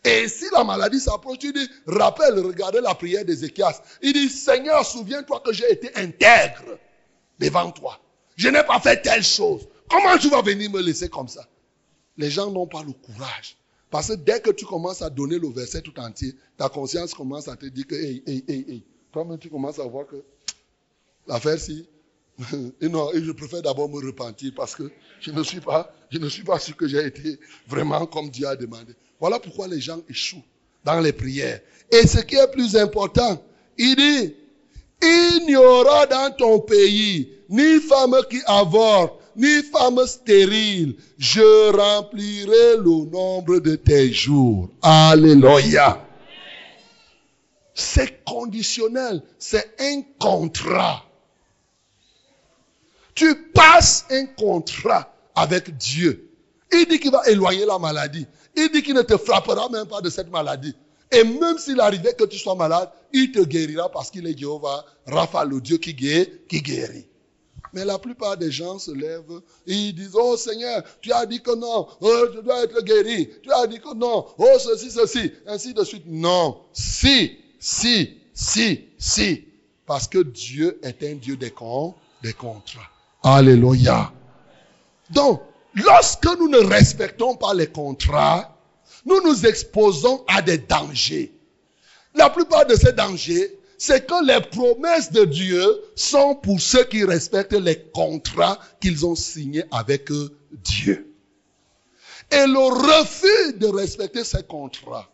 Et 0.03 0.27
si 0.27 0.45
la 0.53 0.63
maladie 0.63 0.99
s'approche, 0.99 1.39
tu 1.39 1.51
dis, 1.51 1.67
rappelle, 1.87 2.39
regardez 2.39 2.79
la 2.79 2.93
prière 2.93 3.25
d'Ézéchias. 3.25 3.81
Il 4.01 4.13
dit, 4.13 4.29
Seigneur, 4.29 4.85
souviens-toi 4.85 5.41
que 5.43 5.51
j'ai 5.51 5.71
été 5.71 5.89
intègre 5.95 6.77
devant 7.39 7.71
toi. 7.71 7.99
Je 8.35 8.49
n'ai 8.49 8.63
pas 8.63 8.79
fait 8.79 9.01
telle 9.01 9.23
chose. 9.23 9.67
Comment 9.89 10.17
tu 10.17 10.29
vas 10.29 10.41
venir 10.41 10.69
me 10.71 10.81
laisser 10.81 11.09
comme 11.09 11.27
ça? 11.27 11.47
Les 12.17 12.29
gens 12.29 12.49
n'ont 12.51 12.67
pas 12.67 12.83
le 12.83 12.91
courage. 12.91 13.57
Parce 13.89 14.09
que 14.09 14.13
dès 14.13 14.41
que 14.41 14.51
tu 14.51 14.65
commences 14.65 15.01
à 15.01 15.09
donner 15.09 15.39
le 15.39 15.49
verset 15.49 15.81
tout 15.81 15.97
entier, 15.99 16.35
ta 16.57 16.69
conscience 16.69 17.13
commence 17.13 17.47
à 17.47 17.55
te 17.55 17.65
dire 17.65 17.87
que, 17.87 17.95
hey, 17.95 18.23
hey, 18.25 18.43
hey, 18.47 18.65
hey. 18.67 18.83
Toi-même, 19.11 19.37
tu 19.37 19.49
commences 19.49 19.79
à 19.79 19.83
voir 19.85 20.05
que 20.07 20.21
l'affaire, 21.27 21.57
si, 21.59 21.87
non, 22.81 23.09
je 23.13 23.31
préfère 23.31 23.61
d'abord 23.61 23.89
me 23.89 24.05
repentir 24.05 24.51
parce 24.55 24.75
que 24.75 24.91
je 25.21 25.31
ne 25.31 25.41
suis 25.43 25.61
pas, 25.61 25.93
je 26.09 26.17
ne 26.17 26.27
suis 26.27 26.43
pas 26.43 26.59
sûr 26.59 26.75
que 26.75 26.87
j'ai 26.87 27.05
été 27.05 27.39
vraiment 27.67 28.05
comme 28.05 28.29
Dieu 28.29 28.47
a 28.47 28.55
demandé. 28.55 28.93
Voilà 29.19 29.39
pourquoi 29.39 29.67
les 29.67 29.79
gens 29.79 30.01
échouent 30.09 30.43
dans 30.83 30.99
les 30.99 31.13
prières. 31.13 31.61
Et 31.91 32.05
ce 32.07 32.19
qui 32.19 32.35
est 32.35 32.51
plus 32.51 32.75
important, 32.75 33.41
il 33.77 33.95
dit, 33.95 34.35
il 35.01 35.45
n'y 35.47 35.55
aura 35.55 36.05
dans 36.07 36.33
ton 36.35 36.59
pays 36.59 37.31
ni 37.49 37.79
femme 37.79 38.15
qui 38.29 38.41
avorte, 38.45 39.19
ni 39.35 39.61
femme 39.63 40.05
stérile. 40.05 40.95
Je 41.17 41.71
remplirai 41.71 42.77
le 42.77 43.09
nombre 43.09 43.59
de 43.59 43.75
tes 43.75 44.11
jours. 44.11 44.69
Alléluia. 44.81 46.01
C'est 47.73 48.23
conditionnel. 48.23 49.21
C'est 49.37 49.75
un 49.79 50.01
contrat. 50.19 51.03
Tu 53.13 53.35
passes 53.53 54.05
un 54.09 54.25
contrat 54.25 55.13
avec 55.35 55.75
Dieu. 55.77 56.31
Il 56.71 56.85
dit 56.87 56.99
qu'il 56.99 57.11
va 57.11 57.21
éloigner 57.27 57.65
la 57.65 57.77
maladie. 57.77 58.25
Il 58.55 58.69
dit 58.71 58.81
qu'il 58.81 58.95
ne 58.95 59.01
te 59.01 59.17
frappera 59.17 59.69
même 59.69 59.87
pas 59.87 60.01
de 60.01 60.09
cette 60.09 60.31
maladie. 60.31 60.75
Et 61.15 61.23
même 61.23 61.57
s'il 61.57 61.79
arrivait 61.79 62.13
que 62.13 62.25
tu 62.25 62.37
sois 62.37 62.55
malade, 62.55 62.89
il 63.13 63.31
te 63.31 63.39
guérira 63.39 63.89
parce 63.89 64.11
qu'il 64.11 64.27
est 64.27 64.37
Jéhovah, 64.37 64.85
Rapha, 65.07 65.45
le 65.45 65.61
Dieu 65.61 65.77
qui 65.77 65.93
guérit, 65.93 66.29
qui 66.49 66.61
guérit. 66.61 67.07
Mais 67.71 67.85
la 67.85 67.97
plupart 67.97 68.37
des 68.37 68.51
gens 68.51 68.79
se 68.79 68.91
lèvent 68.91 69.41
et 69.67 69.73
ils 69.73 69.93
disent, 69.93 70.15
oh 70.15 70.35
Seigneur, 70.35 70.83
tu 71.01 71.11
as 71.11 71.25
dit 71.25 71.41
que 71.41 71.55
non, 71.55 71.87
oh, 72.01 72.25
je 72.33 72.39
dois 72.39 72.63
être 72.63 72.81
guéri. 72.83 73.29
Tu 73.41 73.51
as 73.51 73.67
dit 73.67 73.79
que 73.79 73.93
non, 73.93 74.25
oh 74.37 74.59
ceci, 74.59 74.91
ceci, 74.91 75.31
ainsi 75.47 75.73
de 75.73 75.83
suite. 75.83 76.03
Non, 76.05 76.57
si, 76.73 77.37
si, 77.59 78.17
si, 78.33 78.85
si. 78.97 79.45
Parce 79.85 80.07
que 80.07 80.19
Dieu 80.19 80.79
est 80.83 81.03
un 81.03 81.15
Dieu 81.15 81.37
des, 81.37 81.53
des 82.23 82.33
contrats. 82.33 82.89
Alléluia. 83.23 84.11
Donc, 85.11 85.41
lorsque 85.75 86.27
nous 86.39 86.47
ne 86.47 86.59
respectons 86.59 87.35
pas 87.35 87.53
les 87.53 87.67
contrats, 87.67 88.54
nous 89.05 89.21
nous 89.21 89.45
exposons 89.45 90.23
à 90.27 90.41
des 90.41 90.57
dangers. 90.57 91.33
La 92.15 92.29
plupart 92.29 92.65
de 92.65 92.75
ces 92.75 92.93
dangers, 92.93 93.59
c'est 93.77 94.07
que 94.07 94.25
les 94.25 94.41
promesses 94.41 95.11
de 95.11 95.25
Dieu 95.25 95.63
sont 95.95 96.35
pour 96.35 96.59
ceux 96.61 96.85
qui 96.85 97.03
respectent 97.03 97.53
les 97.53 97.79
contrats 97.93 98.59
qu'ils 98.79 99.05
ont 99.05 99.15
signés 99.15 99.65
avec 99.71 100.09
Dieu. 100.51 101.13
Et 102.31 102.47
le 102.47 102.57
refus 102.57 103.53
de 103.57 103.67
respecter 103.67 104.23
ces 104.23 104.43
contrats 104.43 105.09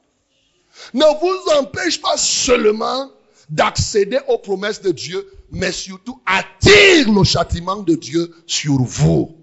ne 0.94 1.04
vous 1.20 1.60
empêche 1.60 2.02
pas 2.02 2.18
seulement 2.18 3.12
d'accéder 3.50 4.20
aux 4.30 4.38
promesses 4.38 4.82
de 4.82 4.92
Dieu, 4.92 5.28
mais 5.52 5.72
surtout 5.72 6.22
attire 6.26 7.12
le 7.12 7.24
châtiment 7.24 7.78
de 7.78 7.96
Dieu 7.96 8.34
sur 8.48 8.82
vous. 8.82 9.36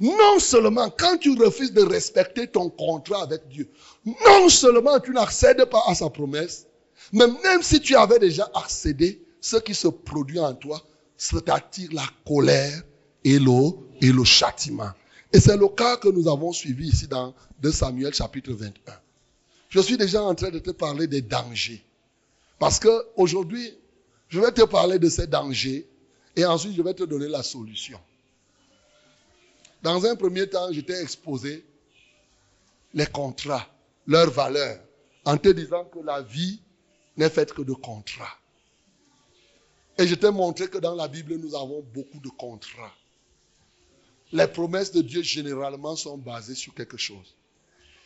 Non 0.00 0.38
seulement 0.38 0.90
quand 0.90 1.18
tu 1.18 1.36
refuses 1.38 1.72
de 1.72 1.82
respecter 1.82 2.48
ton 2.48 2.68
contrat 2.68 3.22
avec 3.22 3.46
Dieu, 3.48 3.68
non 4.04 4.48
seulement 4.48 4.98
tu 5.00 5.12
n'accèdes 5.12 5.64
pas 5.66 5.82
à 5.86 5.94
sa 5.94 6.10
promesse, 6.10 6.66
mais 7.12 7.26
même 7.42 7.62
si 7.62 7.80
tu 7.80 7.94
avais 7.94 8.18
déjà 8.18 8.50
accédé, 8.54 9.22
ce 9.40 9.56
qui 9.56 9.74
se 9.74 9.88
produit 9.88 10.40
en 10.40 10.54
toi, 10.54 10.80
c'est-à-dire 11.16 11.90
la 11.92 12.06
colère 12.26 12.82
et 13.24 13.38
le, 13.38 13.70
et 14.00 14.10
le 14.10 14.24
châtiment. 14.24 14.90
Et 15.32 15.40
c'est 15.40 15.56
le 15.56 15.68
cas 15.68 15.96
que 15.96 16.08
nous 16.08 16.28
avons 16.28 16.52
suivi 16.52 16.88
ici 16.88 17.06
dans 17.06 17.34
2 17.60 17.72
Samuel 17.72 18.14
chapitre 18.14 18.52
21. 18.52 18.92
Je 19.68 19.80
suis 19.80 19.96
déjà 19.96 20.22
en 20.22 20.34
train 20.34 20.50
de 20.50 20.60
te 20.60 20.70
parler 20.70 21.06
des 21.06 21.20
dangers. 21.20 21.84
Parce 22.58 22.78
que 22.78 23.06
aujourd'hui, 23.16 23.76
je 24.28 24.40
vais 24.40 24.52
te 24.52 24.62
parler 24.62 24.98
de 24.98 25.08
ces 25.08 25.26
dangers 25.26 25.86
et 26.36 26.44
ensuite 26.44 26.74
je 26.74 26.82
vais 26.82 26.94
te 26.94 27.04
donner 27.04 27.28
la 27.28 27.42
solution. 27.42 27.98
Dans 29.84 30.02
un 30.06 30.16
premier 30.16 30.48
temps, 30.48 30.72
je 30.72 30.80
t'ai 30.80 30.98
exposé 30.98 31.62
les 32.94 33.04
contrats, 33.04 33.68
leurs 34.06 34.30
valeurs, 34.30 34.80
en 35.26 35.36
te 35.36 35.50
disant 35.50 35.84
que 35.84 35.98
la 35.98 36.22
vie 36.22 36.58
n'est 37.18 37.28
faite 37.28 37.52
que 37.52 37.60
de 37.60 37.74
contrats. 37.74 38.38
Et 39.98 40.06
je 40.06 40.14
t'ai 40.14 40.30
montré 40.30 40.68
que 40.68 40.78
dans 40.78 40.94
la 40.94 41.06
Bible, 41.06 41.36
nous 41.36 41.54
avons 41.54 41.84
beaucoup 41.92 42.18
de 42.18 42.30
contrats. 42.30 42.94
Les 44.32 44.46
promesses 44.46 44.90
de 44.90 45.02
Dieu 45.02 45.20
généralement 45.22 45.96
sont 45.96 46.16
basées 46.16 46.54
sur 46.54 46.72
quelque 46.74 46.96
chose. 46.96 47.34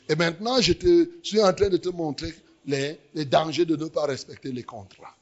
Et 0.09 0.16
maintenant, 0.16 0.61
je 0.61 0.72
te, 0.72 1.09
suis 1.22 1.41
en 1.41 1.53
train 1.53 1.68
de 1.68 1.76
te 1.76 1.91
montrer 1.91 2.35
les, 2.66 2.99
les 3.14 3.24
dangers 3.24 3.64
de 3.64 3.76
ne 3.76 3.87
pas 3.87 4.05
respecter 4.07 4.51
les 4.51 4.64
contrats. 4.64 5.14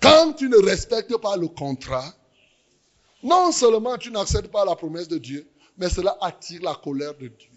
Quand 0.00 0.32
tu 0.32 0.48
ne 0.48 0.58
respectes 0.58 1.16
pas 1.16 1.36
le 1.36 1.48
contrat, 1.48 2.14
non 3.22 3.52
seulement 3.52 3.98
tu 3.98 4.10
n'acceptes 4.10 4.50
pas 4.50 4.64
la 4.64 4.76
promesse 4.76 5.08
de 5.08 5.18
Dieu, 5.18 5.48
mais 5.76 5.88
cela 5.88 6.16
attire 6.20 6.62
la 6.62 6.74
colère 6.74 7.14
de 7.14 7.28
Dieu. 7.28 7.50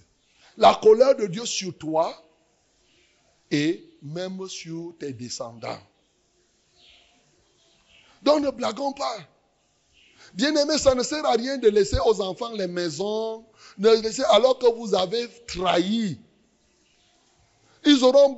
La 0.57 0.76
colère 0.76 1.16
de 1.16 1.28
Dieu 1.28 1.45
sur 1.45 1.78
toi 1.78 2.14
et 3.49 3.84
même 4.01 4.47
sur 4.47 4.93
tes 4.99 5.14
descendants. 5.14 5.80
Donc 8.22 8.41
ne 8.41 8.51
blaguons 8.51 8.93
pas. 8.93 9.18
Bien 10.34 10.55
aimé, 10.55 10.78
ça 10.78 10.95
ne 10.95 11.03
sert 11.03 11.26
à 11.26 11.34
rien 11.34 11.57
de 11.57 11.70
laisser 11.70 11.97
aux 12.05 12.22
enfants 12.22 12.51
les 12.53 12.68
maisons, 12.68 13.45
de 13.78 13.89
laisser 13.89 14.24
alors 14.32 14.57
que 14.57 14.66
vous 14.66 14.95
avez 14.95 15.28
trahi. 15.47 16.18
Ils 17.86 18.03
auront 18.03 18.38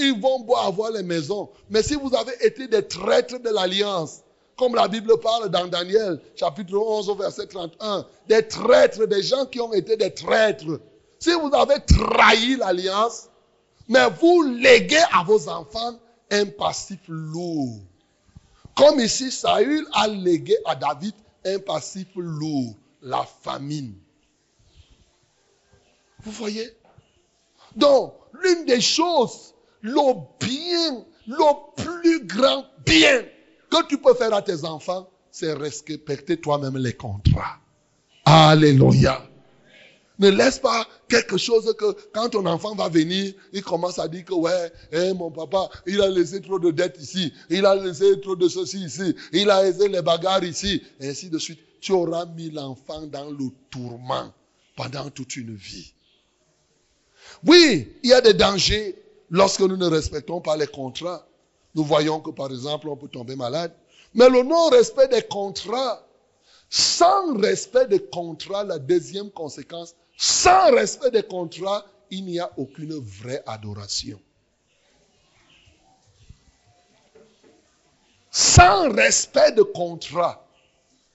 ils 0.00 0.20
vont 0.20 0.46
avoir 0.54 0.90
les 0.90 1.02
maisons. 1.02 1.50
Mais 1.70 1.82
si 1.82 1.94
vous 1.94 2.14
avez 2.14 2.34
été 2.44 2.68
des 2.68 2.86
traîtres 2.86 3.38
de 3.38 3.48
l'alliance, 3.48 4.20
comme 4.58 4.74
la 4.74 4.88
Bible 4.88 5.18
parle 5.20 5.48
dans 5.48 5.68
Daniel, 5.68 6.20
chapitre 6.34 6.76
11, 6.76 7.16
verset 7.16 7.46
31, 7.46 8.04
des 8.28 8.46
traîtres, 8.46 9.06
des 9.06 9.22
gens 9.22 9.46
qui 9.46 9.60
ont 9.60 9.72
été 9.72 9.96
des 9.96 10.12
traîtres. 10.12 10.80
Si 11.20 11.32
vous 11.32 11.50
avez 11.54 11.76
trahi 11.86 12.56
l'alliance, 12.56 13.28
mais 13.88 14.10
vous 14.20 14.42
léguez 14.42 15.02
à 15.12 15.22
vos 15.22 15.48
enfants 15.48 15.98
un 16.30 16.46
passif 16.46 16.98
lourd. 17.06 17.78
Comme 18.76 18.98
ici, 18.98 19.30
Saül 19.30 19.86
a 19.92 20.08
légué 20.08 20.56
à 20.66 20.74
David 20.74 21.14
un 21.44 21.60
passif 21.60 22.08
lourd, 22.16 22.74
la 23.00 23.24
famine. 23.42 23.94
Vous 26.24 26.32
voyez? 26.32 26.68
Donc, 27.76 28.12
l'une 28.32 28.64
des 28.66 28.80
choses, 28.80 29.54
le 29.82 30.14
bien, 30.40 31.04
le 31.28 31.82
plus 31.82 32.26
grand 32.26 32.64
bien 32.84 33.24
que 33.70 33.86
tu 33.86 33.98
peux 33.98 34.14
faire 34.14 34.34
à 34.34 34.42
tes 34.42 34.64
enfants, 34.64 35.08
c'est 35.30 35.52
respecter 35.52 36.36
toi-même 36.38 36.76
les 36.76 36.94
contrats. 36.94 37.58
Alléluia. 38.24 39.22
Ne 40.18 40.30
laisse 40.30 40.58
pas 40.58 40.86
quelque 41.08 41.36
chose 41.36 41.72
que 41.78 41.96
quand 42.12 42.30
ton 42.30 42.44
enfant 42.46 42.74
va 42.74 42.88
venir, 42.88 43.32
il 43.52 43.62
commence 43.62 44.00
à 44.00 44.08
dire 44.08 44.24
que 44.24 44.34
ouais, 44.34 44.72
eh, 44.90 45.12
mon 45.12 45.30
papa, 45.30 45.68
il 45.86 46.00
a 46.02 46.08
laissé 46.08 46.40
trop 46.40 46.58
de 46.58 46.72
dettes 46.72 46.98
ici, 47.00 47.32
il 47.50 47.64
a 47.64 47.76
laissé 47.76 48.20
trop 48.20 48.34
de 48.34 48.48
ceci 48.48 48.78
ici, 48.78 49.14
il 49.32 49.48
a 49.48 49.62
laissé 49.62 49.88
les 49.88 50.02
bagarres 50.02 50.42
ici, 50.42 50.82
et 51.00 51.08
ainsi 51.08 51.30
de 51.30 51.38
suite. 51.38 51.60
Tu 51.80 51.92
auras 51.92 52.26
mis 52.26 52.50
l'enfant 52.50 53.02
dans 53.02 53.30
le 53.30 53.50
tourment 53.70 54.32
pendant 54.74 55.08
toute 55.10 55.36
une 55.36 55.54
vie. 55.54 55.92
Oui, 57.46 57.92
il 58.02 58.10
y 58.10 58.12
a 58.12 58.20
des 58.20 58.34
dangers 58.34 58.96
lorsque 59.30 59.60
nous 59.60 59.76
ne 59.76 59.86
respectons 59.86 60.40
pas 60.40 60.56
les 60.56 60.66
contrats. 60.66 61.27
Nous 61.78 61.84
voyons 61.84 62.18
que 62.18 62.32
par 62.32 62.50
exemple, 62.50 62.88
on 62.88 62.96
peut 62.96 63.06
tomber 63.06 63.36
malade. 63.36 63.72
Mais 64.12 64.28
le 64.28 64.42
non-respect 64.42 65.06
des 65.06 65.22
contrats, 65.22 66.04
sans 66.68 67.38
respect 67.38 67.86
des 67.86 68.04
contrats, 68.04 68.64
la 68.64 68.80
deuxième 68.80 69.30
conséquence, 69.30 69.94
sans 70.16 70.72
respect 70.72 71.12
des 71.12 71.22
contrats, 71.22 71.86
il 72.10 72.24
n'y 72.24 72.40
a 72.40 72.50
aucune 72.56 72.98
vraie 72.98 73.44
adoration. 73.46 74.20
Sans 78.32 78.92
respect 78.92 79.52
de 79.52 79.62
contrat, 79.62 80.44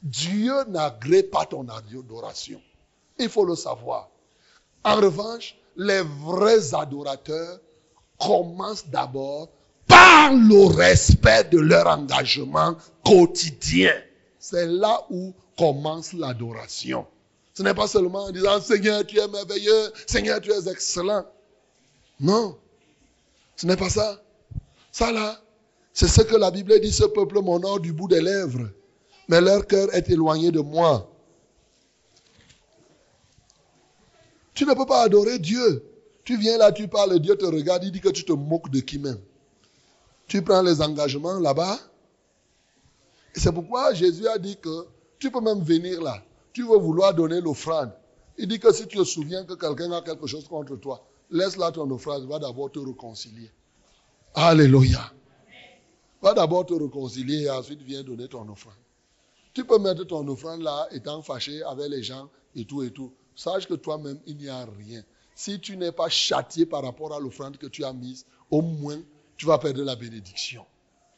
Dieu 0.02 0.64
n'agrée 0.70 1.24
pas 1.24 1.46
ton 1.46 1.68
adoration. 1.68 2.62
Il 3.20 3.28
faut 3.28 3.44
le 3.44 3.58
savoir. 3.58 4.08
En 4.86 4.96
revanche, 4.96 5.58
les 5.76 6.04
vrais 6.04 6.74
adorateurs 6.74 7.60
commencent 8.18 8.88
d'abord 8.88 9.50
par 9.94 10.34
le 10.34 10.66
respect 10.76 11.44
de 11.52 11.60
leur 11.60 11.86
engagement 11.88 12.76
quotidien. 13.06 13.94
C'est 14.40 14.66
là 14.66 15.06
où 15.12 15.34
commence 15.58 16.14
l'adoration. 16.14 17.06
Ce 17.54 17.62
n'est 17.62 17.76
pas 17.76 17.88
seulement 17.88 18.26
en 18.26 18.32
disant 18.32 18.60
Seigneur, 18.60 19.06
tu 19.06 19.20
es 19.20 19.28
merveilleux, 19.28 19.94
Seigneur, 20.08 20.42
tu 20.42 20.52
es 20.52 20.68
excellent. 20.68 21.26
Non, 22.20 22.58
ce 23.56 23.68
n'est 23.68 23.78
pas 23.78 23.90
ça. 23.90 24.20
Ça 24.92 25.12
là, 25.12 25.40
c'est 25.94 26.08
ce 26.08 26.22
que 26.22 26.36
la 26.36 26.50
Bible 26.50 26.80
dit, 26.80 26.92
ce 26.92 27.06
peuple 27.06 27.42
m'honore 27.42 27.80
du 27.80 27.94
bout 27.94 28.08
des 28.08 28.22
lèvres, 28.22 28.70
mais 29.28 29.42
leur 29.42 29.68
cœur 29.68 29.94
est 29.94 30.10
éloigné 30.10 30.52
de 30.52 30.60
moi. 30.62 31.10
Tu 34.56 34.66
ne 34.66 34.74
peux 34.74 34.86
pas 34.86 35.04
adorer 35.04 35.38
Dieu. 35.38 35.86
Tu 36.24 36.38
viens 36.38 36.58
là, 36.58 36.72
tu 36.72 36.88
parles, 36.88 37.20
Dieu 37.20 37.36
te 37.36 37.46
regarde, 37.46 37.84
il 37.84 37.92
dit 37.92 38.02
que 38.02 38.10
tu 38.10 38.24
te 38.24 38.34
moques 38.34 38.72
de 38.72 38.80
qui 38.80 38.98
même. 38.98 39.20
Tu 40.28 40.42
prends 40.42 40.62
les 40.62 40.82
engagements 40.82 41.40
là-bas. 41.40 41.80
C'est 43.34 43.52
pourquoi 43.52 43.94
Jésus 43.94 44.28
a 44.28 44.38
dit 44.38 44.58
que 44.58 44.88
tu 45.20 45.32
peux 45.32 45.42
même 45.42 45.62
venir 45.62 46.02
là 46.02 46.24
tu 46.54 46.62
veux 46.64 46.78
vouloir 46.78 47.14
donner 47.14 47.42
l'offrande. 47.42 47.92
Il 48.38 48.48
dit 48.48 48.60
que 48.60 48.72
si 48.72 48.88
tu 48.88 48.98
te 48.98 49.04
souviens 49.04 49.44
que 49.44 49.56
quelqu'un 49.56 49.92
a 49.92 50.02
quelque 50.02 50.28
chose 50.28 50.48
contre 50.48 50.76
toi, 50.78 51.06
laisse 51.30 51.58
là 51.58 51.72
ton 51.72 51.90
offrande, 51.92 52.28
va 52.28 52.40
d'abord 52.40 52.72
te 52.72 52.80
réconcilier. 52.80 53.52
Alléluia. 54.36 55.12
Va 56.22 56.34
d'abord 56.34 56.66
te 56.66 56.74
réconcilier 56.74 57.44
et 57.44 57.50
ensuite 57.50 57.82
viens 57.82 58.04
donner 58.04 58.28
ton 58.28 58.48
offrande. 58.50 58.74
Tu 59.54 59.66
peux 59.66 59.78
mettre 59.78 60.04
ton 60.06 60.28
offrande 60.28 60.62
là, 60.62 60.88
étant 60.92 61.22
fâché 61.22 61.62
avec 61.64 61.90
les 61.90 62.02
gens 62.02 62.30
et 62.56 62.66
tout 62.66 62.82
et 62.84 62.92
tout. 62.92 63.12
Sache 63.36 63.68
que 63.68 63.74
toi-même, 63.74 64.20
il 64.26 64.38
n'y 64.38 64.50
a 64.50 64.66
rien. 64.66 65.04
Si 65.36 65.60
tu 65.60 65.76
n'es 65.78 65.92
pas 65.92 66.10
châtié 66.10 66.66
par 66.66 66.84
rapport 66.84 67.14
à 67.14 67.20
l'offrande 67.20 67.58
que 67.58 67.68
tu 67.68 67.84
as 67.84 67.94
mise, 67.94 68.26
au 68.50 68.62
moins, 68.62 69.00
tu 69.44 69.48
vas 69.48 69.58
perdre 69.58 69.84
la 69.84 69.98
bénédiction. 69.98 70.66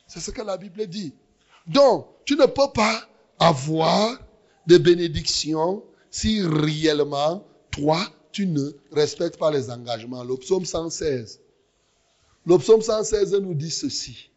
C'est 0.07 0.19
ce 0.19 0.31
que 0.31 0.41
la 0.41 0.57
Bible 0.57 0.87
dit. 0.87 1.13
Donc, 1.67 2.07
tu 2.25 2.35
ne 2.35 2.47
peux 2.47 2.71
pas 2.73 3.07
avoir 3.37 4.17
de 4.65 4.79
bénédiction 4.79 5.83
si 6.09 6.41
réellement, 6.41 7.45
toi, 7.69 7.99
tu 8.31 8.47
ne 8.47 8.71
respectes 8.91 9.37
pas 9.37 9.51
les 9.51 9.69
engagements. 9.69 10.23
Le 10.23 10.35
psaume 10.37 10.65
116. 10.65 11.39
Le 12.47 12.57
psaume 12.57 12.81
116 12.81 13.35
nous 13.35 13.53
dit 13.53 13.69
ceci. 13.69 14.31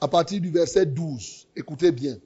À 0.00 0.06
partir 0.06 0.40
du 0.40 0.52
verset 0.52 0.86
12, 0.86 1.48
écoutez 1.56 1.90
bien. 1.90 2.16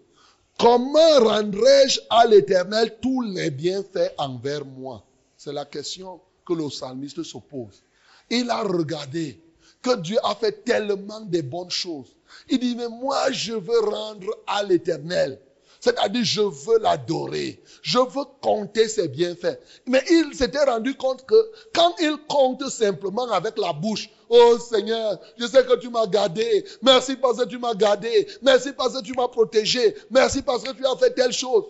Comment 0.58 1.18
rendrai-je 1.20 1.98
à 2.10 2.26
l'Éternel 2.26 2.98
tous 3.00 3.22
les 3.22 3.50
bienfaits 3.50 4.12
envers 4.18 4.66
moi? 4.66 5.02
C'est 5.38 5.54
la 5.54 5.64
question 5.64 6.20
que 6.44 6.52
le 6.52 6.68
psalmiste 6.68 7.22
se 7.22 7.38
pose. 7.38 7.82
Il 8.28 8.50
a 8.50 8.62
regardé 8.62 9.40
que 9.86 9.96
Dieu 9.96 10.18
a 10.24 10.34
fait 10.34 10.64
tellement 10.64 11.20
de 11.20 11.40
bonnes 11.40 11.70
choses. 11.70 12.16
Il 12.48 12.58
dit, 12.58 12.74
mais 12.76 12.88
moi, 12.88 13.30
je 13.30 13.52
veux 13.52 13.80
rendre 13.80 14.36
à 14.46 14.62
l'Éternel 14.62 15.40
c'est-à-dire, 15.86 16.24
je 16.24 16.40
veux 16.40 16.78
l'adorer. 16.80 17.62
Je 17.82 17.98
veux 17.98 18.24
compter 18.40 18.88
ses 18.88 19.06
bienfaits. 19.06 19.60
Mais 19.86 20.02
il 20.10 20.34
s'était 20.34 20.64
rendu 20.64 20.96
compte 20.96 21.24
que 21.24 21.36
quand 21.72 21.94
il 22.00 22.16
compte 22.28 22.68
simplement 22.68 23.30
avec 23.30 23.56
la 23.56 23.72
bouche, 23.72 24.10
Oh 24.28 24.58
Seigneur, 24.58 25.20
je 25.38 25.46
sais 25.46 25.64
que 25.64 25.78
tu 25.78 25.88
m'as 25.88 26.08
gardé. 26.08 26.64
Merci 26.82 27.14
parce 27.14 27.38
que 27.38 27.44
tu 27.44 27.58
m'as 27.58 27.74
gardé. 27.74 28.26
Merci 28.42 28.72
parce 28.72 28.94
que 28.94 29.04
tu 29.04 29.12
m'as 29.12 29.28
protégé. 29.28 29.94
Merci 30.10 30.42
parce 30.42 30.64
que 30.64 30.72
tu 30.72 30.84
as 30.84 30.96
fait 30.96 31.14
telle 31.14 31.32
chose. 31.32 31.66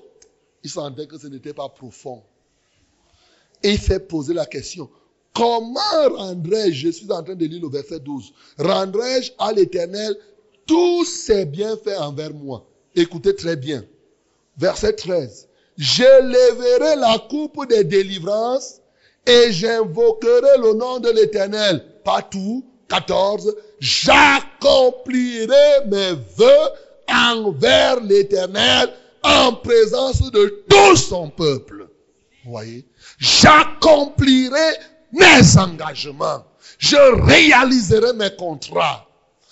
Il 0.64 0.70
sentait 0.70 1.06
que 1.06 1.18
ce 1.18 1.26
n'était 1.26 1.52
pas 1.52 1.68
profond. 1.68 2.22
Et 3.62 3.72
il 3.72 3.78
fait 3.78 4.00
poser 4.00 4.32
la 4.32 4.46
question. 4.46 4.88
Comment 5.36 6.16
rendrai-je, 6.16 6.86
je 6.86 6.92
suis 6.92 7.12
en 7.12 7.22
train 7.22 7.34
de 7.34 7.44
lire 7.44 7.60
le 7.62 7.68
verset 7.68 8.00
12, 8.00 8.32
rendrai-je 8.58 9.32
à 9.38 9.52
l'Éternel 9.52 10.16
tous 10.66 11.04
ses 11.04 11.44
bienfaits 11.44 11.98
envers 11.98 12.32
moi? 12.32 12.66
Écoutez 12.94 13.36
très 13.36 13.56
bien. 13.56 13.84
Verset 14.56 14.94
13. 14.94 15.46
Je 15.76 16.22
lèverai 16.22 16.96
la 16.96 17.18
coupe 17.28 17.68
des 17.68 17.84
délivrances 17.84 18.80
et 19.26 19.52
j'invoquerai 19.52 20.56
le 20.58 20.72
nom 20.72 21.00
de 21.00 21.10
l'Éternel. 21.10 21.84
Partout. 22.02 22.64
14. 22.88 23.54
J'accomplirai 23.80 25.84
mes 25.86 26.12
vœux 26.36 26.70
envers 27.08 28.00
l'Éternel 28.00 28.92
en 29.22 29.52
présence 29.52 30.30
de 30.30 30.64
tout 30.68 30.96
son 30.96 31.28
peuple. 31.28 31.88
Vous 32.44 32.52
voyez? 32.52 32.86
J'accomplirai 33.18 34.76
mes 35.16 35.58
engagements. 35.58 36.44
Je 36.78 36.96
réaliserai 37.24 38.12
mes 38.14 38.34
contrats. 38.36 39.06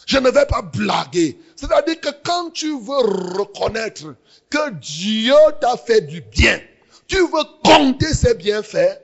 Je 0.07 0.19
ne 0.19 0.31
vais 0.31 0.47
pas 0.47 0.63
blaguer. 0.63 1.39
C'est-à-dire 1.57 2.01
que 2.01 2.11
quand 2.25 2.51
tu 2.53 2.71
veux 2.79 3.39
reconnaître 3.39 4.15
que 4.51 4.71
Dieu 4.73 5.35
t'a 5.61 5.77
fait 5.77 6.03
du 6.03 6.21
bien, 6.21 6.61
tu 7.07 7.17
veux 7.17 7.45
compter 7.65 8.13
ses 8.13 8.35
bienfaits, 8.35 9.01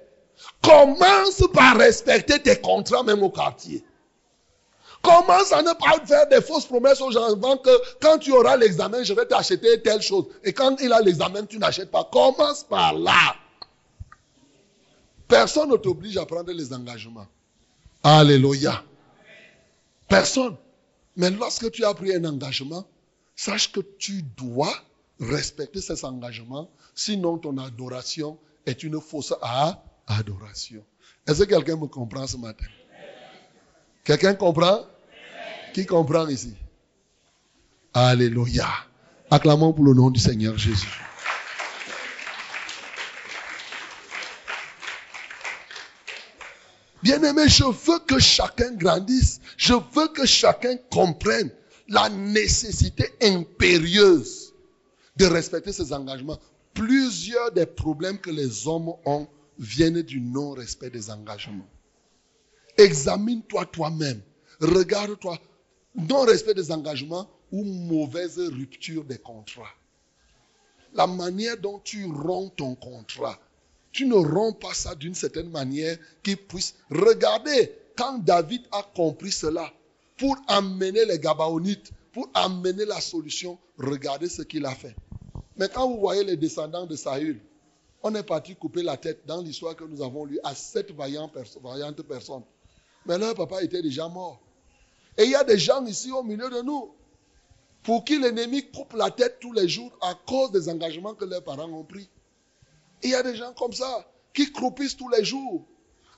commence 0.63 1.43
par 1.55 1.77
respecter 1.77 2.41
tes 2.41 2.61
contrats 2.61 3.03
même 3.03 3.23
au 3.23 3.31
quartier. 3.31 3.85
Commence 5.03 5.53
à 5.53 5.63
ne 5.63 5.73
pas 5.73 6.05
faire 6.05 6.29
des 6.29 6.43
fausses 6.43 6.67
promesses 6.67 7.01
aux 7.01 7.11
gens 7.11 7.35
que 7.57 7.71
quand 8.03 8.19
tu 8.19 8.33
auras 8.33 8.57
l'examen, 8.57 9.03
je 9.03 9.15
vais 9.15 9.25
t'acheter 9.25 9.81
telle 9.81 10.03
chose. 10.03 10.27
Et 10.45 10.53
quand 10.53 10.79
il 10.83 10.93
a 10.93 11.01
l'examen, 11.01 11.47
tu 11.47 11.59
n'achètes 11.59 11.91
pas. 11.91 12.07
Commence 12.13 12.65
par 12.65 12.93
là. 12.93 13.35
Personne 15.31 15.71
ne 15.71 15.77
t'oblige 15.77 16.17
à 16.17 16.27
prendre 16.27 16.53
les 16.53 16.73
engagements. 16.73 17.29
Alléluia. 18.03 18.83
Personne. 20.09 20.57
Mais 21.17 21.31
lorsque 21.31 21.71
tu 21.71 21.85
as 21.85 21.95
pris 21.95 22.13
un 22.15 22.25
engagement, 22.25 22.85
sache 23.37 23.71
que 23.71 23.81
tu 23.81 24.23
dois 24.37 24.75
respecter 25.21 25.81
ces 25.81 26.05
engagements, 26.05 26.69
sinon 26.95 27.39
ton 27.39 27.57
adoration 27.59 28.39
est 28.67 28.83
une 28.83 29.01
fausse 29.01 29.33
adoration. 30.09 30.83
Est-ce 31.27 31.45
que 31.45 31.49
quelqu'un 31.49 31.77
me 31.77 31.87
comprend 31.87 32.27
ce 32.27 32.37
matin? 32.37 32.67
Quelqu'un 34.03 34.35
comprend? 34.35 34.81
Qui 35.73 35.87
comprend 35.87 36.27
ici? 36.27 36.55
Alléluia. 37.95 38.67
Acclamons 39.31 39.73
pour 39.73 39.85
le 39.85 39.95
nom 39.95 40.11
du 40.11 40.19
Seigneur 40.19 40.59
Jésus. 40.59 41.10
Bien-aimé, 47.03 47.49
je 47.49 47.65
veux 47.65 47.99
que 48.01 48.19
chacun 48.19 48.73
grandisse. 48.73 49.41
Je 49.57 49.73
veux 49.73 50.09
que 50.09 50.27
chacun 50.27 50.77
comprenne 50.91 51.51
la 51.89 52.09
nécessité 52.09 53.11
impérieuse 53.23 54.53
de 55.17 55.27
respecter 55.27 55.73
ses 55.73 55.93
engagements. 55.93 56.39
Plusieurs 56.75 57.53
des 57.53 57.67
problèmes 57.67 58.19
que 58.19 58.31
les 58.31 58.67
hommes 58.67 58.93
ont 59.05 59.27
viennent 59.59 60.03
du 60.03 60.21
non-respect 60.21 60.91
des 60.91 61.11
engagements. 61.11 61.69
Examine-toi 62.77 63.67
toi-même. 63.67 64.21
Regarde-toi. 64.61 65.39
Non-respect 65.95 66.55
des 66.55 66.71
engagements 66.71 67.29
ou 67.51 67.65
mauvaise 67.65 68.39
rupture 68.39 69.05
des 69.05 69.19
contrats. 69.19 69.75
La 70.95 71.07
manière 71.07 71.57
dont 71.57 71.81
tu 71.81 72.05
romps 72.07 72.51
ton 72.51 72.75
contrat, 72.75 73.39
tu 73.93 74.07
ne 74.07 74.15
romps 74.15 74.59
pas 74.59 74.75
ça 74.75 74.95
d'une 74.95 75.15
certaine 75.15 75.51
manière 75.51 75.97
qui 76.23 76.37
puisse. 76.37 76.75
Regarder 76.91 77.73
quand 77.97 78.19
David 78.19 78.63
a 78.73 78.83
compris 78.95 79.33
cela, 79.33 79.73
pour 80.17 80.37
amener 80.49 81.05
les 81.07 81.19
Gabaonites, 81.19 81.93
pour 82.13 82.29
amener 82.35 82.85
la 82.85 83.01
solution, 83.01 83.59
regardez 83.79 84.29
ce 84.29 84.43
qu'il 84.43 84.67
a 84.67 84.75
fait. 84.75 84.95
Mais 85.57 85.69
quand 85.69 85.89
vous 85.89 85.99
voyez 85.99 86.25
les 86.25 86.37
descendants 86.37 86.87
de 86.87 86.97
Saül, 86.97 87.41
on 88.03 88.15
est 88.15 88.23
parti 88.23 88.55
couper 88.55 88.83
la 88.83 88.97
tête 88.97 89.27
dans 89.27 89.43
l'histoire 89.43 89.77
que 89.77 89.85
nous 89.85 90.03
avons 90.03 90.25
lue 90.25 90.41
à 90.43 90.55
sept 90.55 90.91
vaillantes 90.93 91.33
personnes. 92.03 92.43
Mais 93.07 93.19
leur 93.19 93.35
papa 93.35 93.63
était 93.63 93.83
déjà 93.83 94.09
mort. 94.09 94.41
Et 95.19 95.25
il 95.25 95.31
y 95.31 95.35
a 95.35 95.45
des 95.45 95.59
gens 95.59 95.85
ici 95.85 96.11
au 96.11 96.23
milieu 96.23 96.49
de 96.49 96.63
nous 96.63 96.95
pour 97.83 98.05
qui 98.05 98.19
l'ennemi 98.19 98.71
coupe 98.71 98.93
la 98.95 99.11
tête 99.11 99.39
tous 99.41 99.53
les 99.53 99.69
jours 99.69 99.93
à 100.01 100.15
cause 100.27 100.51
des 100.53 100.69
engagements 100.69 101.15
que 101.15 101.25
leurs 101.25 101.43
parents 101.43 101.71
ont 101.71 101.85
pris. 101.85 102.09
Il 103.03 103.11
y 103.11 103.15
a 103.15 103.23
des 103.23 103.35
gens 103.37 103.53
comme 103.55 103.73
ça 103.73 104.07
qui 104.35 104.53
croupissent 104.53 104.97
tous 104.97 105.09
les 105.09 105.25
jours 105.25 105.65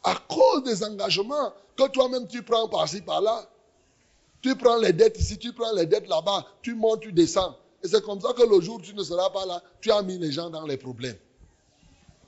à 0.04 0.14
cause 0.28 0.64
des 0.64 0.82
engagements 0.84 1.52
que 1.76 1.88
toi-même 1.88 2.26
tu 2.26 2.42
prends 2.42 2.68
par-ci, 2.68 3.00
par-là. 3.02 3.48
Tu 4.40 4.56
prends 4.56 4.76
les 4.76 4.92
dettes 4.92 5.18
ici, 5.18 5.38
tu 5.38 5.52
prends 5.52 5.72
les 5.72 5.86
dettes 5.86 6.08
là-bas, 6.08 6.46
tu 6.62 6.74
montes, 6.74 7.00
tu 7.00 7.12
descends. 7.12 7.56
Et 7.82 7.88
c'est 7.88 8.02
comme 8.02 8.20
ça 8.20 8.32
que 8.32 8.42
le 8.42 8.60
jour 8.60 8.76
où 8.76 8.80
tu 8.80 8.94
ne 8.94 9.02
seras 9.02 9.30
pas 9.30 9.46
là, 9.46 9.62
tu 9.80 9.90
as 9.90 10.02
mis 10.02 10.18
les 10.18 10.32
gens 10.32 10.50
dans 10.50 10.66
les 10.66 10.76
problèmes. 10.76 11.16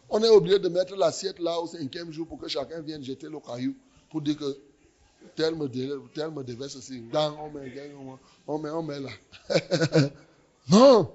On 0.08 0.22
est 0.22 0.28
obligé 0.28 0.58
de 0.58 0.68
mettre 0.68 0.94
l'assiette 0.96 1.38
là 1.40 1.58
au 1.58 1.66
cinquième 1.66 2.12
jour 2.12 2.26
pour 2.26 2.38
que 2.38 2.48
chacun 2.48 2.80
vienne 2.80 3.02
jeter 3.02 3.28
le 3.28 3.40
caillou 3.40 3.74
pour 4.10 4.20
dire 4.20 4.36
que 4.36 4.56
tel 5.34 5.54
me, 5.56 5.66
devait 5.66 6.68
ceci. 6.68 7.02
On 8.46 8.82
met 8.82 9.00
là. 9.00 9.10
non. 10.70 11.10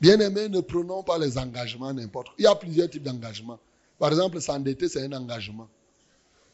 Bien-aimés, 0.00 0.48
ne 0.48 0.60
prenons 0.60 1.02
pas 1.02 1.18
les 1.18 1.36
engagements 1.38 1.92
n'importe. 1.92 2.28
Il 2.38 2.44
y 2.44 2.46
a 2.46 2.54
plusieurs 2.54 2.88
types 2.88 3.02
d'engagements. 3.02 3.58
Par 3.98 4.10
exemple, 4.10 4.40
s'endetter, 4.40 4.88
c'est 4.88 5.02
un 5.02 5.12
engagement. 5.12 5.68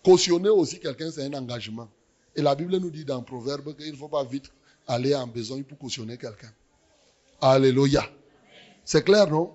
Cautionner 0.03 0.49
aussi 0.49 0.81
quelqu'un, 0.81 1.11
c'est 1.11 1.25
un 1.25 1.33
engagement. 1.35 1.89
Et 2.35 2.43
la 2.43 2.55
Bible 2.55 2.77
nous 2.79 2.91
dit 2.91 3.05
dans 3.05 3.23
Proverbe 3.23 3.77
qu'il 3.77 3.93
ne 3.93 3.97
faut 3.97 4.09
pas 4.09 4.25
vite 4.25 4.51
aller 4.87 5.15
en 5.15 5.27
besoin 5.27 5.63
pour 5.63 5.79
cautionner 5.79 6.17
quelqu'un. 6.17 6.53
Alléluia. 7.41 8.05
C'est 8.85 9.05
clair, 9.05 9.31
non? 9.31 9.53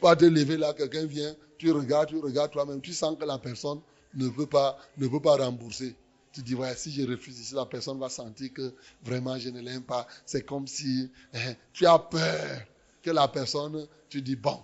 Pas 0.00 0.16
te 0.16 0.24
lever 0.24 0.56
là, 0.56 0.72
quelqu'un 0.72 1.04
vient, 1.04 1.34
tu 1.58 1.70
regardes, 1.70 2.08
tu 2.08 2.18
regardes 2.18 2.50
toi-même, 2.50 2.80
tu 2.80 2.92
sens 2.92 3.16
que 3.18 3.24
la 3.24 3.38
personne 3.38 3.80
ne 4.14 4.28
peut 4.28 4.46
pas, 4.46 4.78
ne 4.96 5.06
peut 5.06 5.20
pas 5.20 5.36
rembourser. 5.36 5.94
Tu 6.32 6.42
dis, 6.42 6.56
si 6.76 6.92
je 6.92 7.06
refuse 7.06 7.40
ici, 7.40 7.54
la 7.54 7.66
personne 7.66 7.98
va 7.98 8.08
sentir 8.08 8.52
que 8.52 8.72
vraiment 9.02 9.38
je 9.38 9.48
ne 9.48 9.60
l'aime 9.60 9.82
pas. 9.82 10.06
C'est 10.24 10.42
comme 10.42 10.66
si 10.66 11.10
hein, 11.34 11.54
tu 11.72 11.86
as 11.86 11.98
peur 11.98 12.60
que 13.08 13.14
la 13.14 13.26
personne, 13.28 13.86
tu 14.10 14.20
dis, 14.20 14.36
bon, 14.36 14.62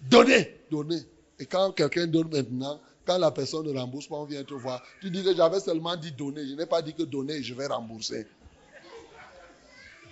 donnez, 0.00 0.60
donnez. 0.70 1.02
Et 1.38 1.46
quand 1.46 1.72
quelqu'un 1.72 2.06
donne 2.06 2.30
maintenant, 2.32 2.80
quand 3.04 3.18
la 3.18 3.30
personne 3.30 3.66
ne 3.66 3.78
rembourse 3.78 4.06
pas, 4.06 4.16
on 4.16 4.24
vient 4.24 4.44
te 4.44 4.54
voir. 4.54 4.82
Tu 5.00 5.10
dis 5.10 5.22
que 5.22 5.34
j'avais 5.34 5.60
seulement 5.60 5.96
dit 5.96 6.12
donner. 6.12 6.46
Je 6.46 6.54
n'ai 6.54 6.66
pas 6.66 6.80
dit 6.80 6.94
que 6.94 7.02
donner, 7.02 7.42
je 7.42 7.52
vais 7.52 7.66
rembourser. 7.66 8.26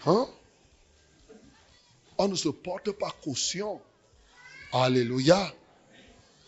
Hein? 0.06 0.26
On 2.18 2.28
ne 2.28 2.34
se 2.34 2.48
porte 2.50 2.90
pas 2.92 3.14
caution. 3.22 3.80
Alléluia. 4.72 5.52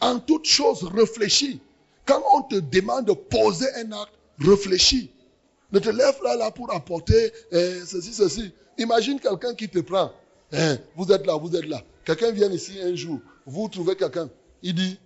En 0.00 0.18
toute 0.18 0.44
chose, 0.44 0.84
réfléchis. 0.84 1.60
Quand 2.04 2.22
on 2.34 2.42
te 2.42 2.56
demande 2.56 3.06
de 3.06 3.12
poser 3.12 3.72
un 3.76 3.92
acte, 3.92 4.12
réfléchis. 4.38 5.10
Ne 5.70 5.78
te 5.78 5.88
lève 5.88 6.18
là, 6.22 6.36
là 6.36 6.50
pour 6.50 6.72
apporter 6.74 7.32
eh, 7.52 7.80
ceci, 7.86 8.12
ceci. 8.12 8.52
Imagine 8.76 9.18
quelqu'un 9.18 9.54
qui 9.54 9.68
te 9.68 9.78
prend. 9.78 10.12
Eh, 10.52 10.74
vous 10.96 11.10
êtes 11.10 11.26
là, 11.26 11.36
vous 11.36 11.54
êtes 11.56 11.66
là. 11.66 11.82
Quelqu'un 12.04 12.30
vient 12.30 12.50
ici 12.50 12.78
un 12.80 12.94
jour. 12.94 13.20
Vous 13.46 13.68
trouvez 13.68 13.96
quelqu'un. 13.96 14.28
Il 14.62 14.74
dit, 14.74 14.98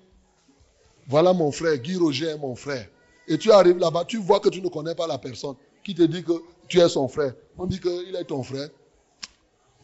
voilà 1.07 1.33
mon 1.33 1.53
frère, 1.53 1.77
Guy 1.79 1.97
Roger 1.97 2.27
est 2.27 2.39
mon 2.39 2.57
frère. 2.57 2.89
Et 3.29 3.39
tu 3.39 3.51
arrives 3.53 3.79
là-bas, 3.79 4.05
tu 4.05 4.19
vois 4.19 4.41
que 4.41 4.49
tu 4.49 4.61
ne 4.61 4.69
connais 4.69 4.95
pas 4.95 5.07
la 5.07 5.19
personne 5.19 5.55
qui 5.85 5.95
te 5.95 6.03
dit 6.03 6.23
que 6.25 6.33
tu 6.69 6.81
es 6.81 6.89
son 6.89 7.09
frère. 7.09 7.35
On 7.59 7.67
dit 7.67 7.81
qu'il 7.81 8.15
est 8.15 8.25
ton 8.25 8.43
frère. 8.43 8.69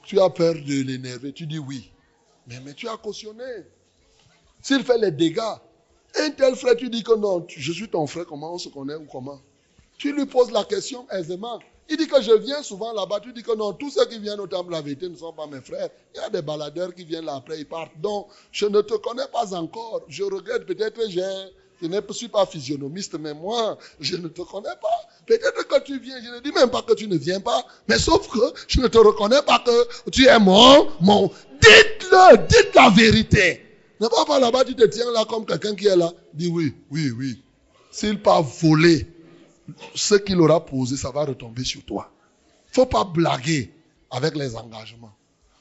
Tu 0.02 0.20
as 0.20 0.30
peur 0.30 0.54
de 0.54 0.82
l'énerver. 0.82 1.32
Tu 1.32 1.46
dis 1.46 1.58
oui. 1.58 1.92
Mais, 2.48 2.60
mais 2.64 2.74
tu 2.74 2.88
as 2.88 2.96
cautionné. 2.96 3.44
S'il 4.60 4.82
fait 4.84 4.98
les 4.98 5.10
dégâts, 5.10 5.40
un 6.18 6.30
tel 6.30 6.56
frère, 6.56 6.76
tu 6.76 6.88
dis 6.90 7.02
que 7.02 7.14
non, 7.16 7.44
je 7.48 7.72
suis 7.72 7.88
ton 7.88 8.06
frère, 8.06 8.26
comment 8.26 8.54
on 8.54 8.58
se 8.58 8.68
connaît 8.68 8.96
ou 8.96 9.06
comment? 9.10 9.40
Tu 9.96 10.12
lui 10.12 10.26
poses 10.26 10.50
la 10.50 10.64
question 10.64 11.08
aisément. 11.10 11.60
Il 11.89 11.97
dit 11.97 12.07
que 12.07 12.22
je 12.22 12.33
viens 12.33 12.62
souvent 12.62 12.93
là-bas. 12.93 13.20
Tu 13.20 13.33
dis 13.33 13.43
que 13.43 13.55
non, 13.55 13.72
tous 13.72 13.91
ceux 13.91 14.07
qui 14.07 14.18
viennent 14.18 14.41
au 14.41 14.47
temple 14.47 14.68
de 14.68 14.72
la 14.72 14.80
vérité 14.80 15.09
ne 15.09 15.16
sont 15.16 15.33
pas 15.33 15.47
mes 15.47 15.61
frères. 15.61 15.89
Il 16.14 16.18
y 16.18 16.24
a 16.24 16.30
des 16.30 16.43
baladeurs 16.43 16.95
qui 16.95 17.05
viennent 17.05 17.24
là 17.24 17.35
après, 17.37 17.59
ils 17.59 17.66
partent. 17.66 17.99
Donc, 18.01 18.28
je 18.51 18.66
ne 18.66 18.80
te 18.80 18.95
connais 18.95 19.26
pas 19.33 19.55
encore. 19.55 20.03
Je 20.09 20.22
regrette, 20.22 20.64
peut-être 20.64 20.95
que 20.95 21.11
je 21.11 21.87
ne 21.87 22.01
suis 22.12 22.28
pas 22.28 22.47
physionomiste, 22.47 23.18
mais 23.18 23.35
moi, 23.35 23.76
je 24.01 24.16
ne 24.16 24.28
te 24.28 24.43
connais 24.43 24.76
pas. 24.80 25.09
Peut-être 25.26 25.66
que 25.66 25.80
tu 25.83 25.99
viens, 25.99 26.16
je 26.22 26.30
ne 26.30 26.41
dis 26.41 26.53
même 26.53 26.70
pas 26.70 26.83
que 26.83 26.95
tu 26.95 27.09
ne 27.09 27.16
viens 27.16 27.41
pas, 27.41 27.64
mais 27.89 27.99
sauf 27.99 28.28
que 28.28 28.53
je 28.68 28.80
ne 28.80 28.89
te 28.89 28.99
reconnais 28.99 29.43
pas 29.43 29.62
que 29.64 30.11
tu 30.11 30.26
es 30.26 30.39
mon, 30.39 30.89
mon. 31.01 31.28
Dites-le, 31.61 32.47
dites 32.47 32.74
la 32.74 32.91
vérité. 32.91 33.66
Ne 34.01 34.09
va 34.09 34.24
pas 34.24 34.41
là-bas, 34.41 34.64
tu 34.64 34.74
te 34.74 34.85
tiens 34.85 35.11
là 35.12 35.24
comme 35.28 35.47
quelqu'un 35.47 35.74
qui 35.74 35.87
est 35.87 35.97
là. 35.97 36.12
Dis 36.35 36.49
oui, 36.49 36.74
oui, 36.91 37.11
oui. 37.11 37.43
S'il 37.93 38.20
pas 38.20 38.41
volé, 38.41 39.07
ce 39.95 40.14
qu'il 40.14 40.41
aura 40.41 40.64
posé, 40.64 40.97
ça 40.97 41.11
va 41.11 41.25
retomber 41.25 41.64
sur 41.64 41.85
toi. 41.85 42.12
faut 42.68 42.87
pas 42.87 43.05
blaguer 43.05 43.73
avec 44.11 44.37
les 44.37 44.57
engagements. 44.57 45.14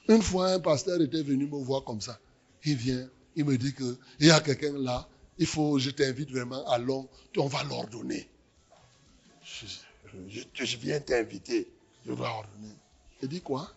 Une 0.07 0.21
fois, 0.21 0.49
un 0.49 0.59
pasteur 0.59 1.01
était 1.01 1.23
venu 1.23 1.45
me 1.45 1.63
voir 1.63 1.83
comme 1.83 2.01
ça. 2.01 2.19
Il 2.63 2.75
vient, 2.75 3.07
il 3.35 3.45
me 3.45 3.57
dit 3.57 3.73
que 3.73 3.97
il 4.19 4.27
y 4.27 4.31
a 4.31 4.39
quelqu'un 4.39 4.73
là, 4.77 5.07
il 5.37 5.45
faut, 5.45 5.79
je 5.79 5.89
t'invite 5.89 6.31
vraiment, 6.31 6.67
allons, 6.69 7.07
on 7.37 7.47
va 7.47 7.63
l'ordonner. 7.63 8.27
Je, 9.43 10.77
viens 10.77 10.99
t'inviter, 10.99 11.71
je 12.05 12.13
dois 12.13 12.29
ordonner. 12.29 12.75
Il 13.21 13.29
dit 13.29 13.41
quoi? 13.41 13.71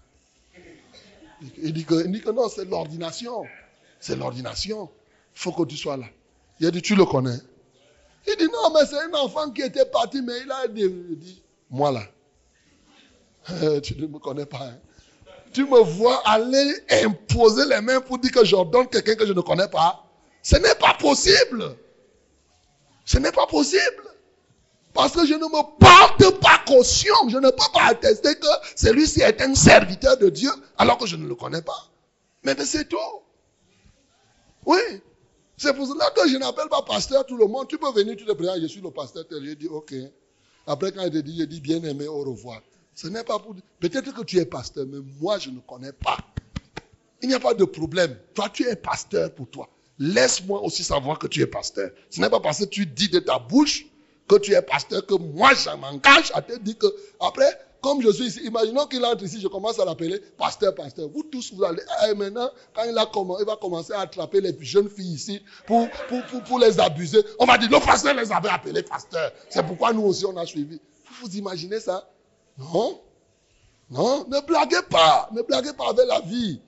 Il 1.59 1.73
dit, 1.73 1.85
que, 1.85 2.05
il 2.05 2.13
dit 2.13 2.21
que 2.21 2.31
non, 2.31 2.49
c'est 2.49 2.65
l'ordination. 2.65 3.45
C'est 4.01 4.17
l'ordination. 4.17 4.91
Il 5.35 5.41
faut 5.41 5.53
que 5.53 5.65
tu 5.65 5.77
sois 5.77 5.97
là. 5.97 6.07
Il 6.61 6.67
a 6.67 6.71
dit, 6.71 6.83
tu 6.83 6.95
le 6.95 7.05
connais 7.05 7.39
Il 8.27 8.37
dit, 8.37 8.47
non, 8.47 8.73
mais 8.73 8.87
c'est 8.87 8.99
un 8.99 9.13
enfant 9.15 9.51
qui 9.51 9.63
était 9.63 9.85
parti, 9.85 10.23
mais 10.23 10.33
il 10.45 10.51
a 10.51 10.67
dit, 10.69 11.43
moi 11.71 11.93
là. 11.93 12.03
Euh, 13.51 13.81
tu 13.81 13.95
ne 13.97 14.07
me 14.07 14.19
connais 14.19 14.47
pas. 14.47 14.63
Hein. 14.63 14.79
Tu 15.53 15.65
me 15.65 15.79
vois 15.79 16.23
aller 16.25 16.75
imposer 17.05 17.67
les 17.67 17.81
mains 17.81 18.01
pour 18.01 18.19
dire 18.19 18.33
que 18.33 18.45
j'ordonne 18.45 18.89
quelqu'un 18.89 19.15
que 19.15 19.27
je 19.27 19.33
ne 19.33 19.41
connais 19.41 19.69
pas. 19.69 20.05
Ce 20.43 20.57
n'est 20.57 20.75
pas 20.75 20.95
possible. 20.95 21.77
Ce 23.05 23.19
n'est 23.19 23.33
pas 23.33 23.47
possible. 23.47 24.03
Parce 24.95 25.13
que 25.13 25.27
je 25.27 25.35
ne 25.35 25.45
me 25.45 25.79
porte 25.79 26.41
pas 26.41 26.63
caution. 26.67 27.15
Je 27.29 27.37
ne 27.37 27.51
peux 27.51 27.73
pas 27.73 27.89
attester 27.89 28.35
que 28.37 28.47
celui-ci 28.77 29.21
est 29.21 29.41
un 29.43 29.55
serviteur 29.55 30.17
de 30.17 30.31
Dieu 30.31 30.51
alors 30.79 30.97
que 30.99 31.07
je 31.07 31.17
ne 31.17 31.27
le 31.29 31.35
connais 31.35 31.63
pas. 31.63 31.91
Mais, 32.45 32.55
mais 32.57 32.65
c'est 32.65 32.89
tout. 32.89 32.97
Oui. 34.65 34.81
C'est 35.65 35.73
pour 35.73 35.87
cela 35.87 36.11
que 36.11 36.29
je 36.29 36.37
n'appelle 36.37 36.69
pas 36.69 36.83
pasteur 36.83 37.25
tout 37.25 37.39
le 37.39 37.47
monde. 37.47 37.67
Tu 37.69 37.79
peux 37.79 37.91
venir, 37.91 38.15
tu 38.19 38.27
te 38.27 38.33
présentes, 38.33 38.61
je 38.61 38.67
suis 38.67 38.83
le 38.83 38.91
pasteur. 38.91 39.25
Je 39.31 39.55
dis, 39.55 39.67
ok. 39.67 39.95
Après, 40.67 40.93
quand 40.93 41.03
il 41.05 41.11
te 41.11 41.17
dit, 41.17 41.39
je 41.39 41.45
dis, 41.45 41.59
bien 41.59 41.83
aimé, 41.85 42.07
au 42.07 42.23
revoir. 42.23 42.61
Ce 42.95 43.07
n'est 43.07 43.25
pas 43.25 43.39
pour. 43.39 43.57
Peut-être 43.81 44.13
que 44.13 44.23
tu 44.25 44.37
es 44.37 44.45
pasteur, 44.45 44.85
mais 44.87 44.99
moi, 45.19 45.39
je 45.39 45.49
ne 45.49 45.61
connais 45.61 45.93
pas. 45.93 46.19
Il 47.23 47.31
n'y 47.31 47.35
a 47.35 47.41
pas 47.41 47.55
de 47.55 47.65
problème. 47.65 48.15
Toi, 48.35 48.51
tu 48.53 48.69
es 48.69 48.77
pasteur 48.77 49.35
pour 49.35 49.49
toi. 49.49 49.71
Laisse-moi 49.99 50.61
aussi 50.61 50.85
savoir 50.85 51.19
que 51.19 51.29
tu 51.29 51.41
es 51.41 51.47
pasteur. 51.47 51.91
Ce 52.11 52.21
n'est 52.21 52.29
pas 52.29 52.41
parce 52.41 52.59
que 52.59 52.65
tu 52.67 52.85
dis 52.85 53.09
de 53.09 53.21
ta 53.21 53.39
bouche 53.39 53.87
que 54.29 54.37
tu 54.37 54.53
es 54.53 54.61
pasteur 54.61 55.07
que 55.07 55.15
moi, 55.15 55.55
je 55.55 55.75
m'engage 55.79 56.31
à 56.35 56.43
te 56.43 56.59
dire 56.59 56.77
que, 56.77 56.95
après, 57.21 57.59
comme 57.85 58.01
je 58.01 58.11
suis 58.13 58.25
ici, 58.25 58.41
imaginons 58.47 58.87
qu'il 58.87 59.05
entre 59.05 59.25
ici, 59.25 59.39
je 59.43 59.47
commence 59.47 59.79
à 59.79 59.85
l'appeler 59.85 60.19
pasteur, 60.39 60.75
pasteur. 60.75 61.07
Vous 61.11 61.23
tous, 61.25 61.53
vous 61.53 61.65
allez, 61.65 61.83
eh, 62.09 62.15
maintenant, 62.15 62.49
quand 62.75 62.83
il 62.87 63.45
va 63.45 63.57
commencer 63.57 63.93
à 63.93 64.01
attraper 64.01 64.41
les 64.41 64.57
jeunes 64.59 64.89
filles 64.89 65.13
ici 65.13 65.43
pour, 65.67 65.87
pour, 66.09 66.43
pour, 66.45 66.59
les 66.59 66.81
abuser, 66.81 67.23
on 67.39 67.45
va 67.45 67.59
dire, 67.59 67.69
le 67.71 67.85
pasteur 67.85 68.15
les 68.15 68.33
avait 68.33 68.49
appelés 68.49 68.83
pasteur. 68.83 69.31
C'est 69.51 69.67
pourquoi 69.67 69.93
nous 69.93 70.01
aussi, 70.01 70.25
on 70.25 70.35
a 70.39 70.47
suivi. 70.47 70.81
Vous 71.05 71.27
vous 71.29 71.37
imaginez 71.37 71.79
ça? 71.79 72.09
Non? 72.57 73.03
Non, 73.91 74.25
ne 74.31 74.41
blaguez 74.47 74.83
pas. 74.89 75.29
Ne 75.33 75.43
blaguez 75.43 75.75
pas 75.75 75.91
avec 75.91 76.09
la 76.09 76.21
vie. 76.21 76.63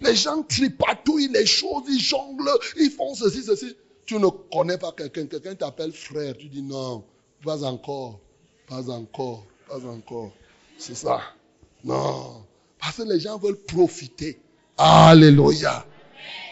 Les 0.00 0.16
gens 0.16 0.42
tripatouillent 0.44 1.28
les 1.28 1.44
choses, 1.44 1.82
ils 1.88 2.00
jonglent, 2.00 2.48
ils 2.78 2.90
font 2.90 3.14
ceci, 3.14 3.42
ceci. 3.42 3.76
Tu 4.06 4.14
ne 4.14 4.28
connais 4.50 4.78
pas 4.78 4.92
quelqu'un, 4.92 5.26
quelqu'un 5.26 5.56
t'appelle 5.56 5.92
frère, 5.92 6.34
tu 6.38 6.46
dis 6.48 6.62
non, 6.62 7.04
pas 7.44 7.64
encore, 7.64 8.18
pas 8.66 8.88
encore, 8.88 9.44
pas 9.68 9.84
encore. 9.86 10.32
C'est 10.78 10.94
ça. 10.94 11.20
Non. 11.84 12.44
Parce 12.78 12.96
que 12.96 13.02
les 13.02 13.20
gens 13.20 13.38
veulent 13.38 13.62
profiter. 13.64 14.40
Alléluia. 14.76 15.86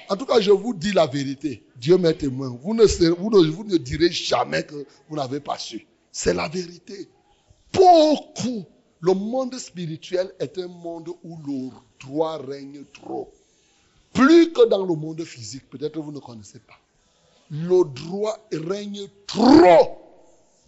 En 0.09 0.17
tout 0.17 0.27
cas, 0.27 0.41
je 0.41 0.51
vous 0.51 0.75
dis 0.75 0.93
la 0.93 1.07
vérité. 1.07 1.65
Dieu 1.77 1.97
m'est 1.99 2.15
témoin. 2.15 2.49
Vous 2.63 2.75
ne, 2.75 2.85
vous, 3.11 3.65
ne, 3.65 3.77
direz 3.77 4.11
jamais 4.11 4.65
que 4.65 4.87
vous 5.09 5.17
n'avez 5.17 5.41
pas 5.41 5.59
su. 5.59 5.87
C'est 6.11 6.35
la 6.35 6.49
vérité. 6.49 7.09
Beaucoup. 7.73 8.65
Le 9.01 9.15
monde 9.15 9.59
spirituel 9.59 10.33
est 10.39 10.59
un 10.59 10.69
monde 10.69 11.09
où 11.25 11.37
le 11.45 11.71
droit 11.99 12.39
règne 12.39 12.85
trop. 12.93 13.33
Plus 14.13 14.53
que 14.53 14.69
dans 14.69 14.85
le 14.85 14.95
monde 14.95 15.25
physique. 15.25 15.69
Peut-être 15.71 15.95
que 15.95 15.99
vous 15.99 16.13
ne 16.13 16.21
connaissez 16.21 16.61
pas. 16.61 16.79
Le 17.51 17.85
droit 17.85 18.39
règne 18.53 19.09
trop 19.27 19.99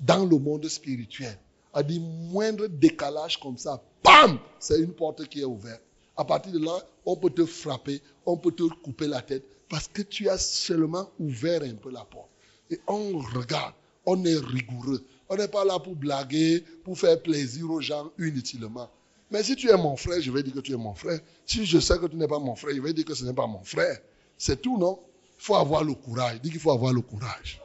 dans 0.00 0.24
le 0.24 0.38
monde 0.38 0.66
spirituel. 0.68 1.38
À 1.74 1.82
dit 1.82 2.00
moindre 2.00 2.68
décalage 2.68 3.38
comme 3.40 3.58
ça, 3.58 3.82
bam, 4.04 4.38
c'est 4.60 4.80
une 4.80 4.92
porte 4.92 5.26
qui 5.26 5.40
est 5.40 5.44
ouverte. 5.44 5.82
À 6.16 6.24
partir 6.24 6.52
de 6.52 6.64
là, 6.64 6.78
on 7.04 7.16
peut 7.16 7.30
te 7.30 7.44
frapper, 7.44 8.00
on 8.24 8.36
peut 8.36 8.52
te 8.52 8.62
couper 8.62 9.08
la 9.08 9.20
tête 9.20 9.44
parce 9.68 9.88
que 9.88 10.02
tu 10.02 10.28
as 10.28 10.38
seulement 10.38 11.10
ouvert 11.18 11.62
un 11.62 11.74
peu 11.74 11.90
la 11.90 12.04
porte. 12.04 12.30
Et 12.70 12.78
on 12.86 13.18
regarde, 13.18 13.74
on 14.06 14.24
est 14.24 14.38
rigoureux. 14.38 15.04
On 15.28 15.36
n'est 15.36 15.48
pas 15.48 15.64
là 15.64 15.78
pour 15.80 15.96
blaguer, 15.96 16.62
pour 16.84 16.96
faire 16.96 17.20
plaisir 17.20 17.68
aux 17.70 17.80
gens 17.80 18.10
inutilement. 18.18 18.88
Mais 19.30 19.42
si 19.42 19.56
tu 19.56 19.68
es 19.68 19.76
mon 19.76 19.96
frère, 19.96 20.20
je 20.20 20.30
vais 20.30 20.44
dire 20.44 20.54
que 20.54 20.60
tu 20.60 20.72
es 20.72 20.76
mon 20.76 20.94
frère. 20.94 21.18
Si 21.44 21.66
je 21.66 21.80
sais 21.80 21.98
que 21.98 22.06
tu 22.06 22.14
n'es 22.14 22.28
pas 22.28 22.38
mon 22.38 22.54
frère, 22.54 22.74
je 22.74 22.80
vais 22.80 22.92
dire 22.92 23.04
que 23.04 23.14
ce 23.14 23.24
n'est 23.24 23.32
pas 23.32 23.48
mon 23.48 23.64
frère. 23.64 23.98
C'est 24.38 24.62
tout, 24.62 24.78
non? 24.78 25.00
Il 25.38 25.42
faut 25.42 25.56
avoir 25.56 25.82
le 25.82 25.94
courage. 25.94 26.40
Dis 26.40 26.50
qu'il 26.50 26.60
faut 26.60 26.70
avoir 26.70 26.92
le 26.92 27.00
courage. 27.00 27.60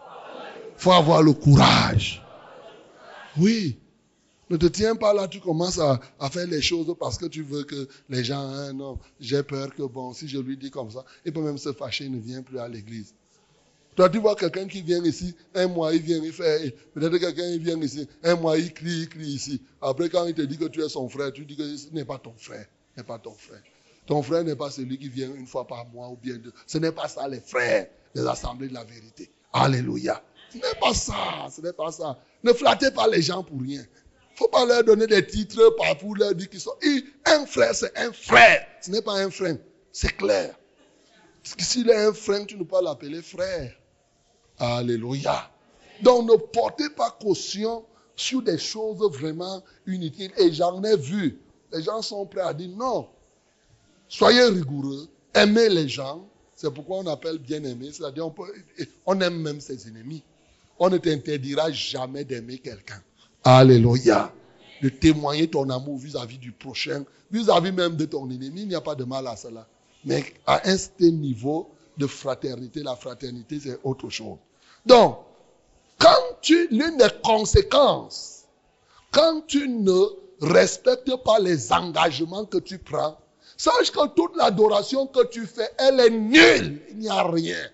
Il 0.77 0.81
faut 0.81 0.93
avoir 0.93 1.21
le 1.21 1.33
courage. 1.33 2.25
Oui. 3.37 3.77
Ne 4.49 4.57
te 4.57 4.65
tiens 4.65 4.95
pas 4.95 5.13
là, 5.13 5.27
tu 5.27 5.39
commences 5.39 5.79
à, 5.79 5.99
faire 6.31 6.47
les 6.47 6.61
choses 6.61 6.95
parce 6.99 7.19
que 7.19 7.27
tu 7.27 7.43
veux 7.43 7.63
que 7.63 7.87
les 8.09 8.23
gens, 8.23 8.47
hein, 8.47 8.73
non, 8.73 8.97
j'ai 9.19 9.43
peur 9.43 9.73
que 9.75 9.83
bon, 9.83 10.11
si 10.13 10.27
je 10.27 10.39
lui 10.39 10.57
dis 10.57 10.71
comme 10.71 10.89
ça, 10.89 11.05
il 11.23 11.31
peut 11.31 11.41
même 11.41 11.59
se 11.59 11.71
fâcher, 11.71 12.05
il 12.05 12.11
ne 12.11 12.19
vient 12.19 12.41
plus 12.41 12.57
à 12.57 12.67
l'église. 12.67 13.13
Toi, 13.95 14.09
tu 14.09 14.17
vois 14.17 14.35
quelqu'un 14.35 14.67
qui 14.67 14.81
vient 14.81 15.03
ici, 15.03 15.35
un 15.53 15.67
mois, 15.67 15.93
il 15.93 16.01
vient, 16.01 16.23
il 16.23 16.31
fait, 16.31 16.75
peut-être 16.93 17.17
quelqu'un, 17.17 17.47
il 17.47 17.59
vient 17.59 17.79
ici, 17.79 18.07
un 18.23 18.35
mois, 18.35 18.57
il 18.57 18.73
crie, 18.73 19.01
il 19.01 19.09
crie 19.09 19.27
ici. 19.27 19.61
Après, 19.81 20.09
quand 20.09 20.25
il 20.25 20.33
te 20.33 20.41
dit 20.41 20.57
que 20.57 20.65
tu 20.65 20.81
es 20.81 20.89
son 20.89 21.07
frère, 21.09 21.31
tu 21.31 21.45
dis 21.45 21.55
que 21.55 21.77
ce 21.77 21.89
n'est 21.91 22.05
pas 22.05 22.17
ton 22.17 22.33
frère, 22.35 22.65
n'est 22.97 23.03
pas 23.03 23.19
ton 23.19 23.33
frère. 23.33 23.61
Ton 24.07 24.23
frère 24.23 24.43
n'est 24.43 24.55
pas 24.55 24.71
celui 24.71 24.97
qui 24.97 25.09
vient 25.09 25.31
une 25.35 25.45
fois 25.45 25.67
par 25.67 25.85
mois 25.89 26.09
ou 26.09 26.17
bien 26.17 26.37
deux. 26.37 26.53
Ce 26.65 26.79
n'est 26.79 26.91
pas 26.91 27.07
ça, 27.07 27.27
les 27.27 27.41
frères 27.41 27.87
des 28.15 28.25
assemblées 28.25 28.69
de 28.69 28.73
la 28.73 28.83
vérité. 28.83 29.29
Alléluia. 29.53 30.23
Ce 30.51 30.57
n'est 30.57 30.79
pas 30.81 30.93
ça, 30.95 31.47
ce 31.55 31.61
n'est 31.61 31.73
pas 31.73 31.91
ça. 31.91 32.17
Ne 32.43 32.53
flattez 32.53 32.89
pas 32.89 33.07
les 33.07 33.21
gens 33.21 33.43
pour 33.43 33.61
rien 33.61 33.83
faut 34.39 34.47
pas 34.47 34.65
leur 34.65 34.85
donner 34.85 35.05
des 35.05 35.27
titres 35.27 35.75
pour 35.99 36.15
leur 36.15 36.33
dire 36.33 36.49
qu'ils 36.49 36.61
sont. 36.61 36.75
Un 37.25 37.45
frère, 37.45 37.75
c'est 37.75 37.95
un 37.97 38.13
frère. 38.13 38.65
Ce 38.81 38.89
n'est 38.89 39.01
pas 39.01 39.15
un 39.15 39.29
frère. 39.29 39.57
C'est 39.91 40.15
clair. 40.15 40.57
Parce 41.43 41.55
que 41.55 41.63
s'il 41.63 41.89
est 41.89 42.05
un 42.05 42.13
frère, 42.13 42.45
tu 42.45 42.55
ne 42.55 42.59
peux 42.59 42.67
pas 42.67 42.81
l'appeler 42.81 43.21
frère. 43.21 43.73
Alléluia. 44.57 45.51
Donc 46.01 46.29
ne 46.29 46.37
portez 46.37 46.89
pas 46.89 47.17
caution 47.21 47.85
sur 48.15 48.41
des 48.41 48.57
choses 48.57 48.99
vraiment 49.11 49.61
inutiles. 49.85 50.31
Et 50.37 50.53
j'en 50.53 50.81
ai 50.83 50.95
vu. 50.95 51.37
Les 51.73 51.83
gens 51.83 52.01
sont 52.01 52.25
prêts 52.25 52.41
à 52.41 52.53
dire 52.53 52.69
non. 52.69 53.09
Soyez 54.07 54.43
rigoureux. 54.43 55.09
Aimez 55.33 55.67
les 55.67 55.89
gens. 55.89 56.25
C'est 56.55 56.73
pourquoi 56.73 56.99
on 56.99 57.07
appelle 57.07 57.39
bien-aimé. 57.39 57.89
C'est-à-dire 57.91 58.25
on, 58.25 58.33
on 59.05 59.19
aime 59.19 59.41
même 59.41 59.59
ses 59.59 59.85
ennemis. 59.89 60.23
On 60.77 60.89
ne 60.89 60.97
t'interdira 60.97 61.69
jamais 61.71 62.23
d'aimer 62.23 62.57
quelqu'un. 62.57 63.03
Alléluia. 63.43 64.31
De 64.81 64.89
témoigner 64.89 65.47
ton 65.49 65.69
amour 65.69 65.97
vis-à-vis 65.97 66.37
du 66.37 66.51
prochain, 66.51 67.03
vis-à-vis 67.31 67.71
même 67.71 67.95
de 67.95 68.05
ton 68.05 68.29
ennemi, 68.29 68.61
il 68.61 68.67
n'y 68.67 68.75
a 68.75 68.81
pas 68.81 68.95
de 68.95 69.03
mal 69.03 69.27
à 69.27 69.35
cela. 69.35 69.67
Mais 70.05 70.23
à 70.45 70.61
un 70.69 70.77
certain 70.77 71.11
niveau 71.11 71.69
de 71.97 72.07
fraternité, 72.07 72.81
la 72.81 72.95
fraternité, 72.95 73.59
c'est 73.61 73.79
autre 73.83 74.09
chose. 74.09 74.37
Donc, 74.85 75.19
quand 75.97 76.37
tu, 76.41 76.67
l'une 76.71 76.97
des 76.97 77.09
conséquences, 77.23 78.45
quand 79.11 79.41
tu 79.47 79.67
ne 79.67 80.01
respectes 80.41 81.15
pas 81.23 81.39
les 81.39 81.73
engagements 81.73 82.45
que 82.45 82.57
tu 82.57 82.77
prends, 82.77 83.17
sache 83.57 83.91
que 83.91 84.07
toute 84.09 84.37
l'adoration 84.37 85.07
que 85.07 85.27
tu 85.27 85.45
fais, 85.45 85.69
elle 85.77 85.99
est 85.99 86.09
nulle. 86.09 86.81
Il 86.91 86.99
n'y 86.99 87.09
a 87.09 87.23
rien. 87.23 87.69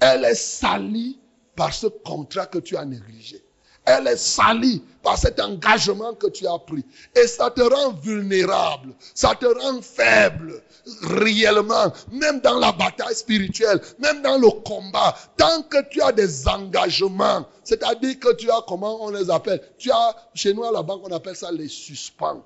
Elle 0.00 0.24
est 0.24 0.34
salie 0.34 1.18
par 1.54 1.74
ce 1.74 1.86
contrat 1.86 2.46
que 2.46 2.58
tu 2.58 2.76
as 2.76 2.84
négligé. 2.86 3.44
Elle 3.84 4.06
est 4.06 4.16
salie 4.16 4.82
par 5.02 5.18
cet 5.18 5.40
engagement 5.40 6.14
que 6.14 6.28
tu 6.28 6.46
as 6.46 6.58
pris. 6.58 6.84
Et 7.16 7.26
ça 7.26 7.50
te 7.50 7.60
rend 7.60 7.92
vulnérable, 7.94 8.94
ça 9.14 9.34
te 9.34 9.46
rend 9.46 9.82
faible, 9.82 10.62
réellement, 11.02 11.92
même 12.12 12.40
dans 12.40 12.58
la 12.58 12.72
bataille 12.72 13.14
spirituelle, 13.14 13.80
même 13.98 14.22
dans 14.22 14.38
le 14.38 14.50
combat. 14.62 15.16
Tant 15.36 15.62
que 15.62 15.78
tu 15.90 16.00
as 16.00 16.12
des 16.12 16.46
engagements, 16.46 17.46
c'est-à-dire 17.64 18.18
que 18.20 18.34
tu 18.34 18.50
as, 18.50 18.62
comment 18.68 19.02
on 19.02 19.10
les 19.10 19.30
appelle? 19.30 19.60
Tu 19.78 19.90
as, 19.90 20.16
chez 20.34 20.54
nous 20.54 20.64
à 20.64 20.70
la 20.70 20.82
banque, 20.82 21.02
on 21.04 21.12
appelle 21.12 21.36
ça 21.36 21.50
les 21.50 21.68
suspens. 21.68 22.44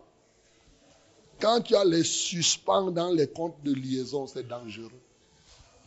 Quand 1.39 1.61
tu 1.61 1.76
as 1.76 1.84
les 1.84 2.05
suspens 2.05 2.91
dans 2.91 3.11
les 3.11 3.26
comptes 3.26 3.62
de 3.62 3.74
liaison, 3.74 4.26
c'est 4.26 4.49
dangereux. 4.49 4.91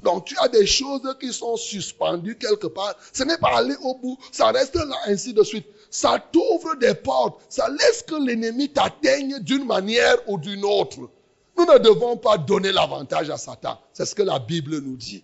Donc 0.04 0.26
tu 0.26 0.36
as 0.40 0.48
des 0.48 0.66
choses 0.66 1.02
qui 1.20 1.34
sont 1.34 1.58
suspendues 1.58 2.38
quelque 2.38 2.68
part. 2.68 2.96
Ce 3.14 3.24
n'est 3.24 3.38
pas 3.38 3.58
aller 3.58 3.76
au 3.84 3.96
bout, 3.96 4.18
ça 4.32 4.48
reste 4.52 4.76
là 4.76 4.96
ainsi 5.06 5.34
de 5.34 5.44
suite. 5.44 5.66
Ça 5.90 6.24
t'ouvre 6.32 6.76
des 6.76 6.94
portes, 6.94 7.42
ça 7.50 7.70
laisse 7.70 8.04
que 8.04 8.16
l'ennemi 8.16 8.70
t'atteigne 8.70 9.40
d'une 9.40 9.66
manière 9.66 10.18
ou 10.28 10.38
d'une 10.38 10.64
autre. 10.64 11.10
Nous 11.58 11.66
ne 11.66 11.78
devons 11.78 12.16
pas 12.16 12.38
donner 12.38 12.72
l'avantage 12.72 13.30
à 13.30 13.38
Satan. 13.38 13.78
C'est 13.92 14.06
ce 14.06 14.16
que 14.16 14.24
la 14.24 14.40
Bible 14.40 14.80
nous 14.80 14.96
dit. 14.96 15.24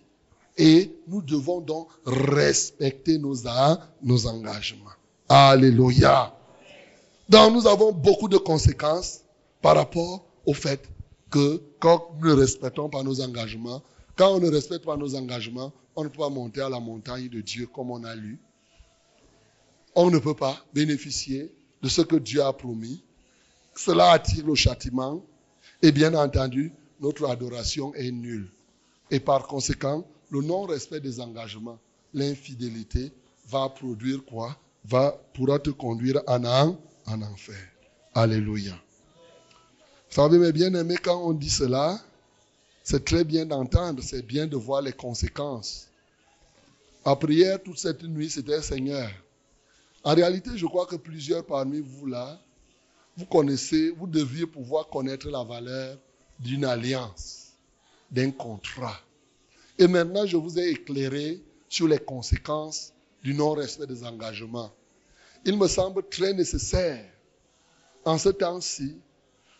Et 0.58 0.90
nous 1.06 1.22
devons 1.22 1.60
donc 1.60 1.88
respecter 2.04 3.18
nos, 3.18 3.34
nos 4.02 4.26
engagements. 4.26 4.90
Alléluia. 5.28 6.34
Donc 7.28 7.52
nous 7.54 7.66
avons 7.66 7.92
beaucoup 7.92 8.28
de 8.28 8.36
conséquences 8.36 9.20
par 9.62 9.76
rapport 9.76 10.24
au 10.44 10.54
fait 10.54 10.80
que 11.30 11.62
quand 11.80 12.08
nous 12.20 12.28
ne 12.28 12.40
respectons 12.40 12.88
pas 12.88 13.02
nos 13.02 13.20
engagements, 13.20 13.82
quand 14.16 14.34
on 14.34 14.40
ne 14.40 14.50
respecte 14.50 14.84
pas 14.84 14.96
nos 14.96 15.14
engagements, 15.14 15.72
on 15.94 16.04
ne 16.04 16.08
peut 16.08 16.18
pas 16.18 16.30
monter 16.30 16.62
à 16.62 16.68
la 16.68 16.80
montagne 16.80 17.28
de 17.28 17.40
Dieu 17.40 17.66
comme 17.66 17.90
on 17.90 18.02
a 18.04 18.14
lu. 18.14 18.38
On 19.94 20.10
ne 20.10 20.18
peut 20.18 20.34
pas 20.34 20.58
bénéficier 20.74 21.52
de 21.82 21.88
ce 21.88 22.02
que 22.02 22.16
Dieu 22.16 22.42
a 22.42 22.52
promis. 22.52 23.02
Cela 23.74 24.10
attire 24.10 24.46
le 24.46 24.54
châtiment. 24.54 25.24
Et 25.82 25.92
bien 25.92 26.14
entendu, 26.14 26.72
notre 27.00 27.28
adoration 27.28 27.94
est 27.94 28.10
nulle. 28.10 28.50
Et 29.10 29.20
par 29.20 29.46
conséquent, 29.46 30.06
le 30.30 30.40
non-respect 30.40 31.00
des 31.00 31.20
engagements, 31.20 31.78
l'infidélité, 32.14 33.12
va 33.48 33.68
produire 33.68 34.24
quoi? 34.24 34.56
Va, 34.84 35.20
Pourra 35.34 35.58
te 35.58 35.70
conduire 35.70 36.22
en, 36.26 36.44
en 36.44 37.22
enfer. 37.22 37.56
Alléluia. 38.14 38.72
Vous 40.08 40.14
savez, 40.14 40.38
mes 40.38 40.52
bien-aimés, 40.52 40.96
quand 41.02 41.20
on 41.22 41.32
dit 41.32 41.50
cela, 41.50 41.98
c'est 42.88 43.04
très 43.04 43.24
bien 43.24 43.44
d'entendre, 43.44 44.00
c'est 44.00 44.22
bien 44.22 44.46
de 44.46 44.56
voir 44.56 44.80
les 44.80 44.92
conséquences. 44.92 45.88
Ma 47.04 47.16
prière 47.16 47.60
toute 47.60 47.80
cette 47.80 48.04
nuit, 48.04 48.30
c'était 48.30 48.62
Seigneur. 48.62 49.10
En 50.04 50.14
réalité, 50.14 50.50
je 50.54 50.66
crois 50.66 50.86
que 50.86 50.94
plusieurs 50.94 51.44
parmi 51.44 51.80
vous 51.80 52.06
là, 52.06 52.40
vous 53.16 53.26
connaissez, 53.26 53.90
vous 53.90 54.06
deviez 54.06 54.46
pouvoir 54.46 54.86
connaître 54.86 55.28
la 55.28 55.42
valeur 55.42 55.98
d'une 56.38 56.64
alliance, 56.64 57.54
d'un 58.08 58.30
contrat. 58.30 59.00
Et 59.80 59.88
maintenant, 59.88 60.24
je 60.24 60.36
vous 60.36 60.56
ai 60.56 60.68
éclairé 60.68 61.42
sur 61.68 61.88
les 61.88 61.98
conséquences 61.98 62.92
du 63.20 63.34
non-respect 63.34 63.88
des 63.88 64.04
engagements. 64.04 64.70
Il 65.44 65.58
me 65.58 65.66
semble 65.66 66.08
très 66.08 66.32
nécessaire, 66.32 67.04
en 68.04 68.16
ce 68.16 68.28
temps-ci, 68.28 68.96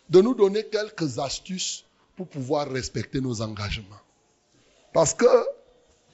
de 0.09 0.21
nous 0.21 0.33
donner 0.33 0.63
quelques 0.63 1.19
astuces 1.19 1.83
pour 2.17 2.27
pouvoir 2.27 2.69
respecter 2.69 3.21
nos 3.21 3.41
engagements. 3.41 4.01
Parce 4.91 5.13
que 5.13 5.27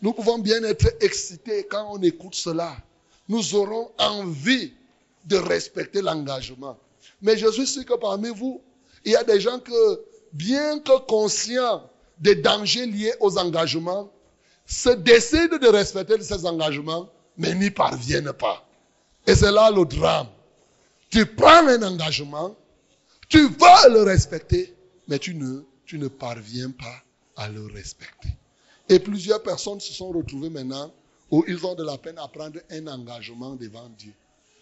nous 0.02 0.12
pouvons 0.12 0.38
bien 0.38 0.62
être 0.64 0.94
excités 1.00 1.66
quand 1.66 1.88
on 1.90 2.02
écoute 2.04 2.36
cela. 2.36 2.76
Nous 3.30 3.56
aurons 3.56 3.90
envie 3.98 4.74
de 5.24 5.38
respecter 5.38 6.02
l'engagement. 6.02 6.78
Mais 7.22 7.38
je 7.38 7.50
suis 7.50 7.66
sûr 7.66 7.86
que 7.86 7.94
parmi 7.94 8.30
vous, 8.30 8.62
il 9.06 9.14
y 9.14 9.16
a 9.16 9.24
des 9.24 9.40
gens 9.40 9.60
que, 9.60 10.02
bien 10.34 10.80
que 10.80 11.00
conscients 11.06 11.90
des 12.20 12.36
dangers 12.36 12.86
liés 12.86 13.14
aux 13.22 13.38
engagements, 13.38 14.12
se 14.66 14.90
décident 14.90 15.58
de 15.58 15.68
respecter 15.68 16.22
ces 16.22 16.46
engagements, 16.46 17.10
mais 17.38 17.56
n'y 17.56 17.72
parviennent 17.72 18.34
pas. 18.34 18.66
Et 19.26 19.36
c'est 19.36 19.52
là 19.52 19.72
le 19.72 19.86
drame. 19.86 20.28
Tu 21.10 21.26
prends 21.26 21.66
un 21.68 21.82
engagement, 21.82 22.58
Tu 23.30 23.48
veux 23.48 23.90
le 23.94 24.04
respecter, 24.04 24.76
mais 25.08 25.18
tu 25.18 25.34
ne, 25.34 25.64
tu 25.86 25.98
ne 25.98 26.08
parviens 26.08 26.72
pas 26.72 27.04
à 27.36 27.50
le 27.50 27.66
respecter. 27.66 28.30
Et 28.90 29.00
plusieurs 29.00 29.42
personnes 29.42 29.80
se 29.80 29.94
sont 29.94 30.10
retrouvées 30.12 30.50
maintenant 30.50 30.92
où 31.32 31.44
ils 31.48 31.66
ont 31.66 31.76
de 31.76 31.84
la 31.84 31.98
peine 31.98 32.18
à 32.18 32.28
prendre 32.28 32.60
un 32.70 32.88
engagement 32.88 33.56
devant 33.56 33.90
Dieu. 33.98 34.14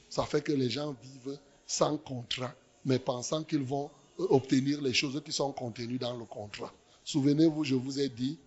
Ça 0.09 0.25
fait 0.25 0.41
que 0.41 0.51
les 0.51 0.69
gens 0.69 0.95
vivent 1.01 1.37
sans 1.65 1.97
contrat, 1.97 2.53
mais 2.85 2.99
pensant 2.99 3.43
qu'ils 3.43 3.63
vont 3.63 3.89
obtenir 4.17 4.81
les 4.81 4.93
choses 4.93 5.21
qui 5.23 5.31
sont 5.31 5.51
contenues 5.51 5.97
dans 5.97 6.15
le 6.15 6.25
contrat. 6.25 6.71
Souvenez-vous, 7.03 7.63
je 7.63 7.75
vous 7.75 7.99
ai 7.99 8.09
dit, 8.09 8.37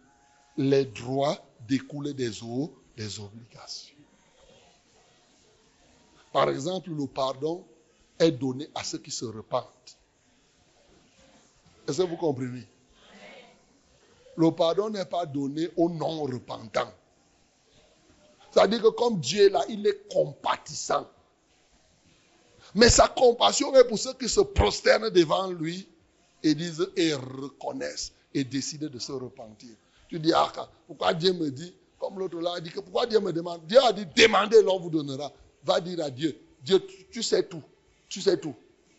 les 0.57 0.85
droits 0.85 1.39
découlent 1.67 2.15
des 2.15 2.43
eaux, 2.43 2.73
des 2.97 3.19
obligations. 3.19 3.97
Par 6.33 6.49
exemple, 6.51 6.91
le 6.91 7.07
pardon 7.07 7.65
est 8.19 8.33
donné 8.33 8.69
à 8.75 8.85
ceux 8.85 8.99
qui 8.99 9.11
se 9.11 9.25
repentent. 9.25 9.99
Est-ce 11.87 12.03
que 12.03 12.09
vous 12.09 12.17
comprenez? 12.17 12.67
Le 14.37 14.51
pardon 14.51 14.91
n'est 14.91 15.05
pas 15.05 15.27
donné 15.27 15.71
aux 15.77 15.89
non-repentants. 15.89 16.93
C'est-à-dire 18.51 18.83
que 18.83 18.89
comme 18.89 19.21
Dieu 19.21 19.47
est 19.47 19.51
là, 19.51 19.65
il 19.69 19.87
est 19.87 20.09
compatissant. 20.13 21.09
Mais 22.75 22.89
sa 22.89 23.09
compassion 23.09 23.75
est 23.75 23.85
pour 23.85 23.99
ceux 23.99 24.15
qui 24.15 24.29
se 24.29 24.41
prosternent 24.41 25.11
devant 25.11 25.51
lui 25.51 25.89
et 26.43 26.55
disent 26.55 26.89
et 26.97 27.15
reconnaissent 27.15 28.13
et 28.33 28.45
décident 28.45 28.89
de 28.89 28.99
se 28.99 29.13
repentir. 29.13 29.71
Tu 30.09 30.19
dis, 30.19 30.33
ah, 30.33 30.53
pourquoi 30.87 31.15
Dieu 31.15 31.33
me 31.33 31.51
dit, 31.51 31.75
comme 31.99 32.19
l'autre 32.19 32.39
là 32.41 32.55
a 32.57 32.61
dit, 32.61 32.71
pourquoi 32.71 33.07
Dieu 33.07 33.21
me 33.21 33.33
demande? 33.33 33.65
Dieu 33.67 33.79
a 33.83 33.93
dit, 33.93 34.07
demandez, 34.17 34.63
l'on 34.63 34.79
vous 34.79 34.91
donnera. 34.91 35.33
Va 35.65 35.81
dire 35.81 36.05
à 36.05 36.11
Dieu, 36.11 36.39
Dieu, 36.63 36.85
tu, 37.11 37.23
sais 37.23 37.45
tout. 37.45 37.63
Tu 38.09 38.21
sais 38.21 38.39
tout. 38.39 38.55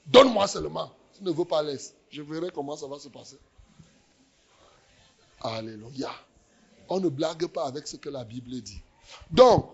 Donne-moi 0.05 0.47
seulement. 0.47 0.91
Tu 1.17 1.23
ne 1.23 1.31
veux 1.31 1.45
pas 1.45 1.63
laisser. 1.63 1.93
Je 2.09 2.21
verrai 2.21 2.49
comment 2.53 2.75
ça 2.75 2.87
va 2.87 2.99
se 2.99 3.07
passer. 3.09 3.37
Alléluia. 5.41 6.11
On 6.89 6.99
ne 6.99 7.09
blague 7.09 7.47
pas 7.47 7.65
avec 7.65 7.87
ce 7.87 7.95
que 7.95 8.09
la 8.09 8.23
Bible 8.23 8.61
dit. 8.61 8.81
Donc, 9.31 9.71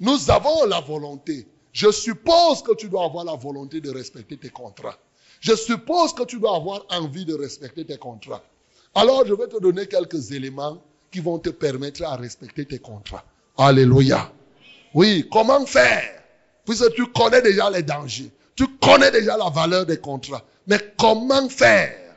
nous 0.00 0.30
avons 0.30 0.64
la 0.66 0.80
volonté. 0.80 1.46
Je 1.72 1.90
suppose 1.90 2.62
que 2.62 2.74
tu 2.74 2.88
dois 2.88 3.04
avoir 3.04 3.24
la 3.24 3.34
volonté 3.34 3.80
de 3.80 3.90
respecter 3.90 4.36
tes 4.36 4.50
contrats. 4.50 4.98
Je 5.40 5.54
suppose 5.54 6.12
que 6.12 6.24
tu 6.24 6.38
dois 6.38 6.56
avoir 6.56 6.84
envie 6.90 7.24
de 7.24 7.34
respecter 7.34 7.84
tes 7.84 7.98
contrats. 7.98 8.42
Alors, 8.94 9.26
je 9.26 9.34
vais 9.34 9.48
te 9.48 9.58
donner 9.60 9.86
quelques 9.86 10.32
éléments 10.32 10.82
qui 11.10 11.20
vont 11.20 11.38
te 11.38 11.50
permettre 11.50 12.04
à 12.04 12.16
respecter 12.16 12.66
tes 12.66 12.78
contrats. 12.78 13.24
Alléluia. 13.56 14.32
Oui, 14.94 15.28
comment 15.30 15.64
faire? 15.66 16.22
Puisque 16.64 16.92
tu 16.94 17.06
connais 17.06 17.42
déjà 17.42 17.70
les 17.70 17.82
dangers. 17.82 18.30
Tu 18.54 18.66
connais 18.78 19.10
déjà 19.10 19.36
la 19.36 19.48
valeur 19.48 19.86
des 19.86 19.98
contrats. 19.98 20.44
Mais 20.66 20.78
comment 20.98 21.48
faire 21.48 22.16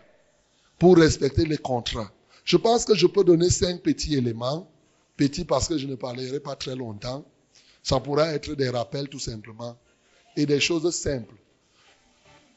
pour 0.78 0.98
respecter 0.98 1.46
les 1.46 1.58
contrats? 1.58 2.12
Je 2.44 2.58
pense 2.58 2.86
que 2.86 2.96
je 2.96 3.08
peux 3.08 3.24
donner 3.24 3.50
cinq 3.50 3.82
petits 3.82 4.16
éléments. 4.16 4.70
Petits 5.18 5.46
parce 5.46 5.68
que 5.68 5.78
je 5.78 5.88
ne 5.88 5.96
parlerai 5.96 6.40
pas 6.40 6.56
très 6.56 6.76
longtemps. 6.76 7.26
Ça 7.82 8.00
pourra 8.00 8.34
être 8.34 8.54
des 8.54 8.70
rappels 8.70 9.08
tout 9.10 9.20
simplement. 9.20 9.78
Et 10.36 10.46
des 10.46 10.60
choses 10.60 10.90
simples. 10.94 11.36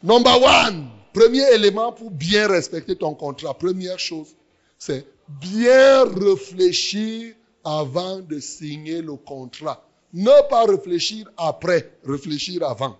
Number 0.02 0.42
one, 0.42 0.88
premier 1.12 1.52
élément 1.52 1.92
pour 1.92 2.10
bien 2.10 2.48
respecter 2.48 2.96
ton 2.96 3.14
contrat. 3.14 3.54
Première 3.54 3.98
chose, 3.98 4.34
c'est 4.78 5.06
bien 5.28 6.04
réfléchir 6.04 7.34
avant 7.64 8.20
de 8.20 8.38
signer 8.40 9.02
le 9.02 9.16
contrat. 9.16 9.84
Ne 10.12 10.48
pas 10.48 10.64
réfléchir 10.64 11.30
après, 11.36 11.92
réfléchir 12.04 12.62
avant. 12.64 12.96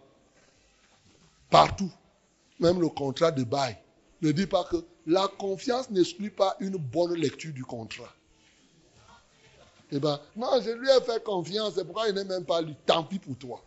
Partout. 1.51 1.91
Même 2.61 2.81
le 2.81 2.89
contrat 2.89 3.31
de 3.31 3.45
bail. 3.45 3.77
Ne 4.21 4.33
dis 4.33 4.47
pas 4.47 4.65
que 4.65 4.77
la 5.07 5.29
confiance 5.39 5.91
n'exclut 5.91 6.31
pas 6.31 6.57
une 6.61 6.77
bonne 6.77 7.15
lecture 7.15 7.53
du 7.53 7.65
contrat. 7.65 8.13
Eh 9.91 9.99
bien, 9.99 10.21
non, 10.37 10.61
je 10.63 10.71
lui 10.71 10.89
ai 10.91 11.01
fait 11.01 11.23
confiance, 11.23 11.75
c'est 11.77 11.85
pourquoi 11.85 12.09
il 12.09 12.15
n'est 12.15 12.25
même 12.25 12.45
pas 12.45 12.61
lu. 12.61 12.75
Tant 12.85 13.05
pis 13.05 13.19
pour 13.19 13.37
toi. 13.37 13.63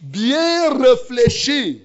Bien 0.00 0.76
réfléchir, 0.76 1.80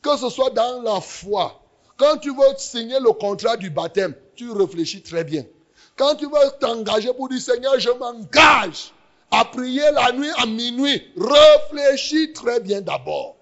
que 0.00 0.16
ce 0.16 0.30
soit 0.30 0.50
dans 0.50 0.82
la 0.82 1.00
foi. 1.00 1.60
Quand 1.96 2.16
tu 2.16 2.30
veux 2.30 2.56
signer 2.56 2.98
le 3.00 3.12
contrat 3.12 3.56
du 3.56 3.68
baptême, 3.68 4.14
tu 4.36 4.50
réfléchis 4.52 5.02
très 5.02 5.24
bien. 5.24 5.44
Quand 5.96 6.14
tu 6.14 6.24
veux 6.24 6.58
t'engager 6.60 7.12
pour 7.12 7.28
dire 7.28 7.40
Seigneur, 7.42 7.78
je 7.78 7.90
m'engage 7.90 8.92
à 9.30 9.44
prier 9.44 9.90
la 9.92 10.12
nuit 10.12 10.30
à 10.38 10.46
minuit, 10.46 11.02
réfléchis 11.16 12.32
très 12.32 12.60
bien 12.60 12.80
d'abord. 12.80 13.36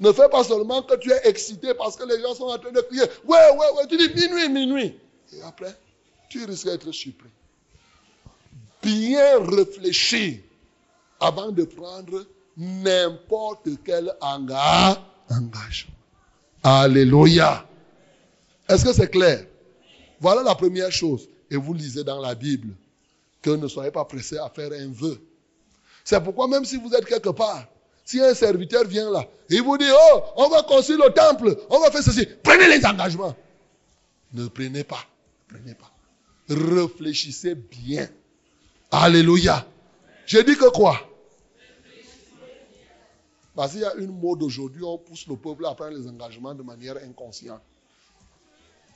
Ne 0.00 0.12
fais 0.12 0.28
pas 0.28 0.44
seulement 0.44 0.82
que 0.82 0.96
tu 0.96 1.12
es 1.12 1.20
excité 1.24 1.72
parce 1.74 1.96
que 1.96 2.04
les 2.04 2.20
gens 2.20 2.34
sont 2.34 2.44
en 2.44 2.58
train 2.58 2.72
de 2.72 2.80
crier. 2.80 3.02
Ouais, 3.24 3.50
ouais, 3.52 3.76
ouais. 3.76 3.86
Tu 3.88 3.96
dis 3.96 4.08
minuit, 4.14 4.48
minuit. 4.48 4.98
Et 5.32 5.42
après, 5.42 5.74
tu 6.28 6.44
risques 6.44 6.66
d'être 6.66 6.90
surpris 6.92 7.30
bien 8.84 9.38
réfléchir 9.44 10.38
avant 11.18 11.50
de 11.50 11.64
prendre 11.64 12.26
n'importe 12.56 13.68
quel 13.84 14.14
engagement. 14.20 15.94
Alléluia. 16.62 17.66
Est-ce 18.68 18.84
que 18.84 18.92
c'est 18.92 19.10
clair? 19.10 19.46
Voilà 20.20 20.42
la 20.42 20.54
première 20.54 20.92
chose. 20.92 21.28
Et 21.50 21.56
vous 21.56 21.74
lisez 21.74 22.04
dans 22.04 22.20
la 22.20 22.34
Bible 22.34 22.74
que 23.42 23.50
ne 23.50 23.68
soyez 23.68 23.90
pas 23.90 24.04
pressés 24.04 24.38
à 24.38 24.48
faire 24.48 24.72
un 24.72 24.90
vœu. 24.90 25.20
C'est 26.04 26.22
pourquoi 26.22 26.48
même 26.48 26.64
si 26.64 26.76
vous 26.76 26.92
êtes 26.94 27.06
quelque 27.06 27.30
part, 27.30 27.66
si 28.04 28.20
un 28.20 28.34
serviteur 28.34 28.84
vient 28.84 29.10
là, 29.10 29.26
il 29.48 29.62
vous 29.62 29.78
dit, 29.78 29.88
oh, 29.90 30.20
on 30.36 30.48
va 30.48 30.62
construire 30.62 31.04
le 31.04 31.12
temple, 31.12 31.56
on 31.70 31.80
va 31.80 31.90
faire 31.90 32.02
ceci, 32.02 32.26
prenez 32.42 32.68
les 32.68 32.84
engagements. 32.84 33.34
Ne 34.32 34.48
prenez 34.48 34.84
pas, 34.84 35.04
prenez 35.48 35.74
pas. 35.74 35.90
Réfléchissez 36.48 37.54
bien. 37.54 38.08
Alléluia. 38.90 39.66
J'ai 40.26 40.44
dit 40.44 40.56
que 40.56 40.70
quoi? 40.70 41.00
Parce 43.54 43.72
qu'il 43.72 43.80
y 43.80 43.84
a 43.84 43.94
une 43.94 44.18
mode 44.18 44.42
aujourd'hui, 44.42 44.82
on 44.82 44.98
pousse 44.98 45.26
le 45.28 45.36
peuple 45.36 45.64
à 45.66 45.74
prendre 45.74 45.96
les 45.96 46.08
engagements 46.08 46.54
de 46.54 46.62
manière 46.62 46.96
inconsciente. 46.96 47.60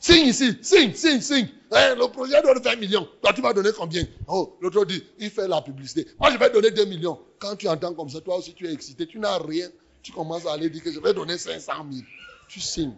Signe 0.01 0.29
ici, 0.29 0.57
signe, 0.63 0.95
signe, 0.95 1.21
signe. 1.21 1.49
Eh, 1.73 1.95
le 1.97 2.11
projet 2.11 2.41
doit 2.43 2.61
faire 2.61 2.73
un 2.73 2.77
million. 2.77 3.09
Toi, 3.21 3.33
tu 3.33 3.41
vas 3.41 3.53
donner 3.53 3.71
combien? 3.77 4.05
Oh, 4.29 4.57
l'autre 4.61 4.85
dit, 4.85 5.03
il 5.19 5.31
fait 5.31 5.49
la 5.49 5.61
publicité. 5.61 6.07
Moi, 6.21 6.31
je 6.31 6.39
vais 6.39 6.51
donner 6.51 6.71
2 6.71 6.85
millions. 6.85 7.19
Quand 7.39 7.57
tu 7.57 7.69
entends 7.69 7.95
comme 7.95 8.09
ça, 8.09 8.21
toi 8.21 8.39
aussi, 8.39 8.55
tu 8.55 8.67
es 8.67 8.73
excité, 8.73 9.07
tu 9.07 9.19
n'as 9.19 9.39
rien. 9.39 9.69
Tu 10.03 10.13
commences 10.13 10.47
à 10.47 10.53
aller 10.53 10.71
dire 10.71 10.83
que 10.83 10.93
je 10.93 11.01
vais 11.01 11.15
donner 11.15 11.39
500 11.39 11.73
000. 11.91 12.05
Tu 12.49 12.61
signes. 12.61 12.95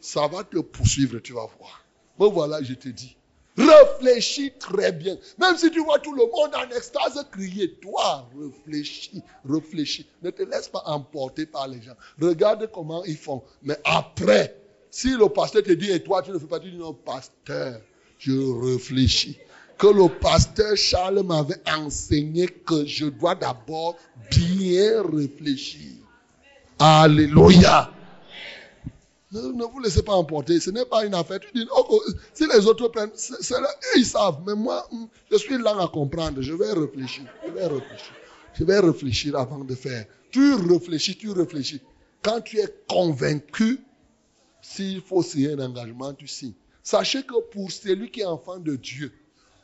Ça 0.00 0.26
va 0.26 0.44
te 0.44 0.58
poursuivre, 0.58 1.18
tu 1.20 1.32
vas 1.32 1.48
voir. 1.58 1.84
Mais 2.18 2.28
voilà, 2.30 2.62
je 2.62 2.74
te 2.74 2.88
dis. 2.88 3.16
Réfléchis 3.56 4.52
très 4.58 4.92
bien. 4.92 5.16
Même 5.38 5.56
si 5.56 5.70
tu 5.70 5.82
vois 5.84 5.98
tout 5.98 6.14
le 6.14 6.22
monde 6.22 6.54
en 6.54 6.74
extase 6.74 7.24
crier, 7.30 7.74
toi, 7.74 8.28
réfléchis, 8.38 9.22
réfléchis. 9.48 10.06
Ne 10.22 10.30
te 10.30 10.42
laisse 10.42 10.68
pas 10.68 10.82
emporter 10.86 11.44
par 11.44 11.68
les 11.68 11.82
gens. 11.82 11.96
Regarde 12.20 12.70
comment 12.72 13.04
ils 13.04 13.16
font. 13.16 13.42
Mais 13.62 13.76
après, 13.84 14.56
si 14.90 15.10
le 15.10 15.28
pasteur 15.28 15.62
te 15.62 15.72
dit, 15.72 15.90
et 15.90 16.02
toi, 16.02 16.22
tu 16.22 16.30
ne 16.30 16.38
fais 16.38 16.46
pas, 16.46 16.60
tu 16.60 16.70
dis, 16.70 16.78
non, 16.78 16.94
pasteur, 16.94 17.80
je 18.18 18.32
réfléchis. 18.32 19.38
Que 19.82 19.88
le 19.88 20.08
pasteur 20.08 20.76
Charles 20.76 21.24
m'avait 21.24 21.60
enseigné 21.68 22.46
que 22.46 22.86
je 22.86 23.06
dois 23.06 23.34
d'abord 23.34 23.96
bien 24.30 25.02
réfléchir. 25.02 25.96
Alléluia. 26.78 27.92
Ne, 29.32 29.64
vous 29.64 29.80
laissez 29.80 30.04
pas 30.04 30.12
emporter. 30.12 30.60
Ce 30.60 30.70
n'est 30.70 30.84
pas 30.84 31.04
une 31.04 31.14
affaire. 31.14 31.40
Tu 31.40 31.48
dis, 31.52 31.66
oh, 31.76 31.84
oh, 31.90 32.02
si 32.32 32.46
les 32.46 32.64
autres 32.64 32.86
prennent, 32.90 33.10
ils 33.96 34.06
savent. 34.06 34.42
Mais 34.46 34.54
moi, 34.54 34.86
hmm, 34.92 35.06
je 35.32 35.36
suis 35.38 35.58
là 35.58 35.74
à 35.80 35.88
comprendre. 35.88 36.40
Je 36.40 36.52
vais 36.52 36.72
réfléchir. 36.74 37.24
Je 37.44 37.50
vais 37.50 37.66
réfléchir. 37.66 38.12
Je 38.54 38.62
vais 38.62 38.78
réfléchir 38.78 39.36
avant 39.36 39.64
de 39.64 39.74
faire. 39.74 40.04
Tu 40.30 40.54
réfléchis, 40.54 41.16
tu 41.16 41.32
réfléchis. 41.32 41.80
Quand 42.22 42.40
tu 42.40 42.60
es 42.60 42.72
convaincu, 42.88 43.80
s'il 44.60 45.00
faut 45.00 45.24
signer 45.24 45.54
un 45.54 45.58
engagement, 45.58 46.14
tu 46.14 46.28
signes. 46.28 46.54
Sachez 46.84 47.24
que 47.24 47.40
pour 47.50 47.72
celui 47.72 48.12
qui 48.12 48.20
est 48.20 48.26
enfant 48.26 48.58
de 48.58 48.76
Dieu, 48.76 49.12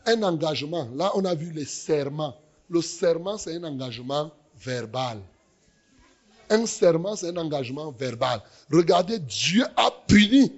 un 0.07 0.23
engagement, 0.23 0.89
là 0.95 1.13
on 1.15 1.25
a 1.25 1.35
vu 1.35 1.53
les 1.53 1.65
serments. 1.65 2.37
Le 2.71 2.83
serment, 2.83 3.39
c'est 3.39 3.57
un 3.57 3.65
engagement 3.65 4.31
verbal. 4.61 5.21
Un 6.51 6.67
serment, 6.67 7.17
c'est 7.17 7.29
un 7.29 7.37
engagement 7.37 7.93
verbal. 7.93 8.43
Regardez, 8.71 9.19
Dieu 9.19 9.65
a 9.77 9.91
puni, 10.07 10.53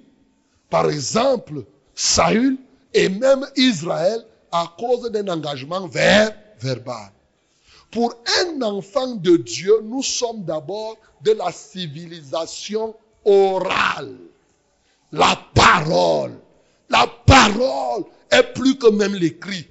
par 0.69 0.89
exemple, 0.89 1.63
Saül 1.95 2.57
et 2.93 3.09
même 3.09 3.45
Israël 3.55 4.25
à 4.51 4.73
cause 4.77 5.09
d'un 5.11 5.27
engagement 5.27 5.87
verbal. 5.87 7.11
Pour 7.91 8.15
un 8.41 8.61
enfant 8.61 9.15
de 9.15 9.35
Dieu, 9.37 9.73
nous 9.83 10.03
sommes 10.03 10.43
d'abord 10.43 10.97
de 11.21 11.31
la 11.31 11.51
civilisation 11.51 12.95
orale. 13.25 14.17
La 15.11 15.37
parole. 15.53 16.39
La 16.91 17.07
parole 17.25 18.03
est 18.29 18.53
plus 18.53 18.77
que 18.77 18.87
même 18.87 19.15
l'écrit. 19.15 19.67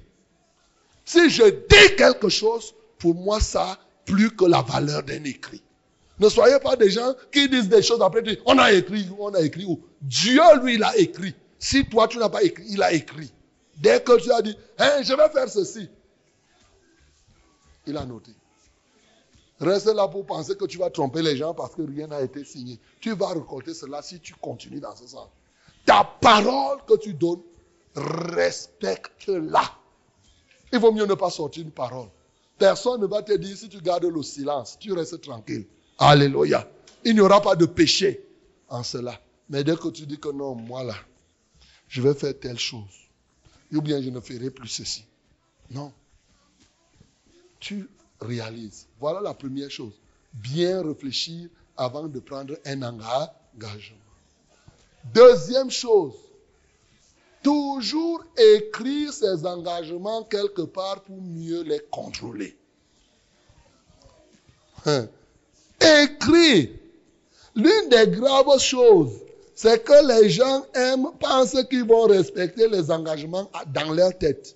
Si 1.05 1.29
je 1.29 1.43
dis 1.43 1.95
quelque 1.95 2.29
chose, 2.29 2.73
pour 2.97 3.15
moi, 3.15 3.39
ça 3.39 3.79
plus 4.05 4.35
que 4.35 4.45
la 4.45 4.61
valeur 4.61 5.03
d'un 5.03 5.23
écrit. 5.23 5.61
Ne 6.19 6.29
soyez 6.29 6.59
pas 6.59 6.75
des 6.75 6.89
gens 6.89 7.13
qui 7.31 7.49
disent 7.49 7.69
des 7.69 7.81
choses 7.81 8.01
après, 8.01 8.21
on 8.45 8.57
a 8.57 8.71
écrit, 8.71 9.07
on 9.17 9.33
a 9.33 9.41
écrit 9.41 9.65
où? 9.65 9.81
Dieu, 10.01 10.41
lui, 10.61 10.75
il 10.75 10.83
a 10.83 10.95
écrit. 10.97 11.33
Si 11.57 11.85
toi, 11.85 12.07
tu 12.07 12.17
n'as 12.17 12.29
pas 12.29 12.43
écrit, 12.43 12.65
il 12.69 12.81
a 12.81 12.91
écrit. 12.91 13.31
Dès 13.77 14.01
que 14.01 14.19
tu 14.19 14.31
as 14.31 14.41
dit, 14.41 14.55
hein, 14.77 15.01
je 15.01 15.13
vais 15.13 15.29
faire 15.29 15.49
ceci, 15.49 15.89
il 17.87 17.97
a 17.97 18.05
noté. 18.05 18.31
Reste 19.59 19.93
là 19.93 20.07
pour 20.07 20.25
penser 20.25 20.55
que 20.55 20.65
tu 20.65 20.77
vas 20.77 20.89
tromper 20.89 21.21
les 21.21 21.37
gens 21.37 21.53
parce 21.53 21.75
que 21.75 21.83
rien 21.83 22.07
n'a 22.07 22.21
été 22.21 22.43
signé. 22.43 22.79
Tu 22.99 23.13
vas 23.13 23.29
récolter 23.29 23.73
cela 23.73 24.01
si 24.01 24.19
tu 24.19 24.33
continues 24.35 24.79
dans 24.79 24.95
ce 24.95 25.07
sens. 25.07 25.27
Ta 25.85 26.03
parole 26.03 26.79
que 26.87 26.97
tu 26.97 27.13
donnes, 27.13 27.41
respecte-la. 27.95 29.63
Il 30.71 30.79
vaut 30.79 30.91
mieux 30.91 31.05
ne 31.05 31.15
pas 31.15 31.29
sortir 31.29 31.63
une 31.63 31.71
parole. 31.71 32.07
Personne 32.57 33.01
ne 33.01 33.07
va 33.07 33.23
te 33.23 33.33
dire 33.33 33.57
si 33.57 33.67
tu 33.67 33.81
gardes 33.81 34.05
le 34.05 34.21
silence, 34.23 34.77
tu 34.79 34.93
restes 34.93 35.21
tranquille. 35.21 35.65
Alléluia. 35.97 36.69
Il 37.03 37.15
n'y 37.15 37.21
aura 37.21 37.41
pas 37.41 37.55
de 37.55 37.65
péché 37.65 38.23
en 38.69 38.83
cela. 38.83 39.19
Mais 39.49 39.63
dès 39.63 39.75
que 39.75 39.89
tu 39.89 40.05
dis 40.05 40.19
que 40.19 40.29
non, 40.29 40.55
moi 40.55 40.83
là, 40.83 40.95
je 41.87 42.01
vais 42.01 42.13
faire 42.13 42.39
telle 42.39 42.59
chose, 42.59 43.09
ou 43.73 43.81
bien 43.81 44.01
je 44.01 44.09
ne 44.09 44.19
ferai 44.19 44.49
plus 44.49 44.69
ceci. 44.69 45.05
Non. 45.71 45.91
Tu 47.59 47.89
réalises. 48.21 48.87
Voilà 48.99 49.19
la 49.19 49.33
première 49.33 49.69
chose. 49.69 49.93
Bien 50.33 50.81
réfléchir 50.83 51.49
avant 51.75 52.07
de 52.07 52.19
prendre 52.19 52.57
un 52.65 52.81
engagement. 52.81 53.97
Deuxième 55.13 55.71
chose, 55.71 56.13
toujours 57.43 58.23
écrire 58.37 59.11
ses 59.11 59.45
engagements 59.45 60.23
quelque 60.23 60.61
part 60.61 61.01
pour 61.01 61.21
mieux 61.21 61.63
les 61.63 61.81
contrôler. 61.91 62.57
Hein? 64.85 65.07
Écrire. 65.79 66.69
L'une 67.55 67.89
des 67.89 68.07
graves 68.07 68.59
choses, 68.59 69.19
c'est 69.55 69.83
que 69.83 70.07
les 70.07 70.29
gens 70.29 70.65
aiment, 70.73 71.11
pensent 71.19 71.57
qu'ils 71.69 71.85
vont 71.85 72.07
respecter 72.07 72.69
les 72.69 72.89
engagements 72.91 73.49
dans 73.67 73.91
leur 73.91 74.17
tête. 74.17 74.55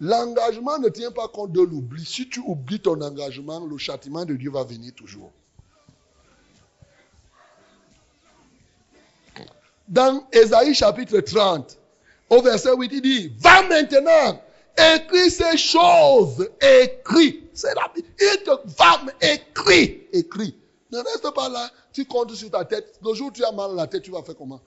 L'engagement 0.00 0.78
ne 0.78 0.88
tient 0.88 1.10
pas 1.10 1.28
compte 1.28 1.52
de 1.52 1.60
l'oubli. 1.60 2.04
Si 2.06 2.28
tu 2.28 2.40
oublies 2.40 2.80
ton 2.80 3.00
engagement, 3.02 3.60
le 3.66 3.76
châtiment 3.76 4.24
de 4.24 4.34
Dieu 4.34 4.50
va 4.50 4.64
venir 4.64 4.94
toujours. 4.94 5.30
Dans 9.90 10.24
Ésaïe 10.32 10.72
chapitre 10.72 11.18
30, 11.18 11.76
au 12.30 12.40
verset 12.42 12.70
8, 12.76 12.90
il 12.92 13.02
dit, 13.02 13.32
va 13.40 13.62
maintenant, 13.64 14.40
écris 14.94 15.32
ces 15.32 15.56
choses, 15.56 16.48
écris. 16.60 17.40
C'est 17.52 17.74
la 17.74 17.92
Il 17.96 18.42
te 18.44 18.50
va, 18.78 19.00
écris, 19.20 20.02
écris. 20.12 20.54
Ne 20.92 20.98
reste 20.98 21.34
pas 21.34 21.48
là, 21.48 21.68
tu 21.92 22.04
comptes 22.04 22.32
sur 22.36 22.52
ta 22.52 22.64
tête. 22.64 23.00
Le 23.04 23.14
jour 23.14 23.28
où 23.28 23.32
tu 23.32 23.44
as 23.44 23.50
mal 23.50 23.72
à 23.72 23.74
la 23.74 23.86
tête, 23.88 24.02
tu 24.02 24.12
vas 24.12 24.22
faire 24.22 24.36
comment? 24.36 24.60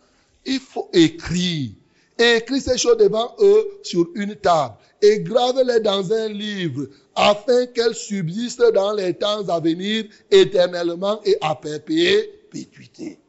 Il 0.46 0.60
faut 0.60 0.90
écrire. 0.92 1.72
Écris 2.20 2.60
ces 2.60 2.78
choses 2.78 2.98
devant 2.98 3.34
eux 3.40 3.80
sur 3.82 4.06
une 4.16 4.36
table 4.36 4.76
et 5.02 5.22
grave-les 5.22 5.80
dans 5.80 6.12
un 6.12 6.28
livre 6.28 6.88
afin 7.16 7.66
qu'elles 7.68 7.96
subsistent 7.96 8.74
dans 8.74 8.92
les 8.92 9.14
temps 9.14 9.48
à 9.48 9.62
venir 9.62 10.04
éternellement 10.30 11.22
et 11.24 11.38
à 11.40 11.56
perpétuité. 11.56 13.20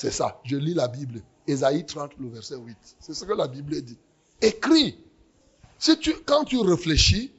C'est 0.00 0.12
ça. 0.12 0.40
Je 0.44 0.54
lis 0.54 0.74
la 0.74 0.86
Bible. 0.86 1.22
Ésaïe 1.44 1.84
30, 1.84 2.12
le 2.20 2.28
verset 2.28 2.54
8. 2.54 2.76
C'est 3.00 3.14
ce 3.14 3.24
que 3.24 3.32
la 3.32 3.48
Bible 3.48 3.82
dit. 3.82 3.98
Écris. 4.40 4.96
Si 5.76 5.98
tu, 5.98 6.14
quand 6.24 6.44
tu 6.44 6.56
réfléchis, 6.60 7.32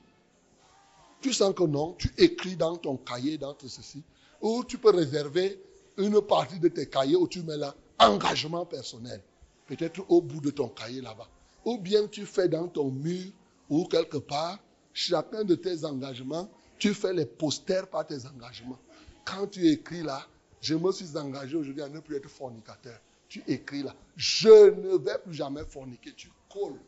tu 1.22 1.32
sens 1.32 1.53
que 1.55 1.64
non, 1.64 1.93
tu 1.93 2.12
écris 2.18 2.57
dans 2.57 2.76
ton 2.76 2.97
cahier, 2.97 3.38
dans 3.38 3.53
tout 3.53 3.70
ceci, 3.70 4.03
ou 4.41 4.66
tu 4.66 4.78
peux 4.78 4.89
réserver 4.89 5.57
une 5.95 6.20
partie 6.22 6.60
de 6.60 6.68
tes 6.68 6.86
cahiers 6.89 7.16
où 7.16 7.30
tu 7.30 7.43
mets 7.43 7.55
là 7.55 7.74
engagement 7.97 8.66
personnel. 8.66 9.22
Peut-être 9.66 10.03
au 10.10 10.22
bout 10.22 10.41
de 10.41 10.49
ton 10.49 10.68
cahier 10.68 10.99
là-bas. 10.99 11.30
Ou 11.64 11.78
bien 11.78 12.07
tu 12.07 12.26
fais 12.26 12.49
dans 12.49 12.68
ton 12.68 12.91
mur 12.91 13.32
ou 13.70 13.86
quelque 13.86 14.18
part, 14.18 14.60
chacun 14.91 15.45
de 15.45 15.55
tes 15.55 15.86
engagements, 15.86 16.49
tu 16.78 16.93
fais 16.93 17.14
les 17.14 17.26
posters 17.26 17.88
par 17.88 18.05
tes 18.05 18.26
engagements. 18.26 18.80
Quand 19.24 19.47
tu 19.47 19.66
écris 19.66 20.03
là, 20.03 20.28
je 20.62 20.76
me 20.76 20.91
suis 20.91 21.18
engagé 21.18 21.55
aujourd'hui 21.55 21.82
à 21.82 21.89
ne 21.89 21.99
plus 21.99 22.16
être 22.16 22.30
fornicateur. 22.30 22.99
Tu 23.28 23.43
écris 23.47 23.84
là, 23.84 23.95
je 24.18 24.72
ne 24.72 24.97
vais 24.97 25.18
plus 25.20 25.34
jamais 25.34 25.64
forniquer. 25.64 26.14
Tu 26.14 26.30
colles. 26.51 26.80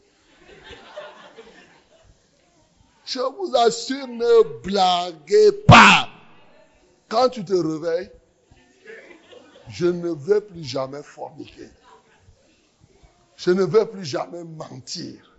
Je 3.06 3.20
vous 3.20 3.56
assure, 3.56 4.08
ne 4.08 4.62
blaguez 4.62 5.52
pas. 5.68 6.10
Quand 7.08 7.30
tu 7.30 7.44
te 7.44 7.54
réveilles, 7.54 8.12
je 9.70 9.86
ne 9.86 10.12
vais 10.12 10.42
plus 10.42 10.64
jamais 10.64 11.04
forniquer. 11.04 11.70
Je 13.36 13.52
ne 13.52 13.64
vais 13.64 13.86
plus 13.86 14.06
jamais 14.06 14.44
mentir. 14.44 15.36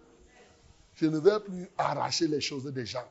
Je 0.94 1.06
ne 1.06 1.18
vais 1.18 1.40
plus 1.40 1.68
arracher 1.78 2.28
les 2.28 2.40
choses 2.40 2.64
des 2.64 2.86
gens. 2.86 3.08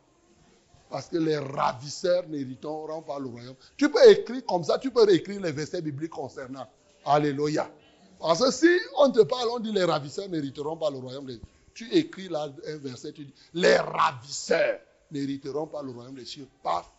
Parce 0.92 1.08
que 1.08 1.18
les 1.18 1.38
ravisseurs 1.38 2.28
n'hériteront 2.28 3.02
pas 3.02 3.18
le 3.18 3.28
royaume. 3.28 3.56
Tu 3.78 3.90
peux 3.90 4.12
écrire 4.12 4.46
comme 4.46 4.66
ça, 4.66 4.78
tu 4.78 4.92
peux 4.92 5.10
écrire 5.10 5.40
les 5.40 5.54
versets 5.54 5.82
bibliques 5.82 6.12
concernant. 6.12 6.68
Alléluia. 7.06 7.72
Parce 8.20 8.44
que 8.44 8.52
si 8.52 8.70
on 8.98 9.10
te 9.10 9.22
parle, 9.22 9.48
on 9.54 9.60
dit 9.60 9.72
les 9.72 9.86
ravisseurs 9.86 10.28
n'hériteront 10.28 10.76
pas 10.76 10.90
le 10.90 10.98
royaume 10.98 11.26
des 11.26 11.36
cieux. 11.36 11.42
Tu 11.74 11.94
écris 11.94 12.28
là 12.28 12.50
un 12.68 12.78
verset, 12.78 13.14
tu 13.14 13.24
dis 13.24 13.34
les 13.54 13.78
ravisseurs 13.78 14.82
n'hériteront 15.12 15.66
pas 15.66 15.82
le 15.82 15.92
royaume 15.92 16.16
des 16.16 16.26
cieux. 16.26 16.48
Paf, 16.62 16.92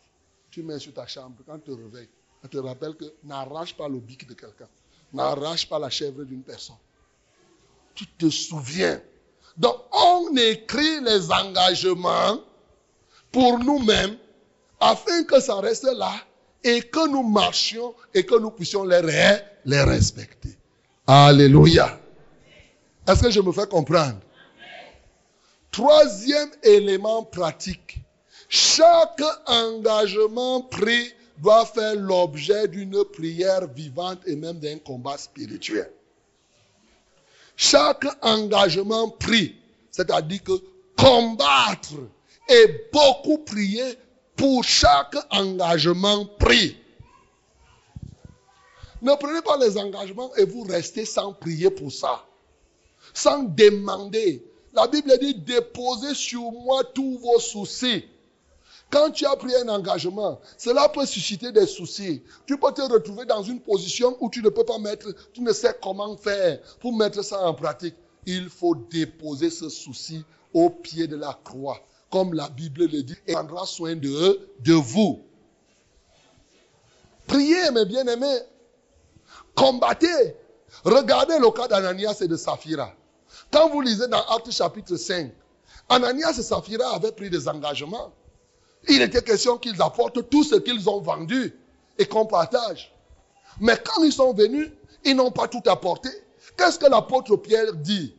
tu 0.50 0.62
mets 0.62 0.78
sur 0.78 0.94
ta 0.94 1.06
chambre. 1.06 1.36
Quand 1.46 1.58
tu 1.58 1.70
te 1.70 1.70
réveilles, 1.72 2.08
on 2.42 2.48
te 2.48 2.56
rappelle 2.56 2.94
que 2.94 3.04
n'arrache 3.24 3.76
pas 3.76 3.88
le 3.88 3.98
bic 3.98 4.26
de 4.26 4.32
quelqu'un. 4.32 4.68
N'arrache 5.12 5.68
pas 5.68 5.78
la 5.78 5.90
chèvre 5.90 6.24
d'une 6.24 6.42
personne. 6.42 6.76
Tu 7.94 8.06
te 8.06 8.30
souviens. 8.30 9.02
Donc, 9.58 9.76
on 9.92 10.34
écrit 10.36 11.02
les 11.02 11.30
engagements 11.30 12.40
pour 13.32 13.58
nous-mêmes 13.58 14.16
afin 14.78 15.24
que 15.24 15.40
ça 15.40 15.56
reste 15.56 15.84
là 15.84 16.12
et 16.62 16.82
que 16.82 17.08
nous 17.08 17.22
marchions 17.22 17.94
et 18.14 18.24
que 18.24 18.38
nous 18.38 18.50
puissions 18.50 18.84
les, 18.84 19.00
les 19.64 19.82
respecter. 19.82 20.56
Alléluia. 21.06 21.98
Est-ce 23.08 23.22
que 23.22 23.30
je 23.30 23.40
me 23.40 23.50
fais 23.52 23.66
comprendre? 23.66 24.20
Troisième 25.70 26.50
élément 26.62 27.24
pratique. 27.24 27.98
Chaque 28.48 29.22
engagement 29.46 30.60
pris 30.60 31.12
doit 31.38 31.64
faire 31.64 31.96
l'objet 31.96 32.68
d'une 32.68 33.02
prière 33.06 33.66
vivante 33.66 34.20
et 34.26 34.36
même 34.36 34.58
d'un 34.60 34.78
combat 34.78 35.16
spirituel. 35.16 35.90
Chaque 37.56 38.06
engagement 38.22 39.08
pris, 39.08 39.56
c'est-à-dire 39.90 40.42
que 40.42 40.52
combattre 40.96 41.94
et 42.48 42.88
beaucoup 42.92 43.38
prier 43.38 43.98
pour 44.36 44.64
chaque 44.64 45.16
engagement 45.30 46.26
pris. 46.38 46.76
Ne 49.00 49.14
prenez 49.16 49.42
pas 49.42 49.56
les 49.56 49.76
engagements 49.78 50.34
et 50.36 50.44
vous 50.44 50.62
restez 50.62 51.04
sans 51.04 51.32
prier 51.32 51.70
pour 51.70 51.90
ça. 51.90 52.24
Sans 53.12 53.42
demander. 53.42 54.46
La 54.72 54.86
Bible 54.86 55.12
dit 55.20 55.34
déposez 55.34 56.14
sur 56.14 56.52
moi 56.52 56.84
tous 56.84 57.18
vos 57.18 57.40
soucis. 57.40 58.04
Quand 58.92 59.10
tu 59.10 59.24
as 59.24 59.36
pris 59.36 59.54
un 59.56 59.68
engagement, 59.68 60.38
cela 60.58 60.88
peut 60.88 61.06
susciter 61.06 61.50
des 61.50 61.66
soucis. 61.66 62.22
Tu 62.46 62.58
peux 62.58 62.72
te 62.72 62.82
retrouver 62.82 63.24
dans 63.24 63.42
une 63.42 63.58
position 63.58 64.16
où 64.20 64.28
tu 64.28 64.42
ne 64.42 64.50
peux 64.50 64.64
pas 64.64 64.78
mettre, 64.78 65.14
tu 65.32 65.40
ne 65.40 65.52
sais 65.52 65.74
comment 65.82 66.14
faire 66.16 66.60
pour 66.78 66.94
mettre 66.94 67.24
ça 67.24 67.40
en 67.40 67.54
pratique. 67.54 67.94
Il 68.26 68.50
faut 68.50 68.74
déposer 68.74 69.48
ce 69.48 69.70
souci 69.70 70.22
au 70.52 70.68
pied 70.68 71.06
de 71.06 71.16
la 71.16 71.38
croix, 71.42 71.80
comme 72.12 72.34
la 72.34 72.50
Bible 72.50 72.82
le 72.82 73.02
dit, 73.02 73.16
et 73.26 73.32
prendra 73.32 73.64
soin 73.64 73.96
de, 73.96 74.48
de 74.60 74.74
vous. 74.74 75.24
Priez, 77.26 77.70
mes 77.72 77.86
bien-aimés. 77.86 78.40
Combattez. 79.54 80.36
Regardez 80.84 81.38
le 81.38 81.50
cas 81.50 81.68
d'Ananias 81.68 82.18
et 82.20 82.28
de 82.28 82.36
Saphira. 82.36 82.92
Quand 83.50 83.70
vous 83.70 83.80
lisez 83.80 84.08
dans 84.08 84.22
Actes 84.26 84.50
chapitre 84.50 84.96
5, 84.96 85.32
Ananias 85.88 86.36
et 86.38 86.42
Saphira 86.42 86.94
avaient 86.94 87.12
pris 87.12 87.30
des 87.30 87.48
engagements. 87.48 88.12
Il 88.88 89.00
était 89.00 89.22
question 89.22 89.56
qu'ils 89.56 89.80
apportent 89.80 90.28
tout 90.28 90.44
ce 90.44 90.56
qu'ils 90.56 90.90
ont 90.90 91.00
vendu 91.00 91.56
et 91.98 92.04
qu'on 92.04 92.26
partage. 92.26 92.94
Mais 93.58 93.78
quand 93.82 94.02
ils 94.04 94.12
sont 94.12 94.34
venus, 94.34 94.70
ils 95.04 95.16
n'ont 95.16 95.30
pas 95.30 95.48
tout 95.48 95.62
apporté. 95.66 96.10
Qu'est-ce 96.58 96.78
que 96.78 96.86
l'apôtre 96.86 97.36
Pierre 97.36 97.72
dit? 97.74 98.14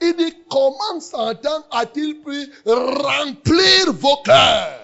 Il 0.00 0.14
dit, 0.16 0.34
comment 0.50 1.00
Satan 1.00 1.64
a-t-il 1.70 2.20
pu 2.22 2.52
remplir 2.66 3.92
vos 3.92 4.16
cœurs? 4.24 4.80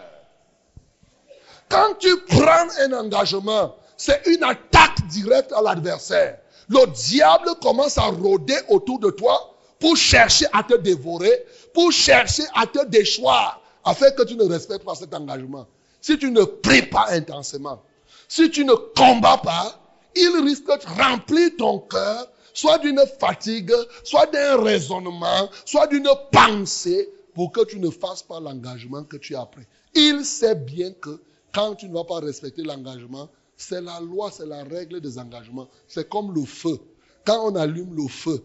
Quand 1.68 1.94
tu 1.98 2.16
prends 2.28 2.68
un 2.80 2.92
engagement, 2.92 3.74
c'est 3.96 4.26
une 4.26 4.42
attaque 4.42 5.06
directe 5.08 5.52
à 5.52 5.62
l'adversaire. 5.62 6.38
Le 6.68 6.86
diable 6.92 7.50
commence 7.60 7.98
à 7.98 8.04
rôder 8.04 8.58
autour 8.68 8.98
de 8.98 9.10
toi 9.10 9.54
pour 9.78 9.96
chercher 9.96 10.46
à 10.52 10.62
te 10.62 10.74
dévorer, 10.74 11.44
pour 11.74 11.92
chercher 11.92 12.44
à 12.54 12.66
te 12.66 12.84
déchoir 12.86 13.60
afin 13.84 14.10
que 14.12 14.22
tu 14.22 14.36
ne 14.36 14.44
respectes 14.44 14.84
pas 14.84 14.94
cet 14.94 15.14
engagement. 15.14 15.66
Si 16.00 16.18
tu 16.18 16.30
ne 16.30 16.42
pries 16.44 16.82
pas 16.82 17.06
intensément, 17.10 17.82
si 18.28 18.50
tu 18.50 18.64
ne 18.64 18.74
combats 18.74 19.38
pas, 19.38 19.78
il 20.14 20.30
risque 20.44 20.66
de 20.66 21.02
remplir 21.02 21.50
ton 21.58 21.78
cœur 21.80 22.28
soit 22.54 22.78
d'une 22.78 23.02
fatigue, 23.18 23.72
soit 24.04 24.26
d'un 24.26 24.62
raisonnement, 24.62 25.48
soit 25.64 25.86
d'une 25.86 26.08
pensée 26.30 27.08
pour 27.34 27.52
que 27.52 27.64
tu 27.64 27.78
ne 27.78 27.90
fasses 27.90 28.22
pas 28.22 28.40
l'engagement 28.40 29.04
que 29.04 29.16
tu 29.16 29.34
as 29.34 29.46
pris. 29.46 29.64
Il 29.94 30.24
sait 30.24 30.54
bien 30.54 30.92
que 30.92 31.20
quand 31.52 31.74
tu 31.74 31.88
ne 31.88 31.94
vas 31.94 32.04
pas 32.04 32.20
respecter 32.20 32.62
l'engagement, 32.62 33.28
c'est 33.56 33.80
la 33.80 34.00
loi, 34.00 34.30
c'est 34.30 34.46
la 34.46 34.64
règle 34.64 35.00
des 35.00 35.18
engagements. 35.18 35.68
C'est 35.86 36.08
comme 36.08 36.34
le 36.34 36.44
feu. 36.44 36.78
Quand 37.24 37.50
on 37.50 37.54
allume 37.54 37.94
le 37.94 38.08
feu, 38.08 38.42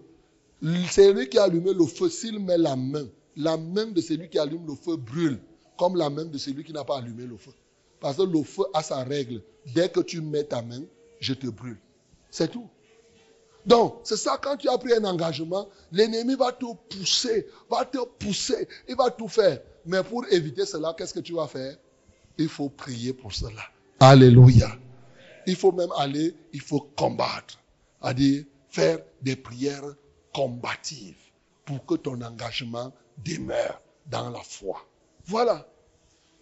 c'est 0.90 1.14
lui 1.14 1.30
qui 1.30 1.38
a 1.38 1.44
allumé 1.44 1.74
le 1.74 1.86
feu, 1.86 2.10
s'il 2.10 2.40
met 2.40 2.58
la 2.58 2.76
main, 2.76 3.08
la 3.36 3.58
main 3.58 3.88
de 3.88 4.02
celui 4.02 4.30
qui 4.30 4.38
allume 4.38 4.66
le 4.68 4.76
feu 4.76 4.98
brûle, 4.98 5.40
comme 5.78 5.96
la 5.96 6.10
main 6.10 6.26
de 6.26 6.38
celui 6.38 6.64
qui 6.64 6.74
n'a 6.74 6.84
pas 6.84 6.98
allumé 6.98 7.26
le 7.26 7.38
feu. 7.38 7.52
Parce 8.00 8.18
que 8.18 8.24
le 8.24 8.44
feu 8.44 8.64
a 8.74 8.84
sa 8.84 9.04
règle. 9.04 9.42
Dès 9.74 9.90
que 9.90 10.02
tu 10.02 10.22
mets 10.22 10.44
ta 10.44 10.62
main, 10.62 10.84
je 11.20 11.34
te 11.34 11.48
brûle. 11.48 11.80
C'est 12.30 12.52
tout. 12.52 12.68
Donc, 13.68 14.00
c'est 14.04 14.16
ça, 14.16 14.40
quand 14.42 14.56
tu 14.56 14.70
as 14.70 14.78
pris 14.78 14.94
un 14.94 15.04
engagement, 15.04 15.68
l'ennemi 15.92 16.36
va 16.36 16.54
te 16.54 16.66
pousser, 16.90 17.48
va 17.70 17.84
te 17.84 17.98
pousser, 18.18 18.68
il 18.88 18.96
va 18.96 19.12
tout 19.12 19.28
faire. 19.28 19.60
Mais 19.86 20.02
pour 20.04 20.26
éviter 20.32 20.66
cela, 20.66 20.96
qu'est-ce 20.98 21.14
que 21.14 21.20
tu 21.20 21.34
vas 21.34 21.48
faire? 21.48 21.76
Il 22.38 22.48
faut 22.48 22.70
prier 22.70 23.12
pour 23.12 23.34
cela. 23.34 23.62
Alléluia. 24.00 24.70
Il 25.46 25.58
faut 25.58 25.74
même 25.74 25.92
aller, 25.98 26.34
il 26.54 26.62
faut 26.62 26.80
combattre. 26.96 27.60
C'est-à-dire 28.02 28.46
faire 28.70 29.00
des 29.22 29.36
prières 29.36 29.96
combatives 30.34 31.16
pour 31.66 31.86
que 31.86 31.96
ton 31.96 32.22
engagement 32.22 32.94
demeure 33.26 33.82
dans 34.06 34.30
la 34.30 34.42
foi. 34.42 34.86
Voilà. 35.26 35.68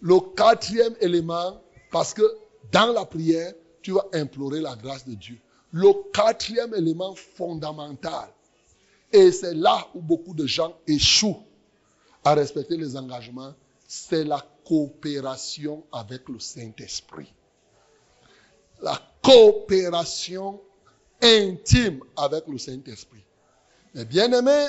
Le 0.00 0.20
quatrième 0.36 0.94
élément, 1.00 1.60
parce 1.90 2.14
que 2.14 2.22
dans 2.70 2.92
la 2.92 3.04
prière, 3.04 3.52
tu 3.82 3.92
vas 3.92 4.06
implorer 4.12 4.60
la 4.60 4.76
grâce 4.76 5.06
de 5.06 5.14
Dieu. 5.14 5.38
Le 5.76 5.92
quatrième 6.10 6.72
élément 6.74 7.14
fondamental, 7.14 8.30
et 9.12 9.30
c'est 9.30 9.52
là 9.52 9.86
où 9.94 10.00
beaucoup 10.00 10.32
de 10.32 10.46
gens 10.46 10.74
échouent 10.86 11.42
à 12.24 12.32
respecter 12.32 12.78
les 12.78 12.96
engagements, 12.96 13.52
c'est 13.86 14.24
la 14.24 14.42
coopération 14.64 15.84
avec 15.92 16.30
le 16.30 16.40
Saint-Esprit. 16.40 17.30
La 18.80 18.98
coopération 19.22 20.62
intime 21.20 22.00
avec 22.16 22.46
le 22.48 22.56
Saint-Esprit. 22.56 23.24
Mais 23.92 24.06
bien 24.06 24.32
aimé, 24.32 24.68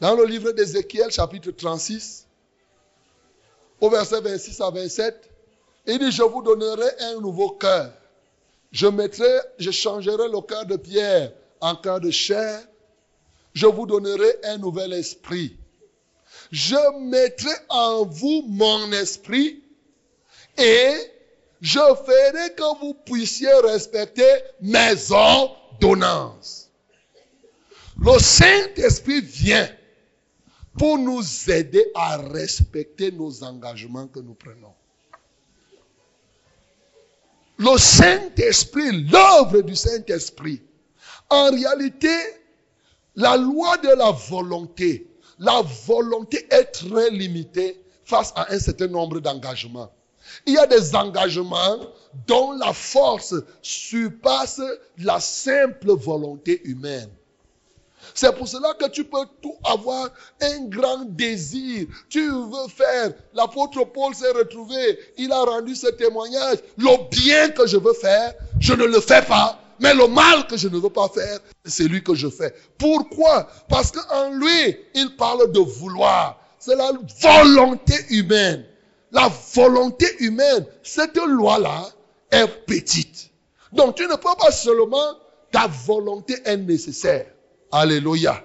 dans 0.00 0.16
le 0.16 0.24
livre 0.24 0.50
d'Ézéchiel, 0.50 1.12
chapitre 1.12 1.52
36, 1.52 2.26
au 3.80 3.88
verset 3.88 4.20
26 4.20 4.60
à 4.62 4.70
27, 4.70 5.30
il 5.86 6.00
dit, 6.00 6.10
je 6.10 6.24
vous 6.24 6.42
donnerai 6.42 6.88
un 7.02 7.20
nouveau 7.20 7.50
cœur. 7.50 7.92
Je 8.70 8.86
mettrai, 8.86 9.28
je 9.58 9.70
changerai 9.70 10.28
le 10.28 10.40
cœur 10.40 10.66
de 10.66 10.76
pierre 10.76 11.32
en 11.60 11.74
cœur 11.74 12.00
de 12.00 12.10
chair. 12.10 12.60
Je 13.54 13.66
vous 13.66 13.86
donnerai 13.86 14.36
un 14.44 14.58
nouvel 14.58 14.92
esprit. 14.92 15.56
Je 16.50 16.76
mettrai 17.00 17.52
en 17.68 18.04
vous 18.04 18.44
mon 18.48 18.92
esprit 18.92 19.62
et 20.56 20.92
je 21.60 21.78
ferai 21.78 22.54
que 22.54 22.78
vous 22.80 22.94
puissiez 22.94 23.52
respecter 23.64 24.28
mes 24.60 25.10
ordonnances. 25.10 26.70
Le 28.00 28.18
Saint-Esprit 28.18 29.20
vient 29.20 29.68
pour 30.78 30.98
nous 30.98 31.22
aider 31.50 31.84
à 31.94 32.18
respecter 32.18 33.10
nos 33.10 33.42
engagements 33.42 34.06
que 34.06 34.20
nous 34.20 34.34
prenons. 34.34 34.74
Le 37.58 37.76
Saint-Esprit, 37.76 39.04
l'œuvre 39.10 39.62
du 39.62 39.74
Saint-Esprit. 39.74 40.62
En 41.28 41.50
réalité, 41.50 42.14
la 43.16 43.36
loi 43.36 43.76
de 43.78 43.88
la 43.88 44.12
volonté, 44.12 45.10
la 45.40 45.62
volonté 45.86 46.46
est 46.50 46.66
très 46.66 47.10
limitée 47.10 47.82
face 48.04 48.32
à 48.36 48.52
un 48.52 48.58
certain 48.60 48.86
nombre 48.86 49.18
d'engagements. 49.18 49.90
Il 50.46 50.54
y 50.54 50.58
a 50.58 50.66
des 50.66 50.94
engagements 50.94 51.78
dont 52.26 52.52
la 52.52 52.72
force 52.72 53.34
surpasse 53.60 54.60
la 54.98 55.18
simple 55.18 55.92
volonté 55.92 56.60
humaine. 56.64 57.10
C'est 58.14 58.34
pour 58.34 58.48
cela 58.48 58.74
que 58.74 58.88
tu 58.88 59.04
peux 59.04 59.24
tout 59.42 59.56
avoir 59.64 60.08
un 60.40 60.64
grand 60.66 61.04
désir. 61.04 61.86
Tu 62.08 62.28
veux 62.30 62.68
faire. 62.68 63.12
L'apôtre 63.34 63.84
Paul 63.84 64.14
s'est 64.14 64.30
retrouvé. 64.30 64.98
Il 65.16 65.32
a 65.32 65.42
rendu 65.42 65.74
ce 65.74 65.88
témoignage. 65.88 66.58
Le 66.76 67.08
bien 67.10 67.50
que 67.50 67.66
je 67.66 67.76
veux 67.76 67.94
faire, 67.94 68.34
je 68.60 68.72
ne 68.74 68.84
le 68.84 69.00
fais 69.00 69.22
pas. 69.22 69.60
Mais 69.80 69.94
le 69.94 70.08
mal 70.08 70.46
que 70.46 70.56
je 70.56 70.68
ne 70.68 70.78
veux 70.78 70.90
pas 70.90 71.08
faire, 71.08 71.38
c'est 71.64 71.84
lui 71.84 72.02
que 72.02 72.14
je 72.14 72.28
fais. 72.28 72.54
Pourquoi? 72.78 73.48
Parce 73.68 73.92
qu'en 73.92 74.30
lui, 74.32 74.76
il 74.94 75.16
parle 75.16 75.52
de 75.52 75.60
vouloir. 75.60 76.40
C'est 76.58 76.74
la 76.74 76.90
volonté 77.20 77.94
humaine. 78.10 78.64
La 79.12 79.30
volonté 79.54 80.06
humaine, 80.18 80.66
cette 80.82 81.16
loi-là 81.16 81.88
est 82.30 82.48
petite. 82.66 83.30
Donc 83.72 83.96
tu 83.96 84.02
ne 84.02 84.16
peux 84.16 84.36
pas 84.38 84.50
seulement, 84.50 85.14
ta 85.50 85.66
volonté 85.66 86.34
est 86.44 86.56
nécessaire. 86.56 87.26
Alléluia. 87.70 88.44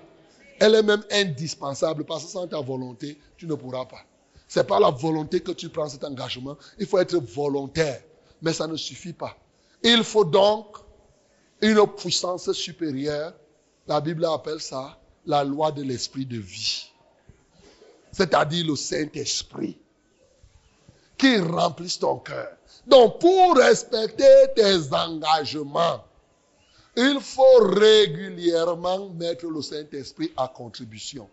Elle 0.60 0.76
est 0.76 0.84
même 0.84 1.04
indispensable 1.12 2.06
parce 2.06 2.26
que 2.26 2.32
sans 2.32 2.48
ta 2.48 2.60
volonté, 2.62 3.20
tu 3.38 3.48
ne 3.48 3.56
pourras 3.56 3.86
pas. 3.86 4.02
C'est 4.48 4.68
pas 4.68 4.80
la 4.80 4.92
volonté 4.92 5.42
que 5.42 5.52
tu 5.52 5.70
prends 5.70 5.90
cet 5.90 6.04
engagement. 6.04 6.58
Il 6.78 6.86
faut 6.86 7.00
être 7.00 7.16
volontaire. 7.18 8.02
Mais 8.42 8.54
ça 8.54 8.68
ne 8.68 8.76
suffit 8.76 9.14
pas. 9.14 9.36
Il 9.82 10.04
faut 10.04 10.26
donc 10.26 10.78
une 11.62 11.86
puissance 11.88 12.52
supérieure. 12.52 13.34
La 13.88 14.00
Bible 14.00 14.26
appelle 14.26 14.60
ça 14.60 15.00
la 15.26 15.44
loi 15.44 15.72
de 15.72 15.82
l'esprit 15.82 16.26
de 16.26 16.38
vie. 16.38 16.90
C'est-à-dire 18.12 18.66
le 18.68 18.76
Saint-Esprit 18.76 19.78
qui 21.18 21.38
remplisse 21.38 22.00
ton 22.00 22.18
cœur. 22.18 22.50
Donc 22.86 23.20
pour 23.20 23.56
respecter 23.56 24.24
tes 24.56 24.94
engagements, 24.94 26.04
il 26.96 27.20
faut 27.22 27.58
régulièrement 27.60 29.10
mettre 29.10 29.48
le 29.48 29.62
Saint-Esprit 29.62 30.32
à 30.38 30.48
contribution. 30.48 31.30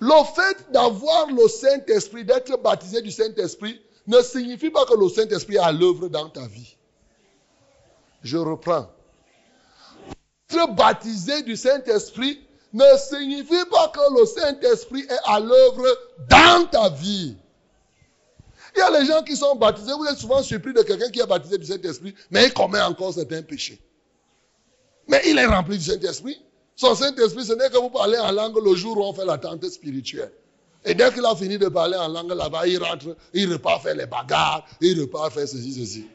Le 0.00 0.24
fait 0.34 0.70
d'avoir 0.72 1.26
le 1.26 1.48
Saint-Esprit, 1.48 2.24
d'être 2.24 2.56
baptisé 2.62 3.02
du 3.02 3.10
Saint-Esprit, 3.10 3.80
ne 4.06 4.22
signifie 4.22 4.70
pas 4.70 4.86
que 4.86 4.98
le 4.98 5.08
Saint-Esprit 5.08 5.58
à 5.58 5.72
l'œuvre 5.72 6.08
dans 6.08 6.30
ta 6.30 6.46
vie. 6.46 6.76
Je 8.22 8.38
reprends. 8.38 8.88
Être 10.50 10.74
baptisé 10.74 11.42
du 11.42 11.56
Saint-Esprit 11.56 12.40
ne 12.72 12.84
signifie 12.96 13.64
pas 13.70 13.88
que 13.88 14.18
le 14.18 14.26
Saint-Esprit 14.26 15.02
est 15.02 15.20
à 15.24 15.40
l'œuvre 15.40 15.86
dans 16.30 16.66
ta 16.66 16.88
vie. 16.90 17.36
Il 18.78 18.80
y 18.80 18.84
a 18.84 19.00
les 19.00 19.06
gens 19.06 19.24
qui 19.24 19.34
sont 19.34 19.56
baptisés, 19.56 19.90
vous 19.92 20.04
êtes 20.04 20.18
souvent 20.18 20.40
surpris 20.40 20.72
de 20.72 20.82
quelqu'un 20.82 21.10
qui 21.10 21.18
est 21.18 21.26
baptisé 21.26 21.58
du 21.58 21.66
Saint-Esprit, 21.66 22.14
mais 22.30 22.46
il 22.46 22.52
commet 22.52 22.80
encore 22.80 23.12
certains 23.12 23.42
péchés. 23.42 23.80
Mais 25.08 25.20
il 25.26 25.36
est 25.36 25.46
rempli 25.46 25.78
du 25.78 25.84
Saint-Esprit. 25.84 26.40
Son 26.76 26.94
Saint-Esprit, 26.94 27.44
ce 27.44 27.54
n'est 27.54 27.70
que 27.70 27.78
vous 27.78 27.90
parlez 27.90 28.18
en 28.18 28.30
langue 28.30 28.56
le 28.64 28.76
jour 28.76 28.96
où 28.96 29.02
on 29.02 29.12
fait 29.12 29.24
la 29.24 29.36
tente 29.36 29.68
spirituelle. 29.68 30.30
Et 30.84 30.94
dès 30.94 31.12
qu'il 31.12 31.26
a 31.26 31.34
fini 31.34 31.58
de 31.58 31.66
parler 31.66 31.96
en 31.96 32.06
langue 32.06 32.30
là-bas, 32.30 32.68
il 32.68 32.80
rentre, 32.80 33.16
il 33.34 33.52
repart 33.52 33.82
faire 33.82 33.96
les 33.96 34.06
bagarres, 34.06 34.64
il 34.80 35.00
repart 35.00 35.32
faire 35.32 35.48
ceci, 35.48 35.72
ceci. 35.72 36.06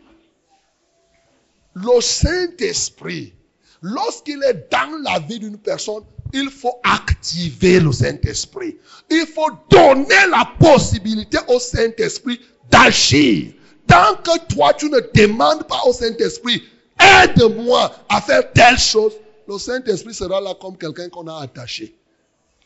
Le 1.73 1.99
Saint-Esprit, 1.99 3.33
lorsqu'il 3.81 4.41
est 4.41 4.71
dans 4.71 5.01
la 5.03 5.19
vie 5.19 5.39
d'une 5.39 5.57
personne, 5.57 6.03
il 6.31 6.49
faut 6.49 6.79
activer 6.83 7.81
le 7.81 7.91
Saint-Esprit. 7.91 8.77
Il 9.11 9.27
faut 9.27 9.51
donner 9.69 10.15
la 10.31 10.49
possibilité 10.57 11.39
au 11.49 11.59
Saint-Esprit 11.59 12.39
d'agir. 12.73 13.53
Tant 13.87 14.15
que 14.15 14.53
toi, 14.53 14.73
tu 14.73 14.89
ne 14.89 14.99
demandes 15.13 15.67
pas 15.67 15.81
au 15.85 15.93
Saint-Esprit, 15.93 16.63
aide-moi 16.99 17.91
à 18.09 18.21
faire 18.21 18.51
telle 18.53 18.79
chose, 18.79 19.13
le 19.47 19.57
Saint-Esprit 19.57 20.13
sera 20.13 20.41
là 20.41 20.53
comme 20.59 20.77
quelqu'un 20.77 21.09
qu'on 21.09 21.27
a 21.27 21.41
attaché. 21.41 21.95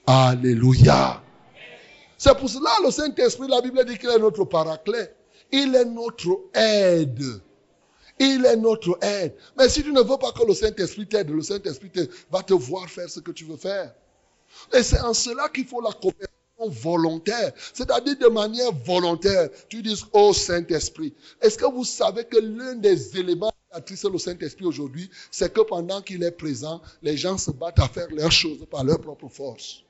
Alléluia. 0.05 1.21
C'est 2.17 2.37
pour 2.37 2.49
cela 2.49 2.69
le 2.83 2.91
Saint-Esprit, 2.91 3.47
la 3.47 3.61
Bible 3.61 3.83
dit 3.85 3.97
qu'il 3.97 4.09
est 4.09 4.19
notre 4.19 4.45
paraclet. 4.45 5.13
Il 5.51 5.75
est 5.75 5.85
notre 5.85 6.39
aide. 6.53 7.23
Il 8.19 8.45
est 8.45 8.55
notre 8.55 8.97
aide. 9.03 9.35
Mais 9.57 9.69
si 9.69 9.83
tu 9.83 9.91
ne 9.91 10.01
veux 10.01 10.17
pas 10.17 10.31
que 10.31 10.45
le 10.45 10.53
Saint-Esprit 10.53 11.07
t'aide, 11.07 11.29
le 11.29 11.41
Saint-Esprit 11.41 11.91
va 12.31 12.41
te 12.41 12.53
voir 12.53 12.89
faire 12.89 13.09
ce 13.09 13.19
que 13.19 13.31
tu 13.31 13.43
veux 13.45 13.57
faire. 13.57 13.93
Et 14.73 14.81
c'est 14.81 14.99
en 15.01 15.13
cela 15.13 15.49
qu'il 15.49 15.65
faut 15.65 15.81
la 15.81 15.91
coopération 15.91 16.36
volontaire. 16.65 17.51
C'est-à-dire 17.73 18.17
de 18.17 18.27
manière 18.27 18.71
volontaire. 18.71 19.49
Tu 19.69 19.81
dis, 19.81 20.01
oh 20.13 20.33
Saint-Esprit. 20.33 21.13
Est-ce 21.41 21.57
que 21.57 21.65
vous 21.65 21.85
savez 21.85 22.25
que 22.25 22.37
l'un 22.37 22.75
des 22.75 23.17
éléments 23.17 23.51
qui 23.51 23.77
attriste 23.77 24.09
le 24.09 24.17
Saint-Esprit 24.17 24.65
aujourd'hui, 24.65 25.09
c'est 25.31 25.53
que 25.53 25.61
pendant 25.61 26.01
qu'il 26.01 26.23
est 26.23 26.31
présent, 26.31 26.81
les 27.01 27.17
gens 27.17 27.37
se 27.37 27.51
battent 27.51 27.79
à 27.79 27.87
faire 27.87 28.09
leurs 28.11 28.31
choses 28.31 28.65
par 28.69 28.83
leur 28.83 28.99
propre 28.99 29.27
force. 29.27 29.83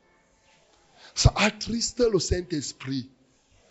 Ça 1.15 1.33
attriste 1.35 1.99
le 1.99 2.19
Saint-Esprit. 2.19 3.09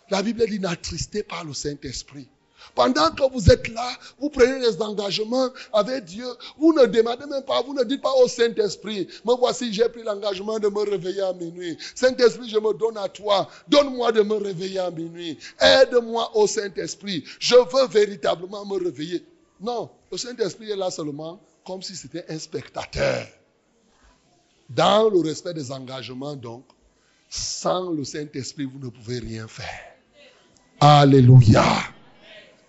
La 0.09 0.23
Bible 0.23 0.47
dit 0.47 0.59
n'attristez 0.59 1.23
pas 1.23 1.43
le 1.43 1.53
Saint-Esprit. 1.53 2.27
Pendant 2.75 3.09
que 3.11 3.31
vous 3.31 3.49
êtes 3.49 3.67
là, 3.69 3.89
vous 4.19 4.29
prenez 4.29 4.59
des 4.59 4.81
engagements 4.81 5.49
avec 5.73 6.05
Dieu. 6.05 6.27
Vous 6.57 6.73
ne 6.73 6.85
demandez 6.85 7.25
même 7.25 7.43
pas, 7.43 7.61
vous 7.61 7.73
ne 7.73 7.83
dites 7.83 8.01
pas 8.01 8.13
au 8.13 8.27
Saint-Esprit, 8.27 9.07
me 9.25 9.35
voici, 9.35 9.73
j'ai 9.73 9.87
pris 9.89 10.03
l'engagement 10.03 10.59
de 10.59 10.67
me 10.67 10.89
réveiller 10.89 11.21
à 11.21 11.33
minuit. 11.33 11.77
Saint-Esprit, 11.95 12.49
je 12.49 12.57
me 12.57 12.73
donne 12.73 12.97
à 12.97 13.09
toi. 13.09 13.47
Donne-moi 13.67 14.11
de 14.11 14.21
me 14.21 14.35
réveiller 14.35 14.79
à 14.79 14.91
minuit. 14.91 15.37
Aide-moi 15.59 16.31
au 16.35 16.47
Saint-Esprit. 16.47 17.23
Je 17.39 17.55
veux 17.55 17.87
véritablement 17.87 18.65
me 18.65 18.83
réveiller. 18.83 19.25
Non, 19.59 19.89
le 20.11 20.17
Saint-Esprit 20.17 20.71
est 20.71 20.75
là 20.75 20.91
seulement 20.91 21.39
comme 21.65 21.81
si 21.81 21.95
c'était 21.95 22.25
un 22.29 22.39
spectateur. 22.39 23.27
Dans 24.69 25.09
le 25.09 25.19
respect 25.19 25.53
des 25.53 25.71
engagements, 25.71 26.35
donc, 26.35 26.65
sans 27.29 27.91
le 27.91 28.03
Saint-Esprit, 28.03 28.65
vous 28.65 28.79
ne 28.79 28.89
pouvez 28.89 29.19
rien 29.19 29.47
faire. 29.47 29.95
Alléluia. 30.79 31.63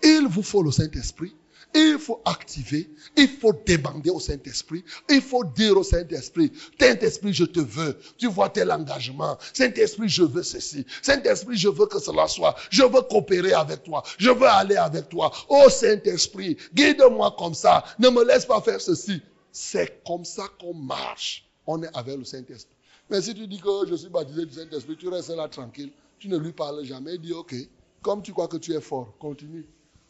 Il 0.02 0.26
vous 0.28 0.42
faut 0.42 0.62
le 0.62 0.70
Saint-Esprit. 0.70 1.34
Il 1.74 1.98
faut 1.98 2.22
activer, 2.24 2.88
il 3.16 3.28
faut 3.28 3.52
demander 3.52 4.08
au 4.08 4.18
Saint-Esprit, 4.18 4.82
il 5.10 5.20
faut 5.20 5.44
dire 5.44 5.76
au 5.76 5.82
Saint-Esprit, 5.82 6.50
Saint-Esprit, 6.80 7.34
je 7.34 7.44
te 7.44 7.60
veux, 7.60 7.98
tu 8.16 8.26
vois 8.26 8.48
tel 8.48 8.72
engagement, 8.72 9.36
Saint-Esprit, 9.52 10.08
je 10.08 10.22
veux 10.22 10.42
ceci, 10.42 10.86
Saint-Esprit, 11.02 11.58
je 11.58 11.68
veux 11.68 11.84
que 11.86 11.98
cela 11.98 12.26
soit, 12.26 12.56
je 12.70 12.82
veux 12.82 13.02
coopérer 13.02 13.52
avec 13.52 13.82
toi, 13.82 14.02
je 14.16 14.30
veux 14.30 14.46
aller 14.46 14.76
avec 14.76 15.10
toi, 15.10 15.30
oh 15.50 15.68
Saint-Esprit, 15.68 16.56
guide-moi 16.72 17.36
comme 17.38 17.54
ça, 17.54 17.84
ne 17.98 18.08
me 18.08 18.24
laisse 18.24 18.46
pas 18.46 18.62
faire 18.62 18.80
ceci. 18.80 19.20
C'est 19.52 20.02
comme 20.06 20.24
ça 20.24 20.44
qu'on 20.58 20.72
marche, 20.72 21.46
on 21.66 21.82
est 21.82 21.94
avec 21.94 22.16
le 22.16 22.24
Saint-Esprit. 22.24 22.76
Mais 23.10 23.20
si 23.20 23.34
tu 23.34 23.46
dis 23.46 23.60
que 23.60 23.86
je 23.86 23.94
suis 23.94 24.08
baptisé 24.08 24.46
du 24.46 24.54
Saint-Esprit, 24.54 24.96
tu 24.96 25.08
restes 25.08 25.36
là 25.36 25.48
tranquille, 25.48 25.90
tu 26.18 26.28
ne 26.28 26.38
lui 26.38 26.52
parles 26.52 26.82
jamais, 26.84 27.18
dit 27.18 27.34
ok, 27.34 27.54
comme 28.00 28.22
tu 28.22 28.32
crois 28.32 28.48
que 28.48 28.56
tu 28.56 28.72
es 28.72 28.80
fort, 28.80 29.12
continue 29.18 29.66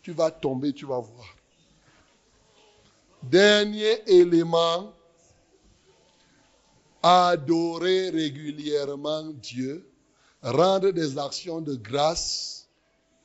tu 0.09 0.15
vas 0.15 0.31
tomber, 0.31 0.73
tu 0.73 0.87
vas 0.87 1.01
voir. 1.01 1.37
Dernier 3.23 4.01
élément, 4.07 4.91
adorer 7.03 8.09
régulièrement 8.09 9.25
Dieu, 9.25 9.87
rendre 10.43 10.93
des 10.93 11.19
actions 11.19 11.61
de 11.61 11.75
grâce 11.75 12.67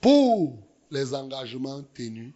pour 0.01 0.57
les 0.91 1.13
engagements 1.13 1.83
tenus 1.93 2.33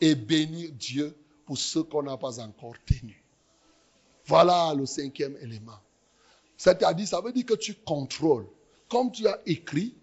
et 0.00 0.16
bénir 0.16 0.72
Dieu 0.72 1.16
pour 1.44 1.56
ce 1.56 1.78
qu'on 1.78 2.02
n'a 2.02 2.16
pas 2.16 2.40
encore 2.40 2.74
tenu. 2.84 3.22
Voilà 4.24 4.74
le 4.74 4.84
cinquième 4.84 5.36
élément. 5.40 5.78
C'est-à-dire, 6.56 7.06
ça 7.06 7.20
veut 7.20 7.32
dire 7.32 7.46
que 7.46 7.54
tu 7.54 7.74
contrôles. 7.74 8.48
Comme 8.88 9.12
tu 9.12 9.28
as 9.28 9.38
écrit, 9.46 9.94